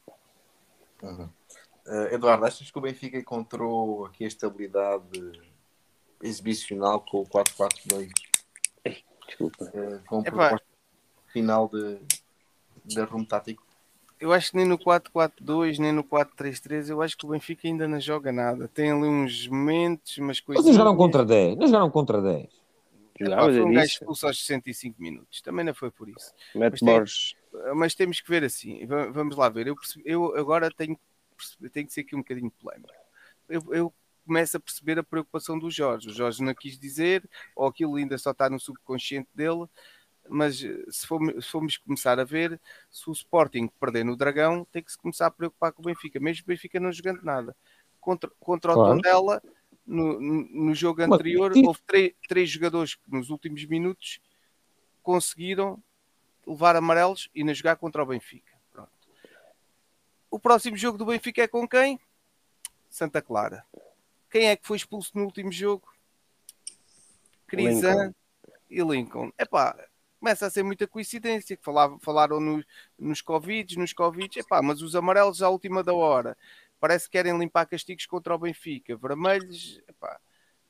Eh, 1.86 2.14
Eduardo, 2.14 2.44
achas 2.46 2.70
que 2.70 2.78
o 2.78 2.80
Benfica 2.80 3.18
encontrou 3.18 4.06
aqui 4.06 4.24
a 4.24 4.28
estabilidade 4.28 5.32
exibicional 6.22 7.00
com 7.00 7.20
o 7.20 7.26
4-4-2 7.26 8.10
Desculpa. 9.26 9.70
eh, 9.74 10.00
com 10.06 10.20
o 10.20 10.58
final 11.28 11.68
de, 11.68 12.00
de 12.84 13.00
rumo 13.02 13.26
tático? 13.26 13.71
Eu 14.22 14.32
acho 14.32 14.52
que 14.52 14.56
nem 14.56 14.64
no 14.66 14.78
4-4-2, 14.78 15.78
nem 15.78 15.90
no 15.90 16.04
4-3-3, 16.04 16.88
eu 16.90 17.02
acho 17.02 17.16
que 17.18 17.26
o 17.26 17.30
Benfica 17.30 17.66
ainda 17.66 17.88
não 17.88 17.98
joga 18.00 18.30
nada. 18.30 18.68
Tem 18.68 18.90
ali 18.92 19.02
uns 19.08 19.48
momentos, 19.48 20.16
umas 20.16 20.38
coisas. 20.38 20.64
Mas 20.64 20.66
não 20.72 20.78
jogaram 20.78 20.96
contra 20.96 21.24
10. 21.24 21.56
Não 21.56 21.66
jogaram 21.66 21.90
contra 21.90 22.22
10. 22.22 22.46
Jogava, 23.20 23.42
foi 23.42 23.60
um 23.62 23.72
gajo 23.72 23.86
expulso 23.86 24.26
aos 24.28 24.38
65 24.38 25.02
minutos. 25.02 25.40
Também 25.42 25.64
não 25.64 25.74
foi 25.74 25.90
por 25.90 26.08
isso. 26.08 26.32
Mas 26.54 26.78
tem- 26.78 26.88
Borges. 26.94 27.34
Mas 27.74 27.94
temos 27.96 28.20
que 28.20 28.30
ver 28.30 28.44
assim. 28.44 28.86
Va- 28.86 29.10
Vamos 29.10 29.36
lá 29.36 29.48
ver. 29.48 29.66
Eu, 29.66 29.74
percebi- 29.74 30.04
eu 30.08 30.36
agora 30.36 30.70
tenho, 30.70 30.96
tenho 31.72 31.86
que 31.86 31.92
ser 31.92 32.02
aqui 32.02 32.14
um 32.14 32.20
bocadinho 32.20 32.50
polémico. 32.50 32.92
Eu, 33.48 33.62
eu 33.74 33.94
começo 34.24 34.56
a 34.56 34.60
perceber 34.60 35.00
a 35.00 35.02
preocupação 35.02 35.58
do 35.58 35.68
Jorge. 35.68 36.08
O 36.10 36.12
Jorge 36.14 36.44
não 36.44 36.54
quis 36.54 36.78
dizer, 36.78 37.28
ou 37.56 37.66
aquilo 37.66 37.96
ainda 37.96 38.16
só 38.18 38.30
está 38.30 38.48
no 38.48 38.60
subconsciente 38.60 39.28
dele. 39.34 39.66
Mas 40.28 40.62
eh, 40.62 40.84
se 40.88 41.06
formos, 41.06 41.44
se 41.44 41.50
formos 41.50 41.76
começar 41.76 42.18
a 42.18 42.24
ver, 42.24 42.60
se 42.90 43.08
o 43.08 43.12
Sporting 43.12 43.68
perder 43.80 44.04
no 44.04 44.16
Dragão, 44.16 44.64
tem 44.70 44.82
que 44.82 44.92
se 44.92 44.98
começar 44.98 45.26
a 45.26 45.30
preocupar 45.30 45.72
com 45.72 45.82
o 45.82 45.84
Benfica, 45.84 46.20
mesmo 46.20 46.44
o 46.44 46.46
Benfica 46.46 46.78
não 46.78 46.92
jogando 46.92 47.22
nada. 47.22 47.56
Contra, 48.00 48.30
contra 48.40 48.72
o 48.72 48.74
Claro. 48.74 48.94
Tondela, 48.96 49.42
no, 49.86 50.20
no, 50.20 50.74
jogo 50.74 51.00
Mas 51.00 51.12
anterior, 51.12 51.52
isso- 51.56 51.66
houve 51.66 51.80
três, 51.86 52.12
três 52.28 52.48
jogadores 52.48 52.94
que 52.94 53.10
nos 53.10 53.30
últimos 53.30 53.64
minutos 53.66 54.20
conseguiram 55.02 55.82
levar 56.46 56.76
amarelos 56.76 57.28
e 57.34 57.42
não 57.44 57.52
jogar 57.52 57.76
contra 57.76 58.02
o 58.02 58.06
Benfica. 58.06 58.52
Pronto. 58.70 58.90
O 60.30 60.38
próximo 60.38 60.76
jogo 60.76 60.96
do 60.98 61.06
Benfica 61.06 61.42
é 61.42 61.48
com 61.48 61.66
quem? 61.68 62.00
Santa 62.88 63.20
Clara. 63.20 63.64
Quem 64.30 64.48
é 64.48 64.56
que 64.56 64.66
foi 64.66 64.76
expulso 64.76 65.10
no 65.14 65.24
último 65.24 65.52
jogo? 65.52 65.92
Crisan 67.46 68.14
e 68.70 68.82
Lincoln. 68.82 69.30
Epá, 69.38 69.76
começa 70.22 70.46
a 70.46 70.50
ser 70.50 70.62
muita 70.62 70.86
coincidência 70.86 71.56
que 71.56 71.64
falava, 71.64 71.98
falaram 71.98 72.38
no- 72.38 72.64
nos 72.96 73.20
Covid, 73.20 73.76
nos 73.76 73.92
Covid, 73.92 74.38
epá, 74.38 74.62
mas 74.62 74.80
os 74.80 74.94
amarelos 74.94 75.42
à 75.42 75.48
última 75.50 75.82
da 75.82 75.92
hora 75.92 76.36
parece 76.78 77.06
que 77.06 77.18
querem 77.18 77.36
limpar 77.36 77.66
castigos 77.66 78.06
contra 78.06 78.32
o 78.32 78.38
Benfica. 78.38 78.96
Vermelhos, 78.96 79.82
epá, 79.88 80.20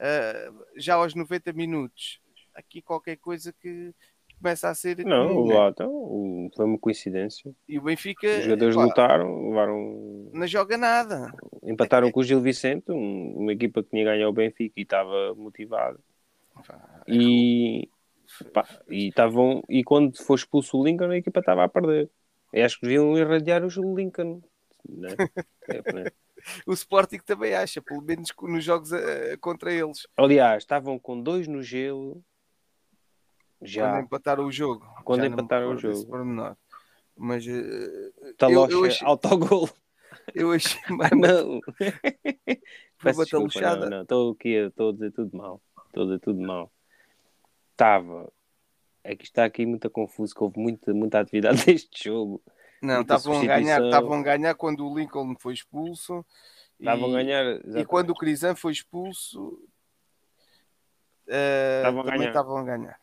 ah, 0.00 0.52
já 0.74 0.94
aos 0.94 1.14
90 1.14 1.52
minutos. 1.52 2.18
Aqui 2.54 2.80
qualquer 2.80 3.16
coisa 3.16 3.52
que 3.52 3.92
começa 4.38 4.70
a 4.70 4.74
ser. 4.74 5.04
Não, 5.04 5.46
né? 5.46 5.54
lá, 5.54 5.68
então, 5.68 6.50
foi 6.56 6.64
uma 6.64 6.78
coincidência. 6.78 7.54
E 7.68 7.78
o 7.78 7.82
Benfica 7.82 8.26
Os 8.26 8.44
jogadores 8.44 8.74
epá, 8.74 8.84
lutaram, 8.84 9.48
levaram, 9.50 10.30
não 10.32 10.46
joga 10.46 10.78
nada. 10.78 11.30
empataram 11.62 12.10
com 12.10 12.20
o 12.20 12.24
Gil 12.24 12.40
Vicente, 12.40 12.90
um- 12.90 13.34
uma 13.36 13.52
equipa 13.52 13.82
que 13.82 13.90
tinha 13.90 14.04
ganho 14.04 14.26
ao 14.26 14.32
Benfica 14.32 14.80
e 14.80 14.82
estava 14.82 15.34
motivada. 15.34 15.98
E, 17.06 17.88
pá, 18.52 18.66
e, 18.88 19.08
estavam, 19.08 19.62
e 19.68 19.82
quando 19.84 20.16
foi 20.22 20.36
expulso 20.36 20.78
o 20.78 20.84
Lincoln, 20.84 21.10
a 21.10 21.16
equipa 21.16 21.40
estava 21.40 21.64
a 21.64 21.68
perder. 21.68 22.10
E 22.52 22.60
acho 22.60 22.76
que 22.78 22.82
deviam 22.86 23.16
irradiar 23.16 23.62
o 23.64 23.96
Lincoln. 23.96 24.42
Né? 24.88 25.08
É, 25.68 25.92
né? 25.92 26.04
O 26.66 26.72
Sporting 26.72 27.18
também 27.18 27.54
acha, 27.54 27.80
pelo 27.80 28.02
menos 28.02 28.30
nos 28.42 28.64
jogos 28.64 28.92
eh, 28.92 29.36
contra 29.40 29.72
eles. 29.72 30.08
Aliás, 30.16 30.64
estavam 30.64 30.98
com 30.98 31.20
dois 31.22 31.46
no 31.46 31.62
gelo. 31.62 32.20
Já. 33.62 33.92
Quando 33.92 34.04
empataram 34.06 34.46
o 34.46 34.50
jogo. 34.50 34.84
Quando 35.04 35.24
empataram 35.24 35.70
o 35.70 35.78
jogo. 35.78 36.04
pormenor. 36.04 36.56
Mas 37.16 37.46
eh, 37.46 38.32
Talocha, 38.36 38.72
eu 38.72 38.84
achei- 38.84 39.06
autogol. 39.06 39.68
eu 40.34 40.50
achei 40.50 40.80
Ah, 41.00 41.14
não. 41.14 41.60
Foi 42.98 43.12
uma 43.12 43.24
desculpa, 43.24 43.36
não, 43.38 43.48
taluchada. 43.48 43.90
não. 43.90 44.02
Estou 44.02 44.32
aqui, 44.32 44.48
estou 44.48 44.88
a 44.90 44.92
dizer 44.94 45.12
tudo 45.12 45.36
mal. 45.36 45.62
Estou 45.86 46.02
a 46.02 46.06
dizer 46.06 46.18
tudo 46.20 46.40
mal. 46.40 46.72
Estava. 47.82 48.32
É 49.02 49.16
que 49.16 49.24
está 49.24 49.44
aqui 49.44 49.66
muito 49.66 49.90
confuso, 49.90 50.32
que 50.32 50.42
houve 50.42 50.58
muita, 50.58 50.94
muita 50.94 51.18
atividade 51.18 51.64
deste 51.66 52.04
jogo. 52.04 52.40
Não, 52.80 53.02
estavam 53.02 53.40
a 53.40 53.44
ganhar, 53.44 53.82
estavam 53.82 54.12
a 54.14 54.22
ganhar 54.22 54.54
quando 54.54 54.86
o 54.88 54.96
Lincoln 54.96 55.34
foi 55.38 55.54
expulso. 55.54 56.24
Estavam 56.78 57.06
a 57.06 57.08
e- 57.08 57.24
ganhar. 57.24 57.44
E 57.44 57.50
exatamente. 57.58 57.86
quando 57.86 58.10
o 58.10 58.14
Crisan 58.14 58.54
foi 58.54 58.72
expulso, 58.72 59.60
eh, 61.26 61.78
Estavam 61.78 62.00
a 62.00 62.04
também 62.04 62.18
ganhar. 62.18 62.30
estavam 62.30 62.56
a 62.56 62.62
ganhar. 62.64 63.00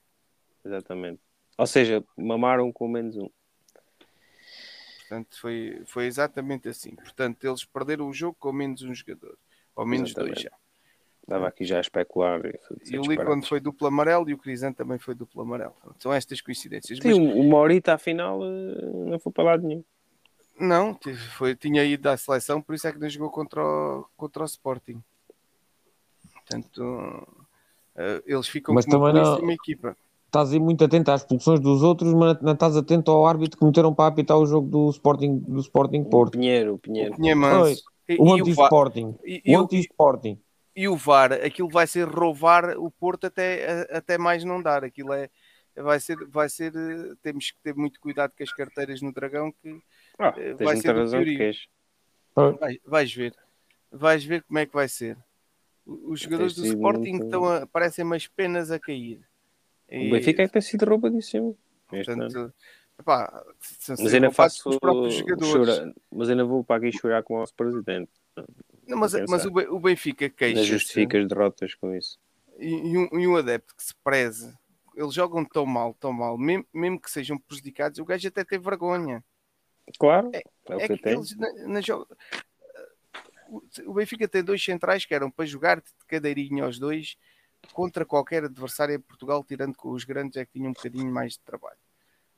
Exatamente. 0.66 1.22
Ou 1.58 1.68
seja, 1.68 2.04
mamaram 2.18 2.72
com 2.72 2.88
menos 2.88 3.18
um. 3.18 3.30
Portanto, 5.00 5.40
foi, 5.40 5.82
foi 5.88 6.06
exatamente 6.06 6.70
assim. 6.70 6.96
Portanto, 6.96 7.44
eles 7.46 7.66
perderam 7.66 8.08
o 8.08 8.14
jogo 8.14 8.38
com 8.40 8.54
menos 8.54 8.82
um 8.84 8.94
jogador. 8.94 9.38
Ou 9.76 9.86
menos 9.86 10.14
dois 10.14 10.30
Exatamente. 10.30 10.44
já. 10.44 10.59
Estava 11.30 11.48
aqui 11.48 11.64
já 11.64 11.78
a 11.78 11.82
especular. 11.82 12.42
E, 12.90 12.98
o 12.98 13.04
Lincoln 13.04 13.42
foi 13.44 13.60
duplo 13.60 13.86
amarelo 13.88 14.28
e 14.30 14.34
o 14.34 14.38
Crisan 14.38 14.72
também 14.74 14.98
foi 14.98 15.14
duplo 15.14 15.44
amarelo. 15.44 15.76
São 16.00 16.12
estas 16.12 16.42
coincidências. 16.42 16.98
Sim, 17.00 17.28
Mas, 17.28 17.36
o 17.38 17.44
Maurita, 17.48 17.94
afinal, 17.94 18.40
eh, 18.44 18.82
não 19.12 19.20
foi 19.20 19.32
para 19.32 19.44
lado 19.44 19.68
nenhum. 19.68 19.84
não, 20.60 20.98
foi, 21.38 21.56
tinha 21.56 21.84
ido 21.86 22.08
à 22.10 22.18
seleção, 22.18 22.62
por 22.62 22.74
isso 22.74 22.88
é 22.88 22.92
que 22.92 22.98
não 23.00 23.08
jogou 23.08 23.30
contra 23.30 23.64
o, 23.64 24.06
contra 24.18 24.42
o 24.42 24.46
Sporting. 24.46 25.02
Portanto, 26.34 27.28
eh, 27.96 28.24
eles 28.26 28.48
ficam 28.48 28.74
Mas 28.74 28.86
com 28.86 28.98
uma 28.98 29.12
também 29.12 29.24
não- 29.24 29.52
equipa. 29.52 29.96
Estás 30.26 30.52
aí 30.52 30.60
muito 30.60 30.84
atento 30.84 31.10
às 31.12 31.22
expulsões 31.22 31.60
dos 31.60 31.82
outros, 31.82 32.14
mas 32.14 32.40
não 32.42 32.54
estás 32.54 32.78
atento 32.78 33.10
ao 33.10 33.26
árbitro 33.26 33.58
que 33.58 33.66
meteram 33.66 33.94
para 33.96 34.08
apitar 34.08 34.38
o 34.38 34.46
jogo 34.46 34.68
do 34.68 34.90
Sporting, 34.92 35.40
do 35.40 35.60
Sporting 35.60 36.02
O 36.02 36.06
Porto. 36.06 36.34
Pinheiro, 36.34 36.76
o 36.76 36.78
Pinheiro. 36.78 37.16
Manso. 37.36 37.84
O 38.10 38.14
e 38.14 38.18
o 38.20 38.34
anti-Sporting. 38.36 39.16
e- 39.24 39.42
e 39.46 39.56
O 39.56 39.60
o- 39.60 39.64
anti-Sporting. 39.64 40.40
E 40.82 40.88
o 40.88 40.96
VAR, 40.96 41.34
aquilo 41.34 41.70
vai 41.70 41.86
ser 41.88 42.08
roubar 42.08 42.78
o 42.78 42.90
Porto 42.92 43.26
até, 43.28 43.88
a- 43.92 43.98
até 43.98 44.18
mais 44.18 44.44
não 44.44 44.62
dar. 44.62 44.84
Aquilo 44.84 45.12
é, 45.14 45.30
vai 45.76 46.00
ser, 46.00 46.16
vai 46.28 46.48
ser, 46.50 46.74
eh, 46.76 47.16
temos 47.22 47.52
que 47.52 47.58
ter 47.62 47.76
muito 47.76 48.00
cuidado 48.00 48.34
com 48.38 48.44
as 48.44 48.54
carteiras 48.54 49.02
no 49.02 49.12
Dragão, 49.12 49.52
que 49.52 49.82
Ah, 50.18 50.34
Eh, 50.38 50.54
tens 50.54 50.66
vai 50.66 50.78
ser 50.78 50.94
do 50.94 51.00
razão 51.00 51.20
que 51.20 51.26
Piori. 51.26 51.38
queres. 51.38 51.68
vai- 52.60 52.80
vais 52.86 53.14
ver. 53.14 53.34
Vais 53.92 54.24
ver 54.24 54.44
como 54.44 54.60
é 54.60 54.66
que 54.66 54.74
vai 54.74 54.88
ser. 54.88 55.18
Os 55.86 56.20
jogadores 56.22 56.54
do 56.56 56.66
Sporting 56.66 57.10
muito- 57.12 57.26
estão 57.26 57.46
a, 57.46 57.66
parecem 57.66 58.06
umas 58.06 58.28
penas 58.28 58.70
a 58.72 58.80
cair. 58.80 59.20
O 59.92 60.12
Benfica 60.12 60.44
é 60.44 60.48
que 60.48 60.54
tem 60.54 60.62
sido 60.62 60.86
roubadíssimo. 60.86 61.58
Portanto, 61.90 62.54
epá, 63.00 63.44
Mas 64.00 64.14
ainda 64.14 64.30
faço 64.32 64.70
os 64.70 64.78
próprios 64.78 65.16
jogadores. 65.16 65.48
chorar, 65.52 65.94
mas 66.12 66.30
ainda 66.30 66.46
vou 66.46 66.64
para 66.64 66.76
aqui 66.88 66.98
chorar 66.98 67.24
com 67.24 67.36
o 67.36 67.40
nosso 67.40 67.54
presidente. 67.56 68.12
Não, 68.90 68.98
mas, 68.98 69.14
mas 69.28 69.46
o, 69.46 69.50
o 69.50 69.80
Benfica 69.80 70.30
queixa 70.30 70.64
justifica 70.64 71.20
as 71.20 71.28
derrotas 71.28 71.76
com 71.76 71.96
isso. 71.96 72.20
e, 72.58 72.68
e 72.70 72.98
um, 72.98 73.20
e 73.20 73.28
um 73.28 73.36
adepto 73.36 73.76
que 73.76 73.84
se 73.84 73.94
preze, 74.04 74.54
eles 74.96 75.14
jogam 75.14 75.46
tão 75.46 75.66
mal, 75.66 75.94
tão 75.94 76.12
mal, 76.12 76.38
mesmo, 76.38 76.66
mesmo 76.74 77.00
que 77.00 77.10
sejam 77.10 77.38
prejudicados, 77.38 78.00
o 78.00 78.06
gajo 78.06 78.28
até 78.28 78.44
tem 78.44 78.60
vergonha. 78.60 79.24
Claro, 79.98 80.32
é, 80.34 80.44
o 80.76 80.80
É 80.80 80.88
que 80.88 80.98
que 80.98 81.10
eles 81.10 81.36
na, 81.38 81.52
na 81.68 81.82
jogo. 81.82 82.08
O- 83.86 83.94
Benfica 83.94 84.28
tem 84.28 84.44
dois 84.44 84.64
centrais 84.64 85.06
que 85.06 85.14
eram 85.14 85.32
para 85.32 85.46
jogar 85.46 85.78
de 85.82 85.90
cadeirinha 86.08 86.64
aos 86.66 86.78
dois 86.78 87.18
contra 87.74 88.06
qualquer 88.06 88.44
adversário 88.44 88.96
em 88.96 89.00
Portugal, 89.00 89.44
tirando 89.44 89.76
com 89.76 89.92
os 89.92 90.04
grandes 90.04 90.38
é 90.38 90.46
que 90.46 90.54
tinham 90.54 90.70
um 90.70 90.74
bocadinho 90.74 91.12
mais 91.12 91.34
de 91.34 91.40
trabalho. 91.40 91.80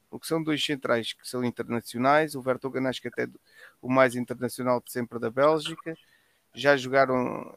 O 0.09 0.19
que 0.19 0.27
são 0.27 0.41
dois 0.43 0.63
centrais 0.63 1.13
que 1.13 1.27
são 1.27 1.43
internacionais, 1.43 2.35
o 2.35 2.41
Vertonghen 2.41 2.87
acho 2.87 3.01
que 3.01 3.07
até 3.07 3.25
do- 3.27 3.39
o 3.81 3.89
mais 3.89 4.15
internacional 4.15 4.81
de 4.81 4.91
sempre 4.91 5.19
da 5.19 5.29
Bélgica, 5.29 5.97
já 6.53 6.75
jogaram 6.77 7.55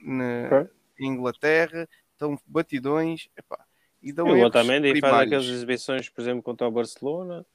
na 0.00 0.46
Ok. 0.46 0.70
Inglaterra, 1.00 1.88
estão 2.12 2.38
batidões, 2.46 3.28
epá, 3.36 3.64
e 4.02 4.12
dão 4.12 4.28
E 4.28 4.42
o 4.42 4.46
Otamendi 4.46 5.00
faz 5.00 5.26
aquelas 5.26 5.46
exibições, 5.46 6.08
por 6.08 6.20
exemplo, 6.20 6.42
contra 6.42 6.66
o 6.66 6.70
Barcelona, 6.70 7.46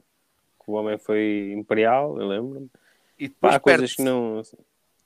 que 0.63 0.71
o 0.71 0.73
homem 0.73 0.97
foi 0.97 1.51
imperial, 1.53 2.19
eu 2.19 2.27
lembro-me. 2.27 2.69
E 3.19 3.29
Pá, 3.29 3.33
depois 3.33 3.55
há 3.55 3.59
coisas 3.59 3.95
que 3.95 4.01
não, 4.01 4.41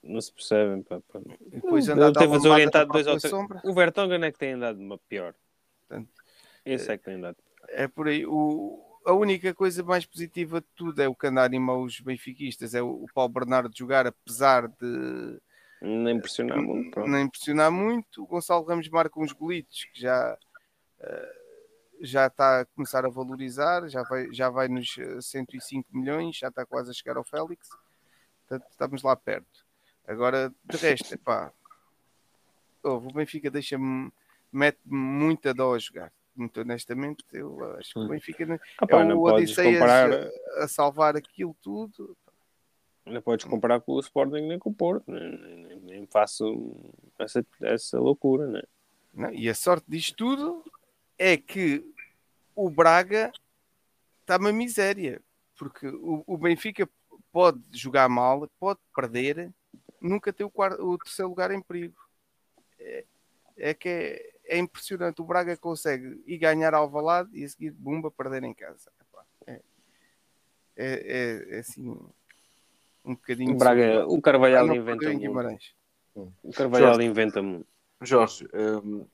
não 0.02 0.20
se 0.20 0.32
percebem. 0.32 0.82
Pá, 0.82 1.00
pá. 1.12 1.20
E 1.46 1.56
depois 1.56 1.88
anda 1.88 2.12
teve 2.12 2.26
uma 2.28 2.38
desorientado 2.38 2.92
dois 2.92 3.06
ou 3.06 3.18
três. 3.18 3.34
O 3.64 3.74
Vertonghen 3.74 4.24
é 4.24 4.32
que 4.32 4.38
tem 4.38 4.52
andado 4.52 4.78
uma 4.78 4.98
pior. 4.98 5.34
Portanto, 5.86 6.08
Esse 6.64 6.92
é 6.92 6.98
que 6.98 7.04
tem 7.04 7.14
andado. 7.14 7.36
É 7.68 7.86
por 7.86 8.08
aí. 8.08 8.24
O, 8.24 8.87
a 9.04 9.12
única 9.12 9.54
coisa 9.54 9.82
mais 9.82 10.04
positiva 10.04 10.60
de 10.60 10.66
tudo 10.74 11.00
é 11.00 11.08
o 11.08 11.14
que 11.14 11.26
anda 11.26 11.42
a 11.42 11.44
animar 11.44 11.76
os 11.76 12.00
benfiquistas, 12.00 12.74
é 12.74 12.82
o, 12.82 13.06
Paulo 13.14 13.32
Bernardo 13.32 13.76
jogar, 13.76 14.06
apesar 14.06 14.68
de 14.68 15.40
Não 15.80 16.10
impressiona 16.10 16.56
muito. 16.56 16.90
Pronto. 16.90 17.08
não 17.08 17.20
impressionar 17.20 17.70
muito. 17.70 18.22
O 18.22 18.26
Gonçalo 18.26 18.64
Ramos 18.64 18.88
marca 18.88 19.18
uns 19.20 19.32
golitos 19.32 19.84
que 19.92 20.00
já, 20.00 20.36
eh, 21.00 21.32
já 22.00 22.26
está 22.26 22.60
a 22.60 22.64
começar 22.66 23.04
a 23.04 23.10
valorizar, 23.10 23.88
já 23.88 24.02
vai, 24.02 24.32
já 24.32 24.50
vai 24.50 24.68
nos 24.68 24.96
eh, 24.98 25.20
105 25.20 25.88
milhões, 25.96 26.36
já 26.36 26.48
está 26.48 26.66
quase 26.66 26.90
a 26.90 26.94
chegar 26.94 27.16
ao 27.16 27.24
Félix. 27.24 27.68
Portanto, 28.46 28.70
estamos 28.70 29.02
lá 29.02 29.16
perto. 29.16 29.66
Agora, 30.06 30.52
de 30.64 30.76
resto, 30.78 31.14
epá, 31.14 31.52
ouve, 32.82 33.08
o 33.08 33.12
Benfica 33.12 33.50
deixa-me, 33.50 34.10
mete-me 34.50 34.96
muita 34.96 35.52
dó 35.52 35.74
a 35.74 35.78
jogar. 35.78 36.12
Muito 36.38 36.60
honestamente, 36.60 37.24
eu 37.32 37.76
acho 37.76 37.92
que 37.94 37.98
o 37.98 38.08
Benfica 38.08 38.46
não- 38.46 38.60
Ah, 38.78 38.86
pá, 38.86 39.02
é 39.02 39.12
o 39.12 39.20
Odisseias 39.22 39.74
comparar, 39.74 40.30
a, 40.58 40.68
salvar 40.68 41.16
aquilo 41.16 41.56
tudo. 41.60 42.16
não 43.04 43.20
podes 43.20 43.44
comparar 43.44 43.80
com 43.80 43.92
o 43.94 44.00
Sporting 44.00 44.42
nem 44.46 44.58
com 44.58 44.70
o 44.70 44.74
Porto. 44.74 45.10
Nem, 45.10 45.36
nem- 45.66 45.80
nem 45.80 46.06
faço 46.06 46.76
essa, 47.18 47.44
essa 47.60 47.98
loucura, 47.98 48.46
né? 48.46 48.62
Não, 49.12 49.32
e 49.32 49.48
a 49.48 49.54
sorte 49.54 49.84
disto 49.88 50.14
tudo 50.14 50.64
é 51.18 51.36
que 51.36 51.84
o 52.54 52.70
Braga 52.70 53.32
está 54.20 54.36
uma 54.36 54.52
miséria, 54.52 55.20
porque 55.58 55.88
o, 55.88 56.22
o 56.24 56.38
Benfica 56.38 56.88
pode 57.32 57.60
jogar 57.72 58.08
mal, 58.08 58.48
pode 58.60 58.78
perder, 58.94 59.50
nunca 60.00 60.32
ter 60.32 60.44
o, 60.44 60.50
quarto, 60.50 60.80
o 60.86 60.96
terceiro 60.98 61.30
lugar 61.30 61.50
em 61.50 61.60
perigo. 61.60 61.96
É, 62.78 63.04
é 63.56 63.74
que 63.74 63.88
é, 63.88 64.34
é, 64.48 64.58
impressionante. 64.58 65.20
O 65.20 65.24
Braga 65.24 65.56
consegue 65.56 66.22
ir 66.26 66.38
ganhar 66.38 66.74
ao 66.74 66.88
Valado 66.88 67.34
e 67.36 67.44
a 67.44 67.48
seguir, 67.48 67.70
bumba, 67.70 68.10
perder 68.10 68.42
em 68.44 68.54
casa. 68.54 68.90
É, 69.46 69.60
é, 70.76 71.56
é, 71.56 71.58
assim, 71.58 71.90
um 73.04 73.14
bocadinho. 73.14 73.52
O 73.54 73.58
Braga, 73.58 74.06
o 74.06 74.20
Carvalhal 74.22 74.74
inventa 74.74 75.12
muito. 75.12 75.58
O 76.42 76.52
Carvalhal 76.52 76.94
Jorge, 76.94 77.08
inventa 77.08 77.42
muito. 77.42 77.66
Jorge, 78.00 78.48
hum, 78.54 79.04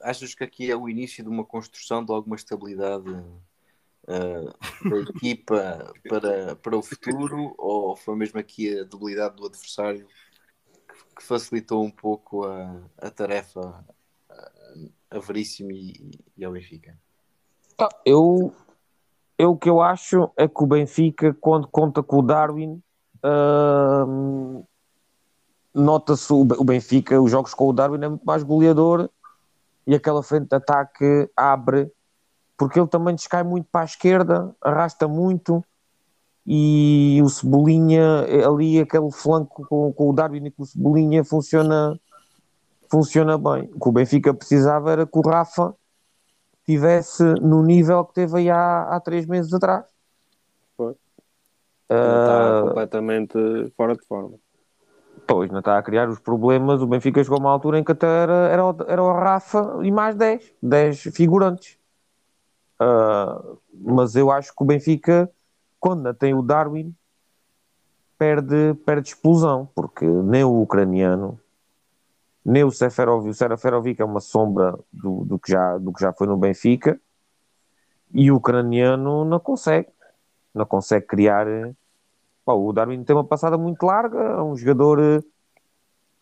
achas 0.00 0.34
que 0.34 0.44
aqui 0.44 0.70
é 0.70 0.76
o 0.76 0.88
início 0.88 1.22
de 1.24 1.28
uma 1.28 1.44
construção 1.44 2.04
de 2.04 2.12
alguma 2.12 2.36
estabilidade 2.36 3.10
uh, 3.10 4.88
da 4.88 4.96
equipa 5.10 5.92
para, 6.08 6.56
para 6.56 6.76
o 6.76 6.82
futuro 6.82 7.54
ou 7.58 7.96
foi 7.96 8.14
mesmo 8.16 8.38
aqui 8.38 8.78
a 8.78 8.84
debilidade 8.84 9.36
do 9.36 9.46
adversário 9.46 10.06
que, 10.06 11.16
que 11.16 11.22
facilitou 11.22 11.84
um 11.84 11.90
pouco 11.90 12.44
a, 12.44 12.80
a 12.98 13.10
tarefa 13.10 13.84
a 15.10 15.18
Veríssimo 15.18 15.70
e, 15.70 16.18
e 16.36 16.44
ao 16.44 16.52
Benfica? 16.52 16.96
Eu, 18.04 18.52
eu 19.38 19.52
o 19.52 19.56
que 19.56 19.68
eu 19.68 19.80
acho 19.80 20.30
é 20.36 20.46
que 20.46 20.62
o 20.62 20.66
Benfica, 20.66 21.34
quando 21.40 21.66
conta 21.68 22.02
com 22.02 22.18
o 22.18 22.22
Darwin, 22.22 22.82
uh, 23.24 24.66
nota-se 25.74 26.32
o 26.32 26.64
Benfica, 26.64 27.20
os 27.20 27.30
jogos 27.30 27.54
com 27.54 27.68
o 27.68 27.72
Darwin 27.72 28.04
é 28.04 28.08
muito 28.08 28.24
mais 28.24 28.42
goleador 28.42 29.08
e 29.86 29.94
aquela 29.94 30.22
frente 30.22 30.48
de 30.48 30.56
ataque 30.56 31.30
abre 31.36 31.90
porque 32.56 32.78
ele 32.78 32.86
também 32.86 33.14
descai 33.14 33.42
muito 33.42 33.66
para 33.72 33.80
a 33.80 33.84
esquerda, 33.84 34.54
arrasta 34.60 35.08
muito 35.08 35.64
e 36.46 37.20
o 37.22 37.28
Cebolinha 37.28 38.24
ali 38.46 38.78
aquele 38.78 39.10
flanco 39.10 39.66
com, 39.66 39.92
com 39.92 40.10
o 40.10 40.12
Darwin 40.12 40.46
e 40.46 40.50
com 40.50 40.62
o 40.62 40.66
Cebolinha 40.66 41.24
funciona 41.24 41.98
funciona 42.92 43.38
bem. 43.38 43.70
O 43.74 43.80
que 43.80 43.88
o 43.88 43.92
Benfica 43.92 44.34
precisava 44.34 44.92
era 44.92 45.06
que 45.06 45.18
o 45.18 45.22
Rafa 45.22 45.74
tivesse 46.66 47.24
no 47.40 47.62
nível 47.62 48.04
que 48.04 48.12
teve 48.12 48.36
aí 48.36 48.50
há, 48.50 48.82
há 48.82 49.00
três 49.00 49.24
meses 49.24 49.50
atrás. 49.54 49.86
Foi. 50.76 50.94
Está 51.88 52.60
uh, 52.60 52.68
completamente 52.68 53.72
fora 53.74 53.96
de 53.96 54.04
forma. 54.06 54.34
Pois, 55.26 55.50
não 55.50 55.60
está 55.60 55.78
a 55.78 55.82
criar 55.82 56.06
os 56.10 56.18
problemas. 56.18 56.82
O 56.82 56.86
Benfica 56.86 57.24
chegou 57.24 57.38
a 57.38 57.40
uma 57.40 57.50
altura 57.50 57.78
em 57.78 57.84
que 57.84 57.92
até 57.92 58.06
era, 58.06 58.48
era, 58.48 58.64
o, 58.64 58.76
era 58.86 59.02
o 59.02 59.12
Rafa 59.12 59.78
e 59.82 59.90
mais 59.90 60.14
10, 60.14 60.52
10 60.62 61.02
figurantes. 61.14 61.78
Uh, 62.78 63.58
mas 63.72 64.14
eu 64.16 64.30
acho 64.30 64.54
que 64.54 64.62
o 64.62 64.66
Benfica, 64.66 65.30
quando 65.80 66.12
tem 66.12 66.34
o 66.34 66.42
Darwin, 66.42 66.94
perde, 68.18 68.74
perde 68.84 69.08
explosão, 69.08 69.66
porque 69.74 70.04
nem 70.04 70.44
o 70.44 70.60
ucraniano, 70.60 71.40
nem 72.44 72.64
o 72.64 72.70
Seferovic, 72.70 73.30
o 73.30 73.34
Seferovic 73.34 74.02
é 74.02 74.04
uma 74.04 74.20
sombra 74.20 74.76
do, 74.92 75.24
do, 75.24 75.38
que 75.38 75.52
já, 75.52 75.78
do 75.78 75.92
que 75.92 76.00
já 76.00 76.12
foi 76.12 76.26
no 76.26 76.36
Benfica, 76.36 77.00
e 78.12 78.30
o 78.30 78.36
ucraniano 78.36 79.24
não 79.24 79.40
consegue, 79.40 79.88
não 80.54 80.66
consegue 80.66 81.06
criar. 81.06 81.46
O 82.44 82.72
Darwin 82.72 83.04
tem 83.04 83.16
uma 83.16 83.24
passada 83.24 83.56
muito 83.56 83.84
larga, 83.84 84.18
é 84.18 84.42
um 84.42 84.56
jogador. 84.56 85.24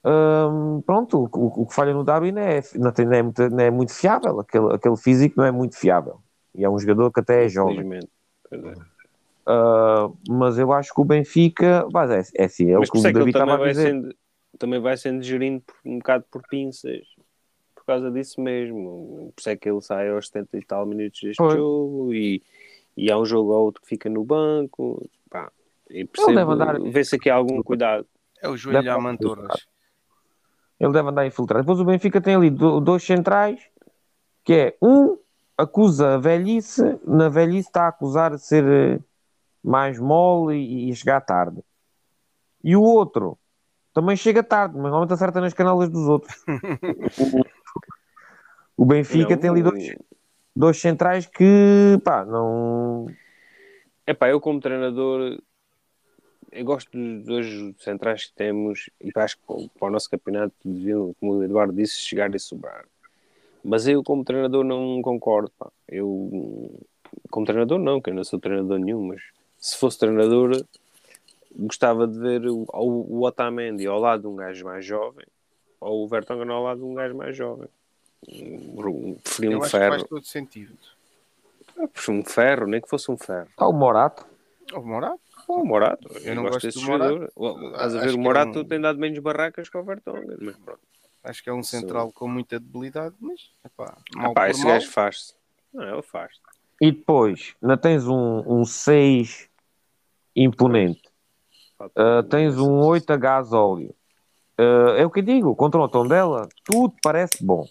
Hum, 0.04 0.82
pronto, 0.86 1.28
o, 1.32 1.62
o, 1.62 1.66
que 1.66 1.74
falha 1.74 1.92
no 1.92 2.04
Darwin 2.04 2.38
é, 2.38 2.62
não, 2.76 2.92
tem, 2.92 3.04
não, 3.04 3.14
é 3.14 3.22
muito, 3.22 3.50
não 3.50 3.60
é 3.60 3.70
muito 3.70 3.92
fiável, 3.92 4.40
aquele, 4.40 4.74
aquele 4.74 4.96
físico 4.96 5.34
não 5.38 5.44
é 5.44 5.50
muito 5.50 5.76
fiável. 5.76 6.20
E 6.54 6.64
é 6.64 6.70
um 6.70 6.78
jogador 6.78 7.10
que 7.10 7.20
até 7.20 7.44
é 7.44 7.48
jovem. 7.48 8.00
Uh, 9.46 10.16
mas 10.28 10.58
eu 10.58 10.72
acho 10.72 10.94
que 10.94 11.00
o 11.00 11.04
Benfica, 11.04 11.86
mas 11.92 12.10
é, 12.10 12.42
é 12.42 12.44
assim, 12.44 12.70
é 12.70 12.78
mas 12.78 12.88
o 12.88 12.92
que 12.92 12.98
o 12.98 13.02
David 13.02 13.30
estava 13.30 13.54
a 13.56 13.68
dizer. 13.68 13.88
Sendo, 13.88 14.14
também 14.60 14.78
vai 14.78 14.96
sendo 14.96 15.22
gerido 15.22 15.62
por, 15.62 15.74
um 15.84 15.98
bocado 15.98 16.24
por 16.30 16.42
pinças 16.46 17.02
por 17.74 17.84
causa 17.86 18.10
disso 18.10 18.40
mesmo. 18.40 19.32
Por 19.34 19.40
isso 19.40 19.50
é 19.50 19.56
que 19.56 19.68
ele 19.68 19.80
sai 19.80 20.10
aos 20.10 20.28
70 20.28 20.58
e 20.58 20.64
tal 20.64 20.86
minutos 20.86 21.18
deste 21.20 21.38
Foi. 21.38 21.56
jogo 21.56 22.14
e, 22.14 22.42
e 22.96 23.10
há 23.10 23.18
um 23.18 23.24
jogo 23.24 23.50
ou 23.52 23.64
outro 23.64 23.80
que 23.82 23.88
fica 23.88 24.08
no 24.08 24.22
banco. 24.22 25.08
Pá, 25.28 25.50
e 25.88 26.04
percebo, 26.04 26.52
andar... 26.52 26.78
vê-se 26.78 27.16
aqui 27.16 27.30
algum 27.30 27.62
cuidado. 27.62 28.06
É 28.40 28.48
o 28.48 28.56
joelho 28.56 28.92
a 28.92 29.00
mantorras. 29.00 29.66
Ele 30.78 30.92
deve 30.92 31.08
andar 31.08 31.26
infiltrado. 31.26 31.62
Depois 31.62 31.80
o 31.80 31.84
Benfica 31.84 32.20
tem 32.20 32.34
ali 32.34 32.50
dois 32.50 33.02
centrais, 33.02 33.60
que 34.44 34.52
é 34.52 34.76
um 34.80 35.18
acusa 35.56 36.14
a 36.14 36.18
velhice, 36.18 36.98
na 37.04 37.28
velhice 37.28 37.68
está 37.68 37.84
a 37.84 37.88
acusar 37.88 38.34
de 38.34 38.42
ser 38.42 38.64
eh, 38.64 38.98
mais 39.62 39.98
mole 39.98 40.56
e, 40.56 40.90
e 40.90 40.94
chegar 40.94 41.20
tarde. 41.20 41.62
E 42.64 42.74
o 42.74 42.82
outro 42.82 43.38
também 43.92 44.16
chega 44.16 44.42
tarde, 44.42 44.74
mas 44.74 44.84
normalmente 44.84 45.12
acerta 45.12 45.40
nas 45.40 45.54
canelas 45.54 45.88
dos 45.88 46.08
outros. 46.08 46.34
o 48.76 48.84
Benfica 48.84 49.34
não, 49.34 49.40
tem 49.40 49.50
ali 49.50 49.62
dois, 49.62 49.94
dois 50.54 50.80
centrais 50.80 51.26
que, 51.26 51.98
pá, 52.04 52.24
não. 52.24 53.06
É 54.06 54.14
pá, 54.14 54.28
eu 54.28 54.40
como 54.40 54.60
treinador, 54.60 55.40
eu 56.52 56.64
gosto 56.64 56.90
dos 56.90 57.24
dois 57.24 57.46
centrais 57.78 58.26
que 58.26 58.32
temos 58.34 58.90
e 59.00 59.10
acho 59.14 59.36
que 59.36 59.42
para 59.78 59.88
o 59.88 59.90
nosso 59.90 60.10
campeonato 60.10 60.54
deviam, 60.64 61.14
como 61.18 61.34
o 61.34 61.44
Eduardo 61.44 61.72
disse, 61.72 62.00
chegar 62.00 62.34
e 62.34 62.38
sobrar. 62.38 62.84
Mas 63.62 63.86
eu, 63.86 64.02
como 64.02 64.24
treinador, 64.24 64.64
não 64.64 65.02
concordo. 65.02 65.52
Pá. 65.58 65.70
Eu, 65.86 66.80
como 67.30 67.46
treinador, 67.46 67.78
não, 67.78 68.00
que 68.00 68.10
eu 68.10 68.14
não 68.14 68.24
sou 68.24 68.38
treinador 68.38 68.78
nenhum, 68.78 69.08
mas 69.08 69.20
se 69.58 69.76
fosse 69.76 69.98
treinador, 69.98 70.64
gostava 71.56 72.06
de 72.06 72.18
ver 72.18 72.46
o, 72.46 72.66
o 72.72 73.24
Otamendi 73.24 73.86
ao 73.86 73.98
lado 73.98 74.22
de 74.22 74.26
um 74.28 74.36
gajo 74.36 74.64
mais 74.64 74.84
jovem 74.84 75.26
ou 75.80 76.04
o 76.04 76.08
Vertonghen 76.08 76.50
ao 76.50 76.62
lado 76.62 76.80
de 76.80 76.84
um 76.84 76.94
gajo 76.94 77.16
mais 77.16 77.36
jovem. 77.36 77.68
Preferia 79.22 79.58
um 79.58 79.62
ferro. 79.62 79.92
faz 79.92 80.04
todo 80.04 80.24
sentido. 80.24 80.76
um 82.08 82.24
ferro, 82.24 82.66
nem 82.66 82.80
que 82.80 82.88
fosse 82.88 83.10
um 83.10 83.16
ferro. 83.16 83.48
Está 83.48 83.66
o 83.66 83.72
Morato. 83.72 84.26
O 84.74 84.82
Morato? 84.82 85.20
O 85.48 85.64
Morato. 85.64 86.08
Eu, 86.14 86.20
eu 86.20 86.34
não 86.34 86.42
gosto, 86.42 86.54
gosto 86.54 86.66
desse 86.66 86.80
jogador. 86.80 87.32
Estás 87.72 87.96
a 87.96 88.00
ver, 88.00 88.14
o 88.14 88.18
Morato 88.18 88.58
é 88.58 88.62
um... 88.62 88.64
tem 88.64 88.80
dado 88.80 88.98
menos 88.98 89.18
barracas 89.18 89.68
que 89.68 89.76
o 89.76 89.82
Vertonghen, 89.82 90.36
mas 90.40 90.56
pronto. 90.56 90.80
Acho 91.24 91.42
que 91.42 91.50
é 91.50 91.52
um 91.52 91.62
central 91.62 92.08
Sim. 92.08 92.14
com 92.14 92.28
muita 92.28 92.58
debilidade, 92.58 93.14
mas 93.20 93.52
epá, 93.64 93.96
mal 94.14 94.30
epá, 94.32 94.48
esse 94.48 94.62
mal. 94.62 94.72
gajo 94.72 94.90
faz-se. 94.90 95.34
Não, 95.72 95.92
ele 95.92 96.02
faz 96.02 96.32
-se. 96.32 96.40
E 96.80 96.92
depois, 96.92 97.54
ainda 97.62 97.76
tens 97.76 98.06
um 98.06 98.64
6 98.64 99.48
um 100.34 100.42
imponente. 100.42 101.09
Uh, 101.80 102.22
tens 102.28 102.58
um 102.58 102.78
8 102.80 103.12
a 103.12 103.16
gás 103.16 103.52
óleo. 103.52 103.94
Uh, 104.58 104.96
é 104.96 105.06
o 105.06 105.10
que 105.10 105.22
digo, 105.22 105.56
contra 105.56 105.80
o 105.80 105.88
tom 105.88 106.06
dela, 106.06 106.48
tudo 106.64 106.94
parece 107.02 107.44
bom. 107.44 107.64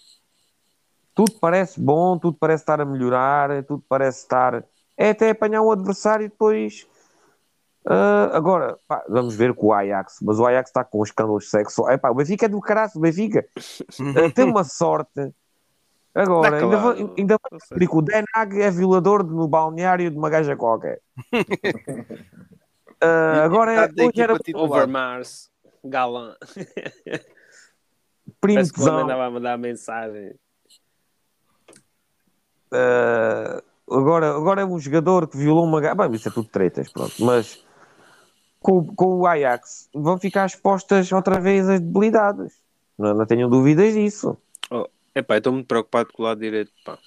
Tudo 1.14 1.32
parece 1.40 1.80
bom, 1.80 2.18
tudo 2.18 2.36
parece 2.38 2.62
estar 2.62 2.80
a 2.80 2.84
melhorar, 2.84 3.64
tudo 3.64 3.84
parece 3.88 4.22
estar. 4.22 4.64
É 4.96 5.10
até 5.10 5.30
apanhar 5.30 5.62
um 5.62 5.70
adversário 5.70 6.26
e 6.26 6.28
depois 6.28 6.86
Uh, 7.86 8.28
agora, 8.34 8.78
pá, 8.86 9.02
vamos 9.08 9.34
ver 9.34 9.54
com 9.54 9.68
o 9.68 9.72
Ajax, 9.72 10.18
mas 10.22 10.38
o 10.38 10.46
Ajax 10.46 10.68
está 10.68 10.84
com 10.84 11.02
escândalos 11.02 11.48
sexuais. 11.48 11.98
o 12.02 12.14
Benfica 12.14 12.44
é 12.44 12.48
do 12.48 12.60
caralho, 12.60 12.90
o 12.94 13.00
Benfica 13.00 13.46
tem 14.34 14.44
uma 14.44 14.64
sorte. 14.64 15.32
Agora, 16.14 16.58
ainda, 16.58 16.76
vou, 16.76 17.14
ainda 17.16 17.36
vou 17.38 17.58
descobrir 17.58 17.88
que 17.88 17.96
o 17.96 18.02
Denag 18.02 18.60
é 18.60 18.70
violador 18.70 19.24
no 19.24 19.48
balneário 19.48 20.10
de 20.10 20.18
uma 20.18 20.28
gaja 20.28 20.56
qualquer. 20.56 21.00
uh, 23.02 23.40
agora, 23.42 23.90
hoje 23.98 24.20
era 24.20 24.38
Overmars, 24.54 25.50
galã. 25.84 26.36
Primzão. 28.40 29.00
andava 29.00 29.26
a 29.26 29.30
mandar 29.30 29.58
mensagem. 29.58 30.34
Uh, 32.72 33.60
agora, 33.90 34.36
agora 34.36 34.62
é 34.62 34.64
um 34.64 34.78
jogador 34.78 35.28
que 35.28 35.36
violou 35.36 35.64
uma. 35.64 35.94
Bem, 35.94 36.12
isso 36.12 36.28
é 36.28 36.32
tudo 36.32 36.48
tretas, 36.48 36.90
pronto. 36.92 37.24
Mas 37.24 37.64
com, 38.60 38.86
com 38.94 39.18
o 39.18 39.26
Ajax 39.26 39.88
vão 39.92 40.18
ficar 40.18 40.46
expostas 40.46 41.10
outra 41.12 41.40
vez 41.40 41.68
as 41.68 41.80
debilidades. 41.80 42.60
Não, 42.98 43.14
não 43.14 43.26
tenho 43.26 43.48
dúvidas 43.48 43.94
disso. 43.94 44.36
Oh, 44.70 44.86
epá, 45.14 45.38
estou 45.38 45.52
muito 45.52 45.66
preocupado 45.66 46.12
com 46.12 46.22
o 46.22 46.26
lado 46.26 46.40
direito. 46.40 46.70
Pá. 46.84 46.98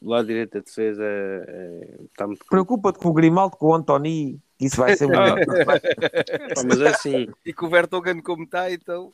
O 0.00 0.10
lado 0.10 0.26
direito 0.26 0.52
da 0.52 0.60
defesa 0.60 1.02
é, 1.04 1.98
está 2.04 2.26
muito. 2.26 2.44
Preocupa-te 2.46 2.98
com 2.98 3.08
o 3.08 3.12
Grimaldo, 3.12 3.56
com 3.56 3.66
o 3.66 3.74
Antoni. 3.74 4.40
Isso 4.60 4.76
vai 4.76 4.96
ser 4.96 5.06
melhor. 5.06 5.38
mas 6.66 6.80
é 6.80 6.88
assim. 6.88 7.28
E 7.44 7.52
com 7.52 7.66
o 7.66 7.70
Vertonghen 7.70 8.22
como 8.22 8.44
está, 8.44 8.70
então. 8.70 9.10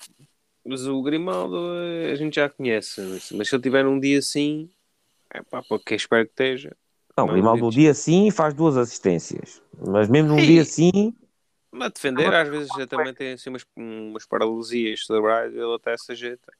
Mas 0.65 0.87
o 0.87 1.03
Grimaldo 1.03 1.59
a 2.11 2.15
gente 2.15 2.37
já 2.37 2.49
conhece. 2.49 3.01
Mas 3.33 3.49
se 3.49 3.55
ele 3.55 3.63
tiver 3.63 3.85
um 3.87 3.99
dia 3.99 4.19
assim, 4.19 4.71
é 5.33 5.43
pá, 5.43 5.63
porque 5.69 5.95
espero 5.95 6.25
que 6.25 6.33
esteja. 6.33 6.77
Não, 7.17 7.25
o 7.25 7.29
Grimaldo 7.29 7.65
no 7.65 7.71
dia 7.71 7.93
sim 7.95 8.31
faz 8.31 8.55
duas 8.55 8.77
assistências, 8.77 9.63
mas 9.79 10.09
mesmo 10.09 10.29
num 10.31 10.37
dia 10.37 10.65
sim. 10.65 11.15
Mas 11.71 11.93
defender, 11.93 12.33
às 12.33 12.49
vezes 12.49 12.69
já 12.77 12.87
também 12.87 13.15
tem 13.15 13.33
assim 13.33 13.51
umas, 13.51 13.65
umas 13.77 14.27
paralisias 14.27 15.07
cerebrais, 15.07 15.55
ele 15.55 15.75
até 15.75 15.97
se 15.97 16.13
ajeita. 16.13 16.53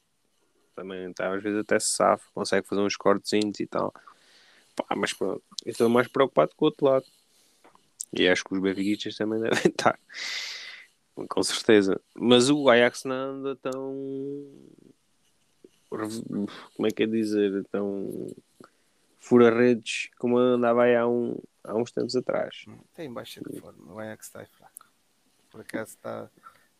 Também 0.75 1.13
tá, 1.13 1.33
às 1.33 1.43
vezes 1.43 1.59
até 1.59 1.79
se 1.79 1.89
safa, 1.89 2.25
consegue 2.33 2.67
fazer 2.67 2.81
uns 2.81 2.95
cortezinhos 2.95 3.59
e 3.59 3.67
tal. 3.67 3.93
Pá, 4.75 4.95
mas 4.95 5.13
pronto, 5.13 5.43
eu 5.65 5.71
estou 5.71 5.87
mais 5.89 6.07
preocupado 6.07 6.51
com 6.55 6.65
o 6.65 6.67
outro 6.67 6.85
lado. 6.85 7.05
E 8.11 8.27
acho 8.27 8.43
que 8.43 8.53
os 8.53 8.61
benfiquistas 8.61 9.15
também 9.15 9.39
devem 9.41 9.65
estar. 9.65 9.99
Com 11.29 11.43
certeza. 11.43 11.99
Mas 12.15 12.49
o 12.49 12.69
Ajax 12.69 13.03
não 13.03 13.15
anda 13.15 13.55
tão. 13.55 14.49
Como 15.89 16.87
é 16.87 16.91
que 16.91 17.03
é 17.03 17.07
dizer? 17.07 17.65
Tão. 17.71 18.27
Fura-redes 19.19 20.09
como 20.17 20.37
andava 20.37 20.83
aí 20.83 20.95
há, 20.95 21.07
um, 21.07 21.37
há 21.63 21.75
uns 21.75 21.91
tempos 21.91 22.15
atrás. 22.15 22.65
Tem 22.93 23.11
baixa 23.11 23.41
de 23.41 23.59
forma. 23.59 23.93
O 23.93 23.99
Ajax 23.99 24.25
está 24.25 24.45
fraco. 24.45 24.87
Por 25.51 25.61
acaso 25.61 25.91
está. 25.91 26.29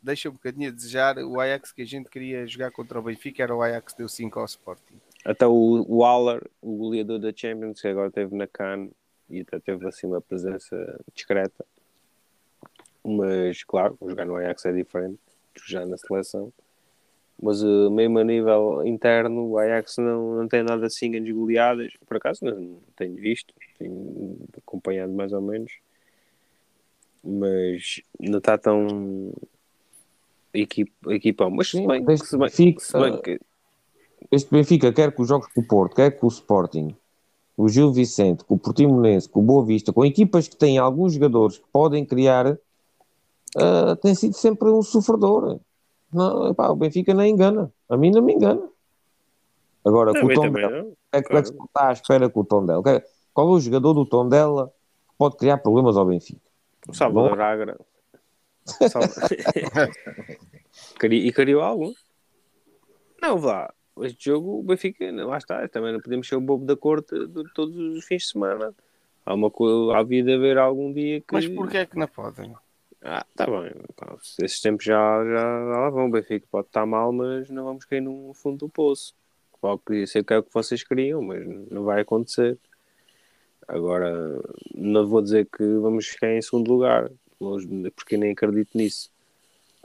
Deixa 0.04 0.30
um 0.30 0.34
bocadinho 0.34 0.70
a 0.70 0.74
desejar. 0.74 1.18
O 1.20 1.40
Ajax 1.40 1.72
que 1.72 1.82
a 1.82 1.86
gente 1.86 2.10
queria 2.10 2.46
jogar 2.46 2.72
contra 2.72 3.00
o 3.00 3.02
Benfica 3.02 3.42
era 3.42 3.56
o 3.56 3.62
Ajax 3.62 3.94
deu 3.94 4.10
5 4.10 4.38
ao 4.38 4.46
Sporting. 4.46 5.00
Até 5.24 5.48
o 5.48 5.86
Waller, 5.88 6.46
o 6.62 6.76
goleador 6.76 7.20
da 7.20 7.32
Champions, 7.34 7.80
que 7.80 7.88
agora 7.88 8.10
esteve 8.10 8.36
na 8.36 8.46
Cannes 8.46 8.92
e 9.30 9.40
até 9.40 9.60
teve 9.60 9.88
assim 9.88 10.06
uma 10.08 10.20
presença 10.20 11.00
discreta. 11.16 11.66
Mas, 13.02 13.64
claro, 13.64 13.98
jogar 14.02 14.26
no 14.26 14.36
Ajax 14.36 14.66
é 14.66 14.74
diferente 14.74 15.20
de 15.56 15.72
jogar 15.72 15.86
na 15.86 15.98
seleção. 15.98 16.52
Mas 17.42 17.64
uh, 17.64 17.90
mesmo 17.90 18.20
a 18.20 18.24
nível 18.26 18.86
interno, 18.86 19.48
o 19.52 19.58
Ajax 19.58 19.98
não, 19.98 20.36
não 20.36 20.48
tem 20.50 20.64
nada 20.64 20.86
assim 20.86 21.12
grandes 21.12 21.34
goleadas. 21.34 21.94
Por 22.06 22.18
acaso 22.18 22.44
não 22.44 22.80
tenho 22.96 23.16
visto, 23.16 23.54
tenho 23.80 24.38
acompanhado 24.58 25.14
mais 25.14 25.32
ou 25.32 25.42
menos. 25.42 25.72
Mas 27.24 28.02
não 28.20 28.40
está 28.40 28.58
tão 28.58 29.34
equipa, 30.54 31.14
equipão. 31.14 31.50
Mas 31.50 31.70
se 31.70 31.86
bem, 31.86 32.04
Deste 32.04 32.28
se 32.28 32.38
bem, 32.38 32.50
se 32.50 33.00
bem 33.00 33.22
que 33.22 33.40
este 34.32 34.50
Benfica 34.52 34.92
quer 34.92 35.14
que 35.14 35.22
os 35.22 35.28
jogos 35.28 35.48
com 35.54 35.62
o 35.62 35.68
Porto, 35.68 35.96
quer 35.96 36.12
com 36.12 36.28
o 36.28 36.30
Sporting, 36.30 36.96
o 37.56 37.70
Gil 37.70 37.92
Vicente, 37.92 38.44
com 38.44 38.56
o 38.56 38.60
Portimonense, 38.60 39.30
com 39.30 39.42
o 39.42 39.44
Boa 39.44 39.66
Vista, 39.66 39.94
com 39.94 40.06
equipas 40.06 40.48
que 40.48 40.56
têm 40.56 40.78
alguns 40.78 41.14
jogadores 41.14 41.58
que 41.58 41.66
podem 41.72 42.06
criar, 42.06 42.58
ah, 43.56 43.96
tem 44.02 44.16
sido 44.16 44.34
sempre 44.34 44.70
um 44.70 44.82
sofredor. 44.82 45.60
Não, 46.12 46.50
epá, 46.50 46.70
o 46.70 46.76
Benfica 46.76 47.14
nem 47.14 47.32
engana. 47.32 47.72
A 47.90 47.98
mim 47.98 48.12
não 48.12 48.22
me 48.22 48.34
engana. 48.34 48.62
Agora, 49.86 50.14
com 50.20 50.26
o 50.26 50.34
tom 50.34 50.42
também 50.44 50.68
dela, 50.68 50.84
não. 50.84 50.94
é 51.12 51.22
que 51.22 51.46
se 51.46 51.54
está 51.54 51.90
à 51.90 51.92
espera 51.92 52.30
com 52.30 52.40
o 52.40 52.46
tom 52.46 52.66
dela? 52.66 52.82
Qual 53.34 53.48
é 53.50 53.52
o 53.52 53.60
jogador 53.60 53.94
do 53.94 54.06
tom 54.06 54.30
dela 54.30 54.68
que 55.10 55.16
pode 55.18 55.38
criar 55.38 55.58
problemas 55.58 55.98
ao 55.98 56.06
Benfica? 56.06 56.42
O 56.88 56.94
Salvador 56.94 57.40
Agra. 57.40 57.78
E 61.04 61.32
criou 61.32 61.62
algo? 61.62 61.94
Não, 63.22 63.38
vá. 63.38 63.74
Este 64.02 64.26
jogo, 64.26 64.60
o 64.60 64.64
Benfica, 64.64 65.12
lá 65.12 65.38
está. 65.38 65.68
Também 65.68 65.94
não 65.94 66.00
podemos 66.02 66.28
ser 66.28 66.36
o 66.36 66.42
bobo 66.42 66.66
da 66.66 66.76
corte 66.76 67.28
de 67.28 67.44
todos 67.54 67.76
os 67.76 68.06
fins 68.06 68.24
de 68.24 68.30
semana. 68.30 68.74
Há 69.26 69.34
uma 69.34 69.52
coisa, 69.52 69.96
há 69.96 70.04
vida 70.04 70.34
haver 70.34 70.58
algum 70.58 70.92
dia 70.92 71.22
que. 71.22 71.34
Mas 71.34 71.48
porquê 71.48 71.78
é 71.78 71.86
que 71.86 71.98
não 71.98 72.08
podem? 72.08 72.54
Ah, 73.02 73.26
tá 73.36 73.46
bem. 73.46 73.72
pá, 73.96 74.16
Esses 74.42 74.60
tempos 74.62 74.86
já, 74.86 75.24
já, 75.26 75.32
já 75.36 75.80
lá 75.80 75.90
vão. 75.90 76.08
O 76.08 76.12
Benfica 76.12 76.48
pode 76.50 76.68
estar 76.68 76.86
mal, 76.86 77.12
mas 77.12 77.50
não 77.50 77.66
vamos 77.66 77.86
cair 77.86 78.02
no 78.02 78.34
fundo 78.34 78.58
do 78.58 78.70
poço. 78.70 79.14
Pode 79.62 80.08
ser 80.08 80.26
que 80.26 80.34
é 80.34 80.40
o 80.40 80.44
que 80.44 80.54
vocês 80.54 80.84
queriam, 80.84 81.22
mas 81.22 81.46
não 81.70 81.84
vai 81.84 82.02
acontecer. 82.02 82.58
Agora, 83.68 84.42
não 84.76 85.08
vou 85.08 85.22
dizer 85.22 85.46
que 85.46 85.64
vamos 85.78 86.08
ficar 86.08 86.34
em 86.34 86.42
segundo 86.42 86.70
lugar, 86.70 87.10
longe 87.44 87.68
porque 87.92 88.18
nem 88.18 88.32
acredito 88.32 88.78
nisso. 88.78 89.12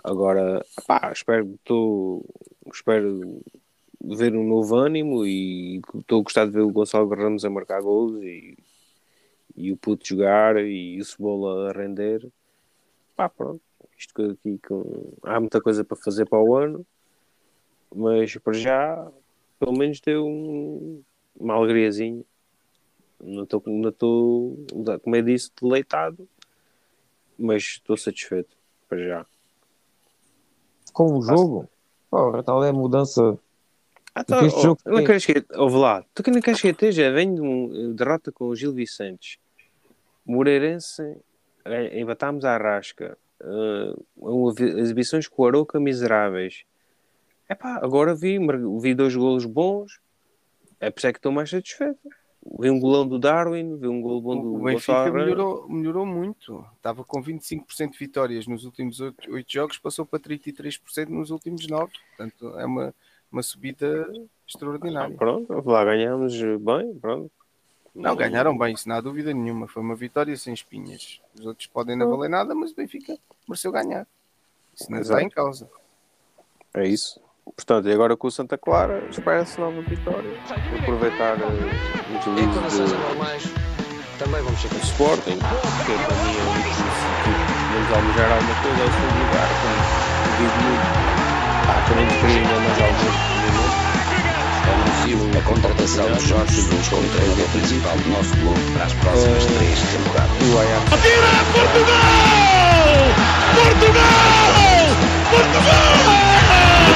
Agora, 0.03 0.65
pá, 0.87 1.11
espero, 1.13 1.59
tô, 1.65 2.25
espero 2.73 3.43
ver 4.01 4.35
um 4.37 4.47
novo 4.47 4.77
ânimo 4.77 5.27
e 5.27 5.81
estou 5.95 6.21
a 6.21 6.23
gostar 6.23 6.47
de 6.47 6.53
ver 6.53 6.61
o 6.61 6.71
Gonçalo 6.71 7.09
Ramos 7.09 7.45
a 7.45 7.51
marcar 7.51 7.83
gols 7.83 8.23
e, 8.23 8.57
e 9.57 9.73
o 9.73 9.77
Puto 9.77 10.07
jogar 10.07 10.57
e 10.57 11.01
o 11.01 11.05
Cebola 11.05 11.71
a 11.71 11.73
render. 11.73 12.27
Pá, 13.17 13.29
pronto. 13.29 13.61
Isto 13.99 14.31
aqui 14.31 14.59
com... 14.59 15.13
há 15.25 15.41
muita 15.41 15.61
coisa 15.61 15.85
para 15.85 15.97
fazer 15.97 16.27
para 16.27 16.41
o 16.41 16.55
ano, 16.55 16.87
mas 17.95 18.37
para 18.37 18.53
já, 18.53 19.11
pelo 19.59 19.77
menos 19.77 20.01
deu 20.01 20.25
um, 20.25 21.03
uma 21.37 21.55
alegriazinha. 21.55 22.23
Não 23.21 23.43
estou, 23.43 23.61
não 23.67 23.89
estou, 23.89 24.65
como 25.03 25.17
eu 25.17 25.23
disse, 25.23 25.51
deleitado, 25.61 26.29
mas 27.39 27.63
estou 27.63 27.97
satisfeito 27.97 28.57
para 28.89 28.99
já. 29.07 29.27
Com 30.93 31.19
o 31.19 31.23
jogo? 31.23 31.69
Porra, 32.11 32.43
tal 32.43 32.65
é 32.65 32.71
a 32.71 32.73
mudança. 32.73 33.39
Ah, 34.15 34.25
Porque 34.25 34.47
este 34.47 34.63
jogo 34.63 34.81
não 34.85 34.97
tem- 34.97 35.07
queres 35.07 35.27
que 35.27 35.45
ouve 35.55 35.77
lá, 35.77 36.05
tu 36.15 36.23
que 36.23 36.31
não 36.31 36.41
queres 36.41 36.61
que 36.61 36.91
já 36.93 37.11
venho 37.11 37.35
de 37.37 37.41
uma 37.41 37.95
derrota 37.95 38.33
com 38.33 38.47
o 38.47 38.57
Gil 38.57 38.73
Vicentes, 38.73 39.39
Moreirense, 40.27 41.17
eh, 41.65 42.01
empatámos 42.01 42.45
à 42.45 42.57
rasca, 42.57 43.17
eh, 43.41 43.95
uma 44.17 44.53
vi- 44.53 44.79
exibições 44.81 45.29
com 45.29 45.43
o 45.43 45.47
Aroca 45.47 45.79
miseráveis. 45.79 46.65
Epá, 47.49 47.77
agora 47.83 48.15
vi, 48.15 48.39
vi 48.81 48.95
dois 48.95 49.15
golos 49.15 49.45
bons, 49.45 50.01
é 50.81 50.91
por 50.91 50.99
isso 50.99 51.07
é 51.07 51.13
que 51.13 51.19
estou 51.19 51.31
mais 51.33 51.49
satisfeito. 51.49 51.99
Vi 52.61 52.71
um 52.71 52.81
golão 52.81 53.07
do 53.07 53.19
Darwin, 53.19 53.77
vi 53.77 53.89
um 53.89 54.01
gol 54.01 54.21
bom 54.23 54.41
do 54.41 54.55
O 54.55 54.63
Benfica 54.63 55.11
melhorou, 55.11 55.69
melhorou 55.69 56.07
muito. 56.07 56.65
Estava 56.77 57.05
com 57.05 57.23
25% 57.23 57.93
de 57.93 57.99
vitórias 57.99 58.47
nos 58.47 58.65
últimos 58.65 59.01
8, 59.01 59.17
jogos, 59.49 59.79
passou 59.79 60.07
para 60.07 60.21
33% 60.21 61.09
nos 61.09 61.31
últimos 61.31 61.67
9. 61.67 61.93
Portanto, 62.17 62.59
é 62.59 62.65
uma, 62.65 62.95
uma 63.31 63.43
subida 63.43 64.11
extraordinária. 64.47 65.17
Pronto, 65.17 65.53
lá 65.69 65.85
ganhamos 65.85 66.35
bem, 66.61 66.95
pronto. 66.99 67.31
Não, 67.95 68.15
ganharam 68.15 68.57
bem, 68.57 68.75
isso 68.75 68.89
não 68.89 68.97
há 68.97 69.01
dúvida 69.01 69.35
nenhuma. 69.35 69.67
Foi 69.67 69.83
uma 69.83 69.97
vitória 69.97 70.37
sem 70.37 70.55
espinhas. 70.55 71.21
Os 71.39 71.45
outros 71.45 71.67
podem 71.67 71.97
não 71.97 72.09
valer 72.09 72.31
nada, 72.31 72.55
mas 72.55 72.71
o 72.71 72.77
Benfica 72.77 73.19
mereceu 73.49 73.73
ganhar. 73.73 74.07
Isso 74.75 74.91
não 74.91 75.01
está 75.01 75.21
em 75.21 75.29
causa. 75.29 75.69
É 76.75 76.87
isso. 76.87 77.21
Portanto, 77.57 77.89
e 77.89 77.93
agora 77.93 78.17
com 78.17 78.29
o 78.29 78.31
Santa 78.31 78.57
Clara, 78.57 79.05
espera-se 79.11 79.61
nova 79.61 79.81
vitória. 79.83 80.31
Aproveitar 80.81 81.37
uh, 81.37 82.35
livros 82.35 82.57
condições 82.57 82.91
de 82.91 83.69
também 84.19 84.43
vamos 84.43 84.61
ser. 84.61 84.69
Sporting, 84.83 85.39
que 85.39 85.95
para 85.95 86.15
mim 86.19 86.35
é 86.35 86.43
o 86.43 86.51
que 87.23 87.31
vamos 87.73 87.91
almejar 87.95 88.33
alguma 88.33 88.55
coisa, 88.63 88.81
é 88.81 88.85
o 88.85 88.93
segundo 88.93 89.19
lugar. 89.23 89.49
Como 89.63 89.79
digo 90.39 90.57
muito, 90.67 90.87
ah, 91.69 91.81
também 91.87 92.03
ainda 92.03 92.57
mais 92.59 92.79
alguns 92.83 93.17
minutos. 93.47 93.79
Anuncio 94.69 95.39
a 95.39 95.43
contratação 95.43 96.13
de 96.13 96.27
Jorge 96.27 96.53
Jesus 96.53 96.89
como 96.89 97.09
treinador 97.11 97.49
principal 97.51 97.97
do 97.97 98.09
nosso 98.11 98.37
clube 98.39 98.61
para 98.73 98.85
as 98.87 98.93
próximas 98.95 99.45
três 99.45 99.79
temporadas. 99.93 100.35
O 100.43 100.59
Atira 100.95 101.31
Portugal! 101.55 102.19
Portugal! 103.55 104.59
Portugal! 105.31 106.08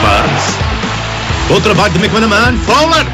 Barnes. 0.03 0.43
Bom 1.49 1.61
trabalho 1.61 1.93
de 1.93 1.99
McManaman. 1.99 2.59
Fowler. 2.67 3.07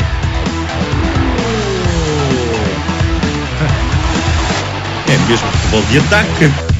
É 5.06 5.18
mesmo 5.28 5.48
futebol 5.52 5.82
de 5.90 5.98
ataque. 5.98 6.77